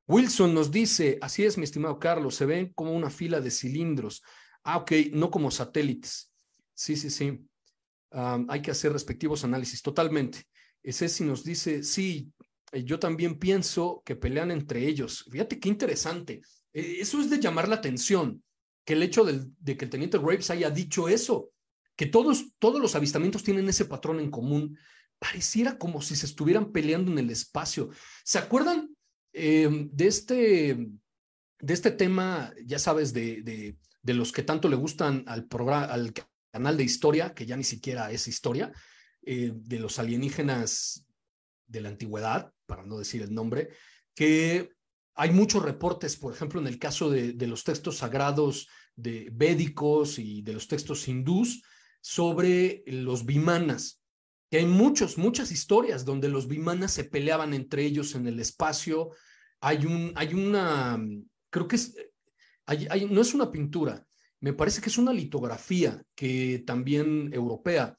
Wilson 0.08 0.52
nos 0.52 0.72
dice, 0.72 1.20
así 1.22 1.46
es, 1.46 1.60
mi 1.60 1.66
estimado 1.66 2.00
Carlos, 2.00 2.34
se 2.34 2.48
ven 2.48 2.74
como 2.74 2.94
una 2.94 3.12
fila 3.12 3.40
de 3.40 3.52
cilindros. 3.52 4.24
Ah, 4.64 4.78
ok, 4.78 4.92
no 5.14 5.30
como 5.30 5.52
satélites. 5.52 6.34
Sí, 6.74 6.96
sí, 6.96 7.12
sí. 7.12 7.48
Hay 8.12 8.64
que 8.64 8.72
hacer 8.72 8.92
respectivos 8.92 9.44
análisis, 9.44 9.84
totalmente. 9.84 10.46
Ese 10.82 11.08
sí 11.08 11.24
nos 11.24 11.44
dice, 11.44 11.84
sí, 11.84 12.34
yo 12.74 13.00
también 13.00 13.40
pienso 13.40 14.02
que 14.06 14.16
pelean 14.16 14.52
entre 14.52 14.88
ellos. 14.88 15.26
Fíjate 15.32 15.60
qué 15.60 15.70
interesante. 15.70 16.42
Eh, 16.74 16.98
eso 17.00 17.20
es 17.20 17.30
de 17.30 17.40
llamar 17.40 17.68
la 17.68 17.76
atención, 17.76 18.44
que 18.86 18.94
el 18.94 19.04
hecho 19.04 19.24
de 19.24 19.78
que 19.78 19.86
el 19.86 19.92
teniente 19.92 20.18
Graves 20.18 20.50
haya 20.50 20.70
dicho 20.70 21.10
eso, 21.10 21.52
que 21.96 22.06
todos, 22.06 22.54
todos 22.60 22.82
los 22.82 22.96
avistamientos 22.96 23.44
tienen 23.44 23.68
ese 23.70 23.86
patrón 23.86 24.20
en 24.20 24.32
común. 24.32 24.78
Pareciera 25.20 25.78
como 25.78 26.02
si 26.02 26.16
se 26.16 26.26
estuvieran 26.26 26.72
peleando 26.72 27.12
en 27.12 27.20
el 27.20 27.30
espacio. 27.30 27.90
¿Se 28.24 28.38
acuerdan 28.38 28.96
em, 29.34 29.90
de, 29.92 30.08
este, 30.08 30.88
de 31.60 31.74
este 31.74 31.92
tema, 31.92 32.54
ya 32.66 32.80
sabes, 32.80 33.14
de, 33.14 33.42
de, 33.42 33.78
de 34.02 34.14
los 34.14 34.32
que 34.32 34.44
tanto 34.44 34.70
le 34.70 34.78
gustan 34.78 35.24
al, 35.28 35.46
programa, 35.46 35.86
al 35.86 36.14
canal 36.52 36.78
de 36.78 36.84
historia, 36.84 37.34
que 37.34 37.46
ya 37.46 37.58
ni 37.58 37.64
siquiera 37.64 38.12
es 38.12 38.28
historia, 38.28 38.72
eh, 39.24 39.52
de 39.54 39.80
los 39.80 40.00
alienígenas 40.00 41.06
de 41.70 41.82
la 41.82 41.90
antigüedad, 41.90 42.52
para 42.66 42.86
no 42.86 42.98
decir 42.98 43.22
el 43.22 43.34
nombre, 43.34 43.70
que 44.14 44.72
hay 45.16 45.32
muchos 45.32 45.64
reportes, 45.64 46.18
por 46.18 46.34
ejemplo, 46.34 46.60
en 46.60 46.68
el 46.68 46.80
caso 46.80 47.10
de, 47.10 47.34
de 47.34 47.48
los 47.48 47.64
textos 47.64 47.98
sagrados 47.98 48.68
de 48.96 49.30
védicos 49.32 50.20
y 50.20 50.42
de 50.42 50.54
los 50.54 50.68
textos 50.68 51.08
hindús 51.08 51.62
sobre 52.02 52.84
los 52.86 53.26
vimanas, 53.26 54.02
que 54.50 54.58
hay 54.58 54.66
muchos, 54.66 55.18
muchas 55.18 55.52
historias 55.52 56.06
donde 56.06 56.28
los 56.28 56.48
vimanas 56.48 56.92
se 56.92 57.04
peleaban 57.04 57.54
entre 57.54 57.86
ellos 57.86 58.16
en 58.16 58.28
el 58.28 58.40
espacio. 58.40 59.12
Hay, 59.62 59.86
un, 59.86 60.12
hay 60.16 60.34
una, 60.34 61.00
creo 61.50 61.68
que 61.68 61.76
es, 61.76 61.96
no 63.10 63.22
es 63.22 63.34
una 63.34 63.52
pintura, 63.52 64.06
me 64.42 64.54
parece 64.54 64.82
que 64.82 64.90
es 64.90 64.98
una 64.98 65.14
litografía 65.14 66.02
que 66.16 66.64
también 66.66 67.32
europea, 67.34 67.98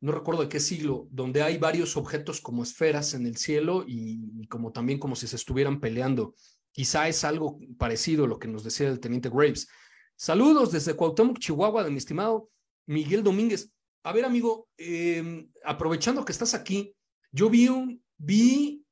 no 0.00 0.12
recuerdo 0.12 0.42
de 0.42 0.48
qué 0.48 0.60
siglo, 0.60 1.08
donde 1.10 1.42
hay 1.42 1.58
varios 1.58 1.96
objetos 1.96 2.40
como 2.40 2.62
esferas 2.62 3.12
en 3.12 3.26
el 3.26 3.36
cielo 3.36 3.84
y, 3.86 4.46
como 4.48 4.72
también 4.72 4.98
como 4.98 5.14
si 5.14 5.26
se 5.26 5.36
estuvieran 5.36 5.78
peleando. 5.78 6.34
Quizá 6.72 7.08
es 7.08 7.22
algo 7.24 7.58
parecido 7.78 8.24
a 8.24 8.28
lo 8.28 8.38
que 8.38 8.48
nos 8.48 8.64
decía 8.64 8.88
el 8.88 9.00
teniente 9.00 9.28
Graves. 9.28 9.68
Saludos 10.16 10.72
desde 10.72 10.94
Cuauhtémoc, 10.94 11.38
Chihuahua, 11.38 11.84
de 11.84 11.90
mi 11.90 11.98
estimado 11.98 12.50
Miguel 12.86 13.22
Domínguez. 13.22 13.70
A 14.02 14.12
ver, 14.12 14.24
amigo, 14.24 14.68
em, 14.78 15.50
aprovechando 15.64 16.24
que 16.24 16.32
estás 16.32 16.54
aquí, 16.54 16.94
yo 17.30 17.50
vi, 17.50 17.68
un, 17.68 18.02
vi 18.16 18.82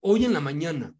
hoy 0.00 0.26
en 0.26 0.34
la 0.34 0.40
mañana 0.40 0.94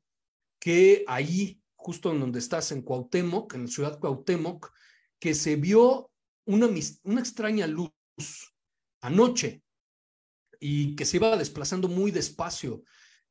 que 0.58 1.04
ahí, 1.06 1.60
justo 1.74 2.10
en 2.10 2.20
donde 2.20 2.38
estás, 2.38 2.72
en 2.72 2.80
Cuauhtémoc, 2.80 3.54
en 3.54 3.62
la 3.62 3.68
ciudad 3.68 4.00
Cuauhtémoc, 4.00 4.72
que 5.18 5.34
se 5.34 5.56
vio 5.56 6.10
una, 6.46 6.68
una 7.02 7.20
extraña 7.20 7.66
luz 7.66 7.92
anoche 9.06 9.62
y 10.60 10.96
que 10.96 11.04
se 11.04 11.18
iba 11.18 11.36
desplazando 11.36 11.88
muy 11.88 12.10
despacio. 12.10 12.82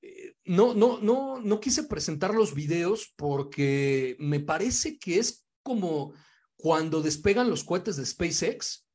Eh, 0.01 0.35
no, 0.45 0.73
no, 0.73 0.99
no, 0.99 1.41
no 1.41 1.59
quise 1.59 1.83
presentar 1.83 2.33
los 2.33 2.53
videos 2.53 3.13
porque 3.15 4.15
me 4.19 4.39
parece 4.39 4.97
que 4.97 5.19
es 5.19 5.45
como 5.63 6.13
cuando 6.55 7.01
despegan 7.01 7.49
los 7.49 7.63
cohetes 7.63 7.95
de 7.97 8.05
SpaceX 8.05 8.87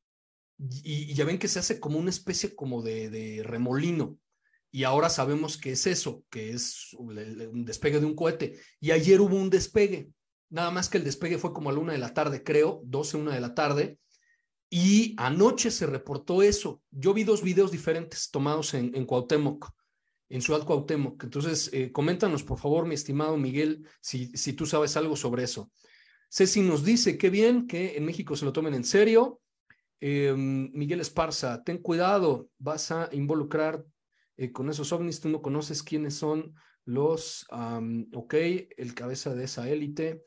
y, 0.83 1.13
ya 1.13 1.25
ven 1.25 1.39
que 1.39 1.47
se 1.47 1.59
hace 1.59 1.79
como 1.79 1.97
una 1.99 2.09
especie 2.09 2.55
como 2.55 2.81
de, 2.81 3.09
de, 3.09 3.43
remolino. 3.43 4.17
Y 4.73 4.83
ahora 4.83 5.09
sabemos 5.09 5.57
que 5.57 5.73
es 5.73 5.85
eso, 5.85 6.23
que 6.29 6.51
es 6.51 6.93
un 6.93 7.65
despegue 7.65 7.99
de 7.99 8.05
un 8.05 8.15
cohete. 8.15 8.57
Y 8.79 8.91
ayer 8.91 9.19
hubo 9.19 9.35
un 9.35 9.49
despegue. 9.49 10.11
Nada 10.49 10.71
más 10.71 10.87
que 10.87 10.97
el 10.97 11.03
despegue 11.03 11.37
fue 11.37 11.51
como 11.51 11.69
a 11.69 11.73
la 11.73 11.79
una 11.79 11.93
de 11.93 11.99
la 11.99 12.13
tarde, 12.13 12.43
creo, 12.43 12.81
12, 12.85 13.17
una 13.17 13.33
de 13.33 13.41
la 13.41 13.53
tarde. 13.53 13.99
Y 14.73 15.15
anoche 15.17 15.69
se 15.69 15.85
reportó 15.85 16.41
eso. 16.41 16.81
Yo 16.91 17.13
vi 17.13 17.25
dos 17.25 17.43
videos 17.43 17.71
diferentes 17.71 18.31
tomados 18.31 18.73
en, 18.73 18.95
en 18.95 19.05
Cuauhtémoc, 19.05 19.69
en 20.29 20.41
Ciudad 20.41 20.65
Cuauhtémoc. 20.65 21.21
Entonces, 21.25 21.69
eh, 21.73 21.91
coméntanos, 21.91 22.41
por 22.43 22.57
favor, 22.57 22.85
mi 22.87 22.95
estimado 22.95 23.35
Miguel, 23.35 23.85
si, 23.99 24.27
si 24.27 24.53
tú 24.53 24.65
sabes 24.65 24.95
algo 24.95 25.17
sobre 25.17 25.43
eso. 25.43 25.69
Ceci 26.29 26.61
nos 26.61 26.85
dice, 26.85 27.17
qué 27.17 27.29
bien 27.29 27.67
que 27.67 27.97
en 27.97 28.05
México 28.05 28.37
se 28.37 28.45
lo 28.45 28.53
tomen 28.53 28.73
en 28.73 28.85
serio. 28.85 29.41
Em, 29.99 30.71
Miguel 30.73 31.01
Esparza, 31.01 31.61
ten 31.65 31.79
cuidado, 31.79 32.49
vas 32.57 32.91
a 32.91 33.09
involucrar 33.11 33.85
eh, 34.37 34.53
con 34.53 34.69
esos 34.69 34.93
ovnis, 34.93 35.19
tú 35.19 35.27
no 35.27 35.41
conoces 35.41 35.83
quiénes 35.83 36.15
son 36.15 36.55
los, 36.85 37.45
ok, 38.13 38.33
el 38.77 38.93
cabeza 38.95 39.35
de 39.35 39.43
esa 39.43 39.69
élite. 39.69 40.23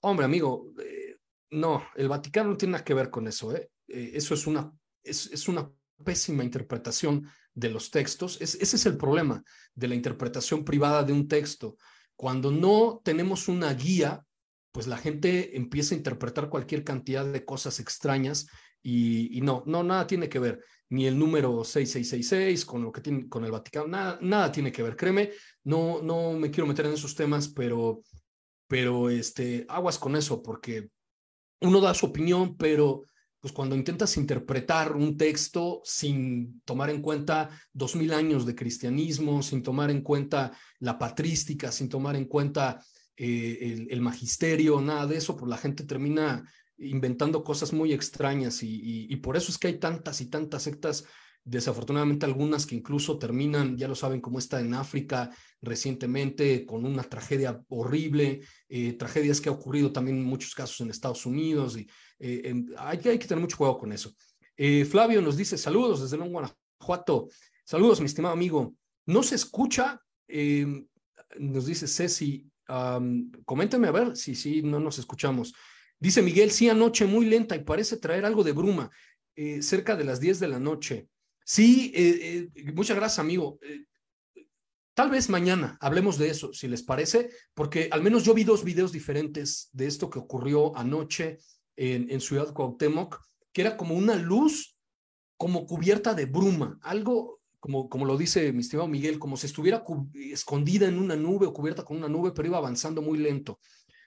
Hombre, 0.00 0.24
amigo, 0.24 0.72
eh, 0.80 1.05
no, 1.50 1.82
el 1.94 2.08
Vaticano 2.08 2.50
no 2.50 2.56
tiene 2.56 2.72
nada 2.72 2.84
que 2.84 2.94
ver 2.94 3.10
con 3.10 3.26
eso. 3.28 3.54
¿eh? 3.54 3.70
eh 3.88 4.12
eso 4.14 4.34
es 4.34 4.46
una, 4.46 4.72
es, 5.02 5.26
es, 5.26 5.48
una 5.48 5.70
pésima 6.04 6.44
interpretación 6.44 7.28
de 7.54 7.70
los 7.70 7.90
textos. 7.90 8.40
ese 8.40 8.62
es 8.62 8.86
el 8.86 8.96
problema 8.96 9.42
de 9.74 9.88
la 9.88 9.94
interpretación 9.94 10.64
privada 10.64 11.02
de 11.02 11.12
un 11.12 11.28
texto. 11.28 11.76
Cuando 12.14 12.50
no 12.50 13.00
tenemos 13.04 13.48
una 13.48 13.72
guía, 13.74 14.22
pues 14.72 14.86
la 14.86 14.98
gente 14.98 15.56
empieza 15.56 15.94
a 15.94 15.98
interpretar 15.98 16.48
cualquier 16.48 16.84
cantidad 16.84 17.24
de 17.24 17.44
cosas 17.44 17.80
extrañas 17.80 18.46
y, 18.82 19.36
y, 19.36 19.40
no, 19.40 19.62
no, 19.66 19.82
nada 19.82 20.06
tiene 20.06 20.28
que 20.28 20.38
ver, 20.38 20.62
ni 20.90 21.06
el 21.06 21.18
número 21.18 21.64
6666 21.64 22.64
con 22.64 22.82
lo 22.82 22.92
que 22.92 23.00
tiene 23.00 23.28
con 23.28 23.44
el 23.44 23.50
Vaticano, 23.50 23.88
nada, 23.88 24.18
nada 24.20 24.52
tiene 24.52 24.70
que 24.70 24.82
ver, 24.82 24.94
créeme, 24.94 25.32
no, 25.64 26.02
no 26.02 26.34
me 26.34 26.50
quiero 26.50 26.66
meter 26.66 26.86
en 26.86 26.92
esos 26.92 27.14
temas, 27.14 27.48
pero 27.48 28.02
pero 28.68 29.10
este, 29.10 29.64
aguas 29.68 29.98
con 29.98 30.16
eso, 30.16 30.42
porque 30.42 30.90
uno 31.60 31.80
da 31.80 31.94
su 31.94 32.06
opinión, 32.06 32.56
pero 32.56 33.02
pues 33.40 33.52
cuando 33.52 33.76
intentas 33.76 34.16
interpretar 34.16 34.96
un 34.96 35.16
texto 35.16 35.80
sin 35.84 36.60
tomar 36.64 36.90
en 36.90 37.00
cuenta 37.00 37.50
dos 37.72 37.94
mil 37.94 38.12
años 38.12 38.44
de 38.44 38.54
cristianismo, 38.54 39.42
sin 39.42 39.62
tomar 39.62 39.90
en 39.90 40.02
cuenta 40.02 40.52
la 40.80 40.98
patrística, 40.98 41.70
sin 41.70 41.88
tomar 41.88 42.16
en 42.16 42.24
cuenta 42.24 42.82
eh, 43.16 43.86
el, 43.88 44.00
magisterio, 44.00 44.80
nada 44.80 45.06
de 45.06 45.18
eso, 45.18 45.36
pues 45.36 45.48
la 45.48 45.58
gente 45.58 45.84
termina 45.84 46.44
inventando 46.78 47.44
cosas 47.44 47.72
muy 47.72 47.92
extrañas 47.92 48.62
y, 48.62 49.06
y 49.08 49.16
por 49.16 49.36
eso 49.36 49.50
es 49.50 49.58
que 49.58 49.68
hay 49.68 49.78
tantas 49.78 50.20
y 50.20 50.26
tantas 50.26 50.64
sectas 50.64 51.04
desafortunadamente 51.46 52.26
algunas 52.26 52.66
que 52.66 52.74
incluso 52.74 53.18
terminan, 53.18 53.76
ya 53.76 53.86
lo 53.86 53.94
saben, 53.94 54.20
como 54.20 54.40
está 54.40 54.60
en 54.60 54.74
África 54.74 55.30
recientemente, 55.62 56.66
con 56.66 56.84
una 56.84 57.04
tragedia 57.04 57.62
horrible, 57.68 58.40
eh, 58.68 58.94
tragedias 58.94 59.40
que 59.40 59.48
ha 59.48 59.52
ocurrido 59.52 59.92
también 59.92 60.18
en 60.18 60.24
muchos 60.24 60.56
casos 60.56 60.80
en 60.80 60.90
Estados 60.90 61.24
Unidos, 61.24 61.78
y 61.78 61.88
eh, 62.18 62.52
hay, 62.76 62.98
que 62.98 63.18
tener 63.18 63.40
mucho 63.40 63.56
cuidado 63.56 63.78
con 63.78 63.92
eso. 63.92 64.12
Eh, 64.56 64.84
Flavio 64.84 65.22
nos 65.22 65.36
dice, 65.36 65.56
saludos 65.56 66.02
desde 66.02 66.16
León, 66.16 66.32
Guanajuato, 66.32 67.28
saludos 67.64 68.00
mi 68.00 68.06
estimado 68.06 68.34
amigo, 68.34 68.74
no 69.06 69.22
se 69.22 69.36
escucha, 69.36 70.02
nos 71.38 71.66
dice 71.66 71.86
Ceci, 71.86 72.44
um, 72.68 73.30
a 73.46 73.92
ver 73.92 74.16
si 74.16 74.34
sí, 74.34 74.62
no 74.62 74.80
nos 74.80 74.98
escuchamos. 74.98 75.54
Dice 76.00 76.22
Miguel, 76.22 76.50
sí, 76.50 76.68
anoche 76.68 77.06
muy 77.06 77.26
lenta 77.26 77.54
y 77.54 77.62
parece 77.62 77.98
traer 77.98 78.24
algo 78.24 78.42
de 78.42 78.50
bruma, 78.50 78.90
cerca 79.60 79.94
de 79.94 80.04
las 80.04 80.18
10 80.18 80.40
de 80.40 80.48
la 80.48 80.58
noche. 80.58 81.08
Sí, 81.48 81.92
eh, 81.94 82.50
eh, 82.56 82.72
muchas 82.72 82.96
gracias, 82.96 83.20
amigo. 83.20 83.60
Eh, 83.62 83.86
tal 84.94 85.10
vez 85.10 85.28
mañana 85.28 85.78
hablemos 85.80 86.18
de 86.18 86.28
eso, 86.28 86.52
si 86.52 86.66
les 86.66 86.82
parece, 86.82 87.30
porque 87.54 87.88
al 87.92 88.02
menos 88.02 88.24
yo 88.24 88.34
vi 88.34 88.42
dos 88.42 88.64
videos 88.64 88.90
diferentes 88.90 89.68
de 89.72 89.86
esto 89.86 90.10
que 90.10 90.18
ocurrió 90.18 90.76
anoche 90.76 91.38
en, 91.76 92.20
Ciudad 92.20 92.52
Cuauhtémoc, 92.52 93.20
que 93.52 93.60
era 93.60 93.76
como 93.76 93.94
una 93.94 94.16
luz 94.16 94.76
como 95.36 95.66
cubierta 95.66 96.14
de 96.14 96.24
bruma, 96.24 96.80
algo 96.82 97.40
como, 97.60 97.88
como 97.88 98.06
lo 98.06 98.16
dice 98.16 98.52
mi 98.52 98.62
estimado 98.62 98.88
Miguel, 98.88 99.20
como 99.20 99.36
si 99.36 99.46
estuviera 99.46 99.84
escondida 100.14 100.88
en 100.88 100.98
una 100.98 101.14
nube 101.14 101.46
o 101.46 101.52
cubierta 101.52 101.84
con 101.84 101.96
una 101.96 102.08
nube, 102.08 102.32
pero 102.32 102.48
iba 102.48 102.58
avanzando 102.58 103.02
muy 103.02 103.18
lento. 103.18 103.60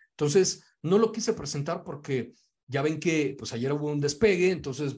Entonces, 0.09 0.61
no 0.81 0.97
lo 0.97 1.13
quise 1.13 1.31
presentar 1.31 1.85
porque 1.85 2.33
ya 2.69 2.83
ven 2.83 2.99
que 2.99 3.35
pues 3.37 3.51
ayer 3.51 3.73
hubo 3.73 3.91
un 3.91 3.99
despegue, 3.99 4.51
entonces 4.51 4.97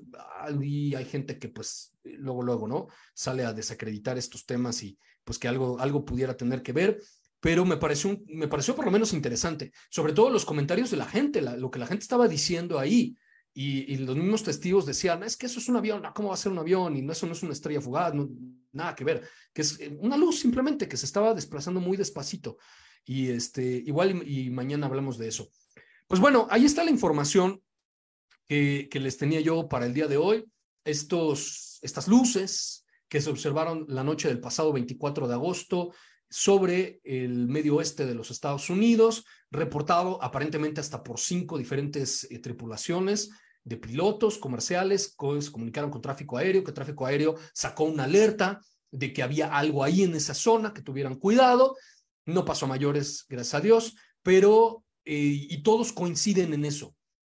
y 0.61 0.93
hay 0.93 1.05
gente 1.05 1.39
que 1.39 1.49
pues 1.49 1.93
luego, 2.03 2.43
luego, 2.43 2.67
¿no? 2.67 2.87
Sale 3.13 3.45
a 3.45 3.53
desacreditar 3.53 4.17
estos 4.17 4.45
temas 4.45 4.83
y 4.83 4.97
pues 5.23 5.39
que 5.39 5.47
algo, 5.47 5.79
algo 5.79 6.03
pudiera 6.03 6.35
tener 6.35 6.61
que 6.61 6.73
ver, 6.73 7.01
pero 7.39 7.63
me 7.63 7.77
pareció, 7.77 8.19
me 8.27 8.47
pareció 8.47 8.75
por 8.75 8.85
lo 8.85 8.91
menos 8.91 9.13
interesante, 9.13 9.71
sobre 9.89 10.13
todo 10.13 10.29
los 10.29 10.45
comentarios 10.45 10.91
de 10.91 10.97
la 10.97 11.05
gente, 11.05 11.41
lo 11.41 11.71
que 11.71 11.79
la 11.79 11.87
gente 11.87 12.03
estaba 12.03 12.27
diciendo 12.27 12.77
ahí. 12.77 13.15
Y, 13.53 13.97
los 13.97 14.15
mismos 14.15 14.43
testigos 14.43 14.85
decían, 14.85 15.23
es 15.23 15.35
que 15.35 15.45
eso 15.47 15.59
es 15.59 15.67
un 15.67 15.75
avión, 15.75 16.01
¿cómo 16.15 16.29
va 16.29 16.35
a 16.35 16.37
ser 16.37 16.53
un 16.53 16.59
avión? 16.59 16.95
Y 16.95 17.09
eso 17.09 17.25
no 17.25 17.33
es 17.33 17.43
una 17.43 17.51
estrella 17.51 17.81
fugaz, 17.81 18.13
no, 18.13 18.29
nada 18.71 18.95
que 18.95 19.03
ver, 19.03 19.27
que 19.53 19.61
es 19.61 19.77
una 19.99 20.15
luz 20.15 20.39
simplemente 20.39 20.87
que 20.87 20.95
se 20.95 21.05
estaba 21.05 21.33
desplazando 21.33 21.81
muy 21.81 21.97
despacito. 21.97 22.57
Y 23.03 23.27
este, 23.27 23.63
igual 23.85 24.23
y 24.25 24.49
mañana 24.51 24.87
hablamos 24.87 25.17
de 25.17 25.27
eso. 25.27 25.49
Pues 26.11 26.19
bueno, 26.19 26.45
ahí 26.49 26.65
está 26.65 26.83
la 26.83 26.91
información 26.91 27.63
que, 28.45 28.89
les 28.91 29.17
tenía 29.17 29.39
yo 29.39 29.69
para 29.69 29.85
el 29.85 29.93
día 29.93 30.07
de 30.07 30.17
hoy. 30.17 30.43
Estos, 30.83 31.79
estas 31.83 32.09
luces 32.09 32.85
que 33.07 33.21
se 33.21 33.29
observaron 33.29 33.85
la 33.87 34.03
noche 34.03 34.27
del 34.27 34.41
pasado 34.41 34.73
24 34.73 35.29
de 35.29 35.33
agosto 35.33 35.93
sobre 36.29 36.99
el 37.05 37.47
medio 37.47 37.77
oeste 37.77 38.05
de 38.05 38.13
los 38.13 38.29
Estados 38.29 38.69
Unidos, 38.69 39.23
reportado 39.51 40.21
aparentemente 40.21 40.81
hasta 40.81 41.01
por 41.01 41.17
cinco 41.17 41.57
diferentes 41.57 42.29
eh, 42.29 42.39
tripulaciones 42.39 43.29
de 43.63 43.77
pilotos 43.77 44.37
comerciales 44.37 45.15
que 45.17 45.41
se 45.41 45.49
comunicaron 45.53 45.91
con 45.91 46.01
tráfico 46.01 46.37
aéreo, 46.37 46.65
que 46.65 46.73
tráfico 46.73 47.05
aéreo 47.05 47.35
sacó 47.53 47.85
una 47.85 48.03
alerta 48.03 48.59
de 48.91 49.13
que 49.13 49.23
había 49.23 49.55
algo 49.57 49.81
ahí 49.81 50.03
en 50.03 50.13
esa 50.13 50.33
zona, 50.33 50.73
que 50.73 50.81
tuvieran 50.81 51.15
cuidado. 51.15 51.77
No 52.25 52.43
pasó 52.43 52.65
a 52.65 52.67
mayores, 52.67 53.25
gracias 53.29 53.53
a 53.53 53.61
Dios, 53.61 53.95
pero, 54.21 54.83
eh, 55.05 55.47
y 55.49 55.63
todos 55.63 55.93
coinciden 55.93 56.53
en 56.53 56.65
eso. 56.65 56.95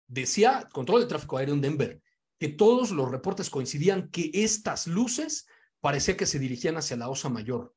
Decía 0.07 0.67
control 0.71 1.01
de 1.01 1.07
tráfico 1.07 1.37
aéreo 1.37 1.55
en 1.55 1.61
Denver, 1.61 2.01
que 2.39 2.49
todos 2.49 2.91
los 2.91 3.11
reportes 3.11 3.49
coincidían 3.49 4.09
que 4.09 4.31
estas 4.33 4.87
luces 4.87 5.45
parecía 5.79 6.17
que 6.17 6.25
se 6.25 6.39
dirigían 6.39 6.77
hacia 6.77 6.97
la 6.97 7.09
Osa 7.09 7.29
Mayor. 7.29 7.75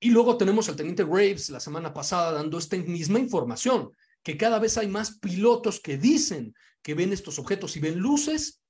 Y 0.00 0.10
luego 0.10 0.36
tenemos 0.36 0.68
al 0.68 0.76
teniente 0.76 1.04
Graves 1.04 1.50
la 1.50 1.60
semana 1.60 1.92
pasada 1.92 2.32
dando 2.32 2.58
esta 2.58 2.76
misma 2.76 3.18
información, 3.18 3.92
que 4.22 4.36
cada 4.36 4.58
vez 4.58 4.78
hay 4.78 4.88
más 4.88 5.18
pilotos 5.18 5.78
que 5.78 5.98
dicen 5.98 6.54
que 6.82 6.94
ven 6.94 7.12
estos 7.12 7.38
objetos 7.38 7.76
y 7.76 7.80
ven 7.80 7.98
luces, 7.98 8.61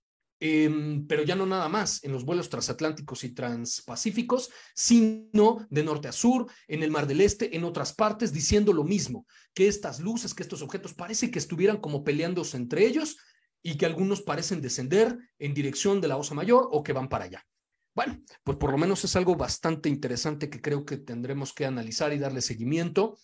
em, 0.45 1.07
pero 1.07 1.22
ya 1.22 1.36
no 1.36 1.47
nada 1.47 1.68
más 1.68 2.03
en 2.03 2.11
los 2.11 2.24
vuelos 2.24 2.49
transatlánticos 2.49 3.22
y 3.22 3.30
transpacíficos, 3.30 4.51
sino 4.74 5.64
de 5.70 5.84
norte 5.84 6.09
a 6.09 6.12
sur, 6.12 6.51
en 6.66 6.82
el 6.82 6.90
Mar 6.90 7.07
del 7.07 7.20
Este, 7.20 7.57
en 7.57 7.62
otras 7.62 7.93
partes, 7.95 8.32
diciendo 8.32 8.72
lo 8.72 8.82
mismo, 8.82 9.24
que 9.55 9.68
estas 9.68 10.01
luces, 10.01 10.34
que 10.34 10.43
estos 10.43 10.61
objetos 10.61 10.95
parece 10.95 11.30
que 11.30 11.38
estuvieran 11.38 11.76
como 11.76 12.03
peleándose 12.03 12.57
entre 12.57 12.84
ellos 12.84 13.18
y 13.62 13.76
que 13.76 13.86
algunos 13.86 14.20
parecen 14.22 14.61
descender 14.61 15.16
en 15.38 15.55
dirección 15.55 16.01
de 16.01 16.09
la 16.09 16.16
Osa 16.16 16.34
Mayor 16.34 16.68
o 16.72 16.82
que 16.82 16.93
van 16.93 17.09
para 17.09 17.26
allá. 17.26 17.47
Bueno, 17.95 18.20
pues 18.43 18.59
por 18.59 18.72
lo 18.72 18.78
menos 18.78 19.05
es 19.05 19.14
algo 19.14 19.36
bastante 19.36 19.88
interesante 19.88 20.51
que 20.51 20.61
creo 20.61 20.84
que 20.84 20.97
tendremos 20.97 21.53
que 21.53 21.66
analizar 21.66 22.12
y 22.12 22.18
darle 22.18 22.40
seguimiento, 22.40 23.16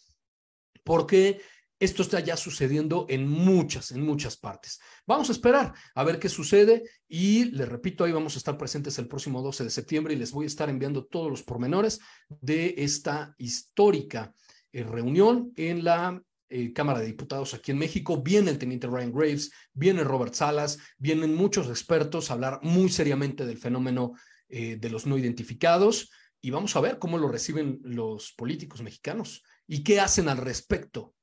porque 0.84 1.40
esto 1.81 2.03
está 2.03 2.20
ya 2.20 2.37
sucediendo 2.37 3.07
en 3.09 3.29
muchas, 3.29 3.93
en 3.93 4.03
muchas 4.03 4.37
partes. 4.37 4.81
Vamos 5.07 5.29
a 5.29 5.33
esperar 5.33 5.72
a 5.95 6.05
ver 6.05 6.18
qué 6.18 6.29
sucede 6.29 6.83
y 7.09 7.45
les 7.47 7.68
repito, 7.68 8.05
ahí 8.05 8.12
vamos 8.12 8.35
a 8.35 8.39
estar 8.39 8.59
presentes 8.59 8.99
el 8.99 9.07
próximo 9.07 9.43
12 9.43 9.64
de 9.64 9.70
septiembre 9.70 10.14
y 10.14 10.16
les 10.16 10.33
voy 10.33 10.45
a 10.45 10.49
estar 10.49 10.68
enviando 10.68 11.05
todos 11.05 11.31
los 11.31 11.43
pormenores 11.43 12.01
de 12.29 12.74
esta 12.79 13.35
histórica 13.39 14.35
eh, 14.72 14.83
reunión 14.83 15.53
en 15.57 15.85
la 15.85 16.20
eh, 16.49 16.72
Cámara 16.72 17.01
de 17.01 17.07
Diputados 17.07 17.55
aquí 17.55 17.70
en 17.70 17.79
México. 17.79 18.22
Viene 18.22 18.51
el 18.51 18.59
teniente 18.59 18.89
Ryan 18.89 19.12
Graves, 19.12 19.53
viene 19.72 20.03
Robert 20.03 20.35
Salas, 20.35 20.79
vienen 20.97 21.35
muchos 21.35 21.68
expertos 21.68 22.31
a 22.31 22.35
hablar 22.35 22.59
muy 22.62 22.89
seriamente 22.89 23.47
del 23.47 23.59
fenómeno 23.59 24.14
eh, 24.49 24.76
de 24.76 24.91
los 24.91 25.07
no 25.07 25.16
identificados 25.16 26.11
y 26.41 26.51
vamos 26.51 26.74
a 26.74 26.81
ver 26.81 26.99
cómo 26.99 27.18
lo 27.18 27.29
reciben 27.29 27.81
los 27.83 28.33
políticos 28.33 28.83
mexicanos 28.83 29.45
y 29.66 29.85
qué 29.85 30.01
hacen 30.01 30.29
al 30.29 30.39
respecto 30.39 31.14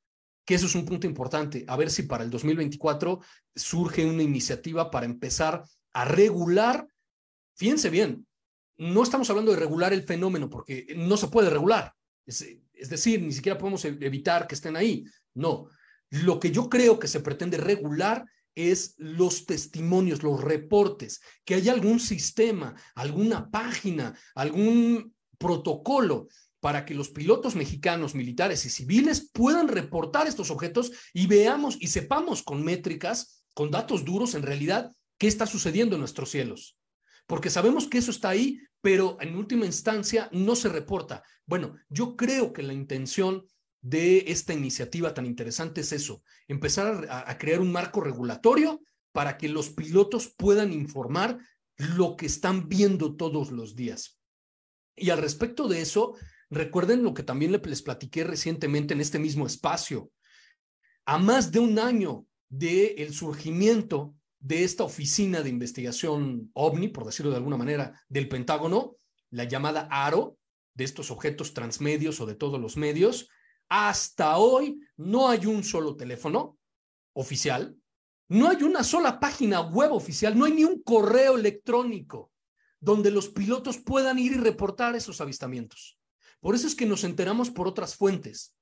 que 0.45 0.55
eso 0.55 0.67
es 0.67 0.75
un 0.75 0.85
punto 0.85 1.07
importante, 1.07 1.65
a 1.67 1.75
ver 1.75 1.89
si 1.89 2.03
para 2.03 2.23
el 2.23 2.29
2024 2.29 3.19
surge 3.55 4.05
una 4.05 4.23
iniciativa 4.23 4.91
para 4.91 5.07
empezar 5.07 5.63
a 5.93 6.05
regular, 6.05 6.87
fíjense 7.55 7.89
bien, 7.89 8.27
no 8.77 9.03
estamos 9.03 9.29
hablando 9.29 9.51
de 9.51 9.59
regular 9.59 9.91
el 9.91 10.03
fenómeno 10.03 10.49
porque 10.49 10.93
no 10.95 11.17
se 11.17 11.27
puede 11.27 11.49
regular, 11.49 11.93
es, 12.25 12.45
decir, 12.89 13.21
ni 13.21 13.31
siquiera 13.31 13.57
podemos 13.57 13.83
e-, 13.85 13.97
evitar 14.01 14.47
que 14.47 14.55
estén 14.55 14.75
ahí, 14.75 15.03
no. 15.33 15.67
Lo 16.09 16.39
que 16.39 16.51
yo 16.51 16.69
creo 16.69 16.99
que 16.99 17.07
se 17.07 17.19
pretende 17.19 17.57
regular 17.57 18.25
es 18.53 18.95
los 18.97 19.45
testimonios, 19.45 20.23
los 20.23 20.41
reportes, 20.41 21.21
que 21.43 21.55
haya 21.55 21.73
algún 21.73 21.99
sistema, 21.99 22.75
alguna 22.95 23.49
página, 23.49 24.17
algún 24.33 25.13
protocolo 25.37 26.27
para 26.65 26.83
que 26.83 26.95
los 26.95 27.09
pilotos 27.09 27.55
mexicanos, 27.55 28.15
militares 28.15 28.65
y 28.65 28.71
civiles 28.71 29.29
puedan 29.31 29.67
reportar 29.67 30.25
estos 30.25 30.49
objetos 30.49 30.91
y 31.13 31.27
veamos 31.27 31.77
y 31.79 31.89
sepamos 31.89 32.41
con 32.41 32.63
métricas, 32.63 33.43
con 33.53 33.69
datos 33.69 34.03
duros 34.03 34.33
en 34.33 34.41
realidad, 34.41 34.91
qué 35.19 35.27
está 35.27 35.45
sucediendo 35.45 35.93
en 35.95 35.99
nuestros 35.99 36.31
cielos. 36.31 36.75
Porque 37.27 37.51
sabemos 37.51 37.87
que 37.87 37.99
eso 37.99 38.09
está 38.09 38.29
ahí, 38.29 38.59
pero 38.81 39.15
en 39.21 39.35
última 39.35 39.67
instancia 39.67 40.27
no 40.31 40.55
se 40.55 40.69
reporta. 40.69 41.21
Bueno, 41.45 41.75
yo 41.87 42.15
creo 42.15 42.51
que 42.51 42.63
la 42.63 42.73
intención 42.73 43.45
de 43.79 44.23
esta 44.31 44.51
iniciativa 44.53 45.13
tan 45.13 45.27
interesante 45.27 45.81
es 45.81 45.91
eso, 45.91 46.23
empezar 46.47 47.05
a, 47.11 47.37
crear 47.37 47.61
un 47.61 47.71
marco 47.71 48.01
regulatorio 48.01 48.81
para 49.11 49.37
que 49.37 49.49
los 49.49 49.69
pilotos 49.69 50.33
puedan 50.35 50.73
informar 50.73 51.37
lo 51.77 52.15
que 52.15 52.25
están 52.25 52.67
viendo 52.69 53.15
todos 53.15 53.51
los 53.51 53.75
días. 53.75 54.19
Y 54.95 55.11
al 55.11 55.19
respecto 55.19 55.67
de 55.67 55.81
eso, 55.81 56.15
Recuerden 56.49 57.03
lo 57.03 57.13
que 57.13 57.23
también 57.23 57.51
les 57.51 57.81
platiqué 57.81 58.23
recientemente 58.23 58.93
en 58.93 59.01
este 59.01 59.19
mismo 59.19 59.45
espacio. 59.45 60.11
A 61.05 61.17
más 61.17 61.51
de 61.51 61.59
un 61.59 61.79
año 61.79 62.25
del 62.49 62.93
el 62.97 63.13
surgimiento 63.13 64.15
de 64.39 64.63
esta 64.63 64.83
oficina 64.83 65.41
de 65.41 65.49
investigación 65.49 66.51
OVNI, 66.53 66.89
por 66.89 67.05
decirlo 67.05 67.31
de 67.31 67.37
alguna 67.37 67.57
manera, 67.57 67.99
del 68.07 68.27
Pentágono, 68.27 68.97
la 69.31 69.45
llamada 69.45 69.87
ARO, 69.89 70.37
de 70.75 70.83
estos 70.83 71.09
objetos 71.09 71.53
transmedios 71.53 72.19
o 72.19 72.25
de 72.25 72.35
todos 72.35 72.59
los 72.59 72.77
medios, 72.77 73.29
hasta 73.69 74.37
hoy 74.37 74.79
no 74.97 75.29
hay 75.29 75.45
un 75.45 75.63
solo 75.63 75.95
teléfono 75.95 76.57
oficial, 77.13 77.75
no 78.27 78.49
hay 78.49 78.61
una 78.63 78.83
sola 78.83 79.19
página 79.19 79.61
web 79.61 79.91
oficial, 79.93 80.37
no 80.37 80.45
hay 80.45 80.53
ni 80.53 80.63
un 80.63 80.81
correo 80.83 81.37
electrónico 81.37 82.31
donde 82.79 83.09
los 83.09 83.29
pilotos 83.29 83.77
puedan 83.77 84.19
ir 84.19 84.33
y 84.33 84.37
reportar 84.37 84.95
esos 84.95 85.21
avistamientos. 85.21 85.97
Por 86.45 86.53
eso 86.53 86.67
es 86.67 86.75
que 86.75 86.85
nos 86.85 87.03
enteramos 87.03 87.49
por 87.49 87.67
otras 87.67 87.95
fuentes. 87.95 88.53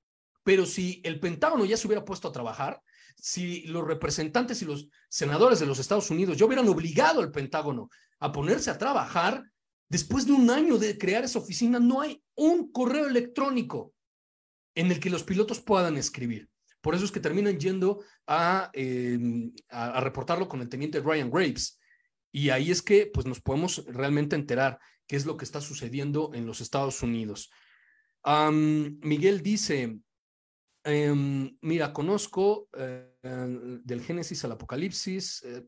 Pero 0.45 0.65
si 0.65 1.01
el 1.03 1.19
Pentágono 1.19 1.65
ya 1.65 1.75
se 1.75 1.86
hubiera 1.86 2.05
puesto 2.05 2.29
a 2.29 2.31
trabajar, 2.31 2.81
si 3.17 3.63
los 3.63 3.86
representantes 3.86 4.61
y 4.61 4.65
los 4.65 4.88
senadores 5.09 5.59
de 5.59 5.65
los 5.65 5.79
Estados 5.79 6.09
Unidos 6.09 6.38
ya 6.38 6.45
hubieran 6.45 6.69
obligado 6.69 7.19
al 7.19 7.29
Pentágono 7.29 7.89
a 8.21 8.31
ponerse 8.31 8.71
a 8.71 8.77
trabajar, 8.77 9.43
después 9.89 10.25
de 10.25 10.31
un 10.31 10.49
año 10.49 10.77
de 10.77 10.97
crear 10.97 11.25
esa 11.25 11.39
oficina, 11.39 11.77
no 11.77 11.99
hay 11.99 12.23
un 12.36 12.71
correo 12.71 13.05
electrónico 13.05 13.93
en 14.75 14.89
el 14.89 15.01
que 15.01 15.09
los 15.09 15.25
pilotos 15.25 15.59
puedan 15.59 15.97
escribir. 15.97 16.47
Por 16.79 16.95
eso 16.95 17.03
es 17.03 17.11
que 17.11 17.19
terminan 17.19 17.59
yendo 17.59 18.01
a, 18.25 18.69
em, 18.71 19.51
a, 19.67 19.99
reportarlo 19.99 20.47
con 20.47 20.61
el 20.61 20.69
teniente 20.69 21.01
Ryan 21.01 21.29
Graves. 21.29 21.81
Y 22.31 22.49
ahí 22.49 22.71
es 22.71 22.81
que 22.81 23.11
pues, 23.13 23.25
nos 23.25 23.41
podemos 23.41 23.84
realmente 23.88 24.38
enterar 24.38 24.79
qué 25.05 25.17
es 25.17 25.25
lo 25.25 25.36
que 25.36 25.43
está 25.43 25.59
sucediendo 25.59 26.31
en 26.34 26.45
los 26.45 26.61
Estados 26.61 27.03
Unidos. 27.03 27.51
Miguel 28.26 29.41
dice, 29.41 29.99
em, 30.84 31.57
mira, 31.61 31.91
conozco 31.91 32.69
eh, 32.78 33.13
del 33.84 34.01
Génesis 34.01 34.43
al 34.45 34.53
Apocalipsis, 34.53 35.43
eh, 35.43 35.67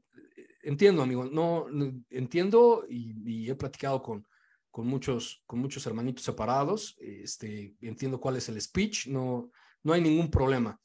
entiendo, 0.64 1.02
amigo, 1.02 1.26
no, 1.26 1.68
entiendo 2.10 2.86
y, 2.90 3.50
he 3.50 3.56
platicado 3.56 4.02
con, 4.02 4.26
con, 4.72 4.88
muchos, 4.88 5.44
con 5.46 5.60
muchos 5.60 5.86
hermanitos 5.86 6.24
separados, 6.24 6.96
este, 7.00 7.76
entiendo 7.82 8.20
cuál 8.20 8.38
es 8.38 8.50
el 8.50 8.60
speech, 8.62 9.08
no, 9.08 9.52
no 9.84 9.94
hay 9.94 10.02
ningún 10.02 10.32
problema. 10.32 10.80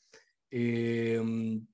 Em, 0.50 1.66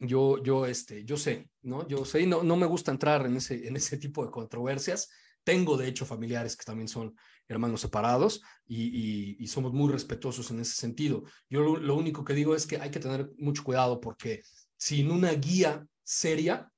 yo, 0.00 0.42
yo, 0.42 0.66
este, 0.66 1.04
yo 1.04 1.16
sé, 1.16 1.48
¿no? 1.62 1.86
Yo 1.86 2.04
sé, 2.04 2.26
no, 2.26 2.42
no 2.42 2.56
me 2.56 2.66
gusta 2.66 2.90
entrar 2.90 3.24
en 3.24 3.36
ese, 3.36 3.66
en 3.66 3.76
ese 3.76 3.96
tipo 3.98 4.24
de 4.24 4.32
controversias. 4.32 5.08
Tengo, 5.44 5.76
de 5.76 5.88
hecho, 5.88 6.06
familiares 6.06 6.56
que 6.56 6.64
también 6.64 6.88
son 6.88 7.14
hermanos 7.48 7.80
separados 7.80 8.42
y, 8.66 9.46
somos 9.46 9.72
muy 9.72 9.90
respetuosos 9.92 10.50
en 10.50 10.60
ese 10.60 10.74
sentido. 10.74 11.24
Yo 11.48 11.76
lo, 11.76 11.94
único 11.94 12.24
que 12.24 12.34
digo 12.34 12.54
es 12.54 12.66
que 12.66 12.78
hay 12.78 12.90
que 12.90 13.00
tener 13.00 13.30
mucho 13.38 13.64
cuidado 13.64 14.00
porque 14.00 14.42
sin 14.76 15.10
una 15.10 15.32
guía 15.32 15.86
seria, 16.02 16.70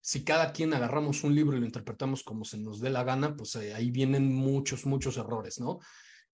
si 0.00 0.24
cada 0.24 0.52
quien 0.52 0.72
agarramos 0.74 1.22
un 1.24 1.34
libro 1.34 1.56
y 1.56 1.60
lo 1.60 1.66
interpretamos 1.66 2.22
como 2.22 2.44
se 2.44 2.58
nos 2.58 2.80
dé 2.80 2.90
la 2.90 3.04
gana, 3.04 3.36
pues 3.36 3.54
eh, 3.56 3.74
ahí 3.74 3.90
vienen 3.90 4.34
muchos, 4.34 4.86
muchos 4.86 5.16
errores, 5.16 5.60
¿no? 5.60 5.78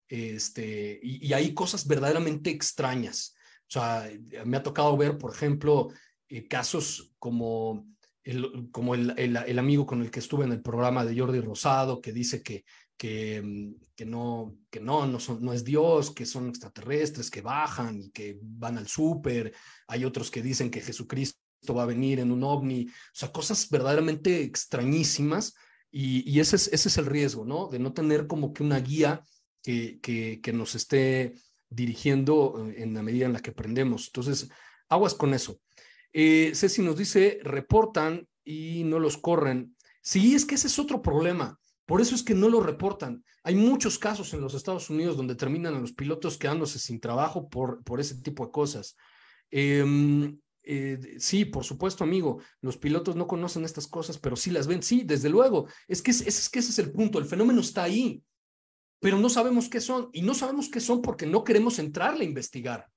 Este, 0.08 0.98
y, 1.02 1.32
hay 1.32 1.52
cosas 1.52 1.86
verdaderamente 1.86 2.50
extrañas. 2.50 3.34
O 3.68 3.70
sea, 3.70 4.10
me 4.46 4.56
ha 4.56 4.62
tocado 4.62 4.96
ver, 4.96 5.18
por 5.18 5.34
ejemplo, 5.34 5.88
eh, 6.28 6.48
casos 6.48 7.12
como 7.18 7.86
el, 8.30 8.68
como 8.70 8.94
el, 8.94 9.14
el, 9.16 9.58
amigo 9.58 9.86
con 9.86 10.02
el 10.02 10.10
que 10.10 10.20
estuve 10.20 10.44
en 10.44 10.52
el 10.52 10.62
programa 10.62 11.04
de 11.04 11.18
Jordi 11.18 11.40
Rosado, 11.40 12.00
que 12.00 12.12
dice 12.12 12.42
que 12.42 12.64
que, 12.98 13.40
mm, 13.42 13.74
que, 13.94 14.04
no, 14.04 14.58
que 14.68 14.80
no, 14.80 15.06
no, 15.06 15.20
son, 15.20 15.42
no 15.42 15.54
es 15.54 15.64
Dios, 15.64 16.10
que 16.10 16.26
son 16.26 16.48
extraterrestres, 16.48 17.30
que 17.30 17.40
bajan 17.40 18.02
y 18.02 18.10
que 18.10 18.38
van 18.42 18.76
al 18.76 18.88
súper. 18.88 19.54
Hay 19.86 20.04
otros 20.04 20.30
que 20.30 20.42
dicen 20.42 20.70
que 20.70 20.82
Jesucristo 20.82 21.38
va 21.74 21.84
a 21.84 21.86
venir 21.86 22.18
en 22.18 22.32
un 22.32 22.42
ovni. 22.42 22.86
O 22.88 23.14
sea, 23.14 23.32
cosas 23.32 23.70
verdaderamente 23.70 24.42
extrañísimas. 24.42 25.54
Y, 25.90 26.28
y 26.30 26.40
ese, 26.40 26.56
es, 26.56 26.68
ese 26.72 26.88
es 26.88 26.98
el 26.98 27.06
riesgo, 27.06 27.46
¿no? 27.46 27.68
De 27.68 27.78
no 27.78 27.94
tener 27.94 28.26
como 28.26 28.52
que 28.52 28.62
una 28.62 28.80
guía 28.80 29.22
que, 29.62 30.00
que, 30.02 30.40
que 30.42 30.52
nos 30.52 30.74
esté 30.74 31.34
dirigiendo 31.70 32.68
eh, 32.68 32.82
en 32.82 32.92
la 32.92 33.02
medida 33.02 33.26
en 33.26 33.32
la 33.32 33.40
que 33.40 33.50
aprendemos. 33.50 34.08
Entonces, 34.08 34.50
aguas 34.88 35.14
con 35.14 35.32
eso. 35.32 35.60
Eh, 36.12 36.52
Ceci 36.54 36.82
nos 36.82 36.96
dice, 36.96 37.40
reportan 37.42 38.26
y 38.44 38.82
no 38.84 38.98
los 38.98 39.18
corren. 39.18 39.76
Sí, 40.00 40.34
es 40.34 40.44
que 40.44 40.54
ese 40.54 40.68
es 40.68 40.78
otro 40.78 41.02
problema. 41.02 41.58
Por 41.86 42.00
eso 42.00 42.14
es 42.14 42.22
que 42.22 42.34
no 42.34 42.48
lo 42.48 42.60
reportan. 42.60 43.24
Hay 43.42 43.54
muchos 43.54 43.98
casos 43.98 44.34
en 44.34 44.40
los 44.40 44.54
Estados 44.54 44.90
Unidos 44.90 45.16
donde 45.16 45.34
terminan 45.34 45.80
los 45.80 45.92
pilotos 45.92 46.36
quedándose 46.36 46.78
sin 46.78 47.00
trabajo 47.00 47.48
por, 47.48 47.82
por 47.82 48.00
ese 48.00 48.16
tipo 48.16 48.44
de 48.44 48.52
cosas. 48.52 48.96
Em, 49.50 50.38
eh, 50.62 51.16
sí, 51.18 51.46
por 51.46 51.64
supuesto, 51.64 52.04
amigo, 52.04 52.40
los 52.60 52.76
pilotos 52.76 53.16
no 53.16 53.26
conocen 53.26 53.64
estas 53.64 53.86
cosas, 53.86 54.18
pero 54.18 54.36
sí 54.36 54.50
las 54.50 54.66
ven. 54.66 54.82
Sí, 54.82 55.02
desde 55.04 55.30
luego. 55.30 55.66
Es 55.86 56.02
que 56.02 56.10
ese 56.10 56.28
es 56.28 56.78
el 56.78 56.92
punto. 56.92 57.18
El 57.18 57.24
fenómeno 57.24 57.60
está 57.60 57.84
ahí. 57.84 58.22
pero 59.00 59.18
no 59.18 59.28
sabemos 59.30 59.68
qué 59.68 59.80
son. 59.80 60.10
Y 60.12 60.22
no 60.22 60.34
sabemos 60.34 60.68
qué 60.68 60.80
son 60.80 61.00
porque 61.02 61.26
no 61.26 61.44
queremos 61.44 61.78
entrarle 61.78 62.24
a 62.24 62.28
investigar. 62.28 62.88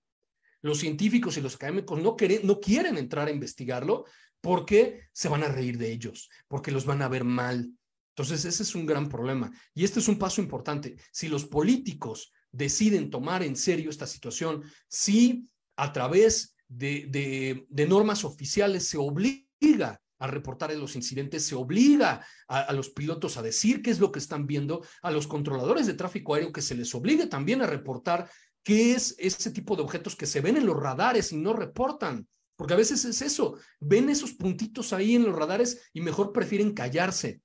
Los 0.62 0.80
científicos 0.80 1.38
y 1.38 1.42
los 1.42 1.56
académicos 1.56 2.02
no, 2.02 2.16
quieren, 2.16 2.42
no 2.44 2.60
quieren 2.60 2.98
entrar 2.98 3.28
a 3.28 3.32
investigarlo 3.32 4.06
porque 4.42 5.10
se 5.14 5.30
van 5.30 5.44
a 5.44 5.48
reír 5.48 5.78
de 5.78 5.92
ellos, 5.92 6.30
porque 6.48 6.72
los 6.72 6.86
van 6.86 7.02
a 7.02 7.08
ver 7.08 7.24
mal. 7.24 7.72
Entonces, 8.16 8.46
ese 8.46 8.64
es 8.64 8.76
un 8.76 8.86
gran 8.86 9.08
problema. 9.08 9.52
Y 9.74 9.84
este 9.84 10.00
es 10.00 10.08
un 10.08 10.20
paso 10.20 10.42
importante. 10.42 10.96
Si 11.12 11.28
los 11.28 11.46
políticos 11.46 12.34
deciden 12.52 13.10
tomar 13.10 13.44
en 13.44 13.56
serio 13.56 13.90
esta 13.90 14.08
situación, 14.08 14.64
si 14.88 15.48
a 15.78 15.94
través 15.94 16.56
de, 16.68 17.66
de, 17.70 17.88
normas 17.88 18.24
oficiales 18.24 18.88
se 18.88 18.98
obliga 18.98 20.02
a 20.20 20.28
reportar 20.28 20.74
los 20.76 20.96
incidentes, 20.96 21.46
se 21.46 21.56
obliga 21.56 22.26
a, 22.48 22.60
a, 22.60 22.74
los 22.74 22.90
pilotos 22.90 23.38
a 23.38 23.42
decir 23.42 23.82
qué 23.82 23.90
es 23.90 24.00
lo 24.00 24.12
que 24.12 24.20
están 24.20 24.46
viendo, 24.46 24.86
a 25.02 25.12
los 25.12 25.28
controladores 25.28 25.88
de 25.88 25.96
tráfico 25.96 26.36
aéreo 26.36 26.52
que 26.52 26.62
se 26.62 26.76
les 26.76 26.94
obligue 26.94 27.28
también 27.28 27.62
a 27.62 27.68
reportar 27.68 28.30
qué 28.64 28.94
es 28.94 29.16
ese 29.18 29.52
tipo 29.52 29.76
de 29.76 29.84
objetos 29.84 30.16
que 30.16 30.26
se 30.26 30.42
ven 30.42 30.58
en 30.58 30.66
los 30.66 30.78
radares 30.78 31.32
y 31.32 31.38
no 31.38 31.54
reportan. 31.54 32.28
Porque 32.56 32.74
a 32.76 32.78
veces 32.78 33.06
es 33.06 33.22
eso, 33.22 33.58
ven 33.80 34.10
esos 34.10 34.34
puntitos 34.34 34.94
ahí 34.94 35.16
en 35.16 35.24
los 35.24 35.36
radares 35.36 35.90
y 35.94 36.02
mejor 36.02 36.32
prefieren 36.32 36.74
callarse, 36.74 37.42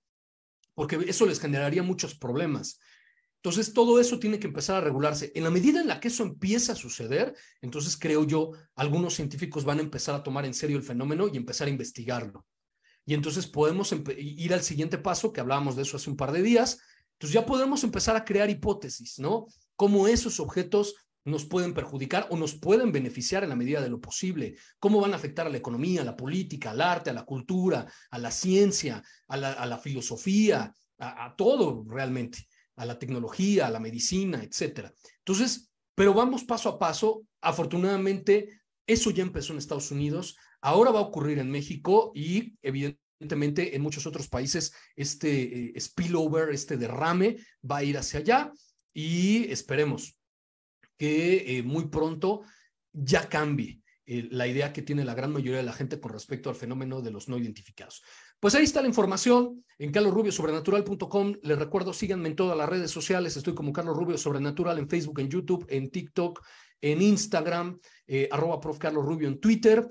porque 0.75 0.99
eso 1.09 1.25
les 1.25 1.41
generaría 1.41 1.83
muchos 1.83 2.14
problemas. 2.14 2.79
Entonces, 3.37 3.73
todo 3.73 4.01
eso 4.01 4.19
tiene 4.19 4.39
que 4.39 4.49
empezar 4.49 4.77
a 4.77 4.81
regularse. 4.81 5.31
En 5.35 5.45
la 5.45 5.51
medida 5.51 5.81
en 5.81 5.87
la 5.87 6.01
que 6.01 6.09
eso 6.09 6.25
empieza 6.25 6.73
a 6.73 6.77
suceder, 6.77 7.35
entonces 7.62 7.97
creo 7.97 8.25
yo, 8.25 8.51
algunos 8.75 9.14
científicos 9.14 9.64
van 9.64 9.79
a 9.79 9.83
empezar 9.83 10.17
a 10.17 10.23
tomar 10.23 10.45
en 10.45 10.53
serio 10.53 10.77
el 10.77 10.83
fenómeno 10.83 11.29
y 11.33 11.37
empezar 11.37 11.69
a 11.69 11.71
investigarlo. 11.71 12.45
Y 13.07 13.14
entonces 13.14 13.47
podemos 13.47 13.95
ir 14.19 14.53
al 14.53 14.62
siguiente 14.62 14.99
paso, 14.99 15.33
que 15.33 15.41
hablábamos 15.41 15.77
de 15.77 15.83
eso 15.83 15.97
hace 15.97 16.11
un 16.11 16.17
par 16.17 16.33
de 16.33 16.43
días. 16.43 16.81
Entonces 17.12 17.35
ya 17.35 17.47
podemos 17.47 17.85
empezar 17.85 18.17
a 18.17 18.25
crear 18.25 18.51
hipótesis, 18.51 19.21
¿no? 19.21 19.47
Cómo 19.77 20.09
esos 20.09 20.41
objetos 20.41 20.97
nos 21.27 21.45
pueden 21.45 21.74
perjudicar 21.74 22.29
o 22.31 22.37
nos 22.37 22.55
pueden 22.55 22.93
beneficiar 22.93 23.43
en 23.43 23.51
la 23.51 23.57
medida 23.57 23.81
de 23.81 23.91
lo 23.91 24.01
posible, 24.01 24.57
cómo 24.79 25.01
van 25.01 25.12
a 25.12 25.16
afectar 25.16 25.47
a 25.47 25.51
la 25.51 25.57
economía, 25.57 26.03
a 26.03 26.05
la 26.05 26.16
política, 26.16 26.70
al 26.70 26.81
arte, 26.81 27.11
a 27.11 27.12
la 27.12 27.24
cultura, 27.24 27.85
a 28.11 28.18
la 28.18 28.31
ciencia, 28.31 29.03
a 29.27 29.37
la, 29.37 29.79
filosofía, 29.79 30.72
a, 30.99 31.35
todo 31.37 31.85
realmente, 31.89 32.47
a 32.77 32.87
la 32.87 32.97
tecnología, 32.97 33.66
a 33.66 33.70
la 33.70 33.81
medicina, 33.81 34.41
etcétera. 34.43 34.95
Entonces, 35.18 35.68
pero 35.97 36.14
vamos 36.14 36.45
paso 36.45 36.68
a 36.68 36.79
paso. 36.79 37.24
Afortunadamente, 37.41 38.61
eso 38.87 39.11
ya 39.11 39.24
empezó 39.24 39.53
en 39.53 39.59
Estados 39.59 39.91
Unidos, 39.91 40.37
ahora 40.61 40.93
va 40.93 41.01
a 41.01 41.03
ocurrir 41.03 41.41
en 41.41 41.51
México 41.51 42.12
y 42.14 42.57
evidentemente 42.62 43.74
en 43.74 43.83
muchos 43.83 44.07
otros 44.07 44.29
países 44.29 44.72
este 44.95 45.77
eh, 45.77 45.81
spillover, 45.81 46.51
este 46.51 46.77
derrame 46.77 47.37
va 47.68 47.79
a 47.79 47.85
ir 47.85 47.99
hacia 47.99 48.20
allá 48.20 48.53
y 48.95 49.51
esperemos 49.51 50.16
que 50.97 51.59
eh, 51.59 51.63
muy 51.63 51.89
pronto 51.89 52.43
ya 52.93 53.29
cambie 53.29 53.83
eh, 54.09 54.29
la 54.31 54.47
idea 54.47 54.73
que 54.73 54.83
tiene 54.83 55.05
la 55.05 55.15
gran 55.15 55.33
mayoría 55.33 55.57
de 55.57 55.65
la 55.65 55.73
gente 55.73 55.99
con 55.99 56.13
respecto 56.13 56.49
al 56.49 56.55
fenómeno 56.55 57.03
de 57.03 57.11
los 57.11 57.29
no 57.29 57.37
identificados. 57.37 58.05
Pues 58.39 58.55
ahí 58.55 58.63
está 58.63 58.81
la 58.81 58.87
información 58.87 59.65
en 59.79 59.91
carlosrubiosobrenatural.com. 59.91 61.35
Les 61.43 61.59
recuerdo, 61.59 61.93
síganme 61.93 62.29
en 62.29 62.37
todas 62.37 62.57
las 62.57 62.69
redes 62.69 62.93
sociales. 62.93 63.37
Estoy 63.37 63.55
como 63.55 63.73
Carlos 63.73 63.97
Rubio 63.97 64.17
Sobrenatural 64.17 64.79
en 64.79 64.89
Facebook, 64.89 65.19
en 65.19 65.29
YouTube, 65.29 65.67
en 65.69 65.91
TikTok, 65.91 66.41
en 66.81 67.03
Instagram, 67.03 67.81
eh, 68.07 68.29
arroba 68.31 68.61
prof. 68.61 68.79
Carlos 68.79 69.05
Rubio 69.05 69.27
en 69.27 69.41
Twitter. 69.41 69.85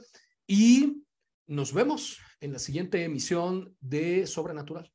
Y 0.47 1.03
nos 1.47 1.73
vemos 1.73 2.17
en 2.39 2.53
la 2.53 2.59
siguiente 2.59 3.03
emisión 3.03 3.75
de 3.81 4.25
Sobrenatural. 4.27 4.94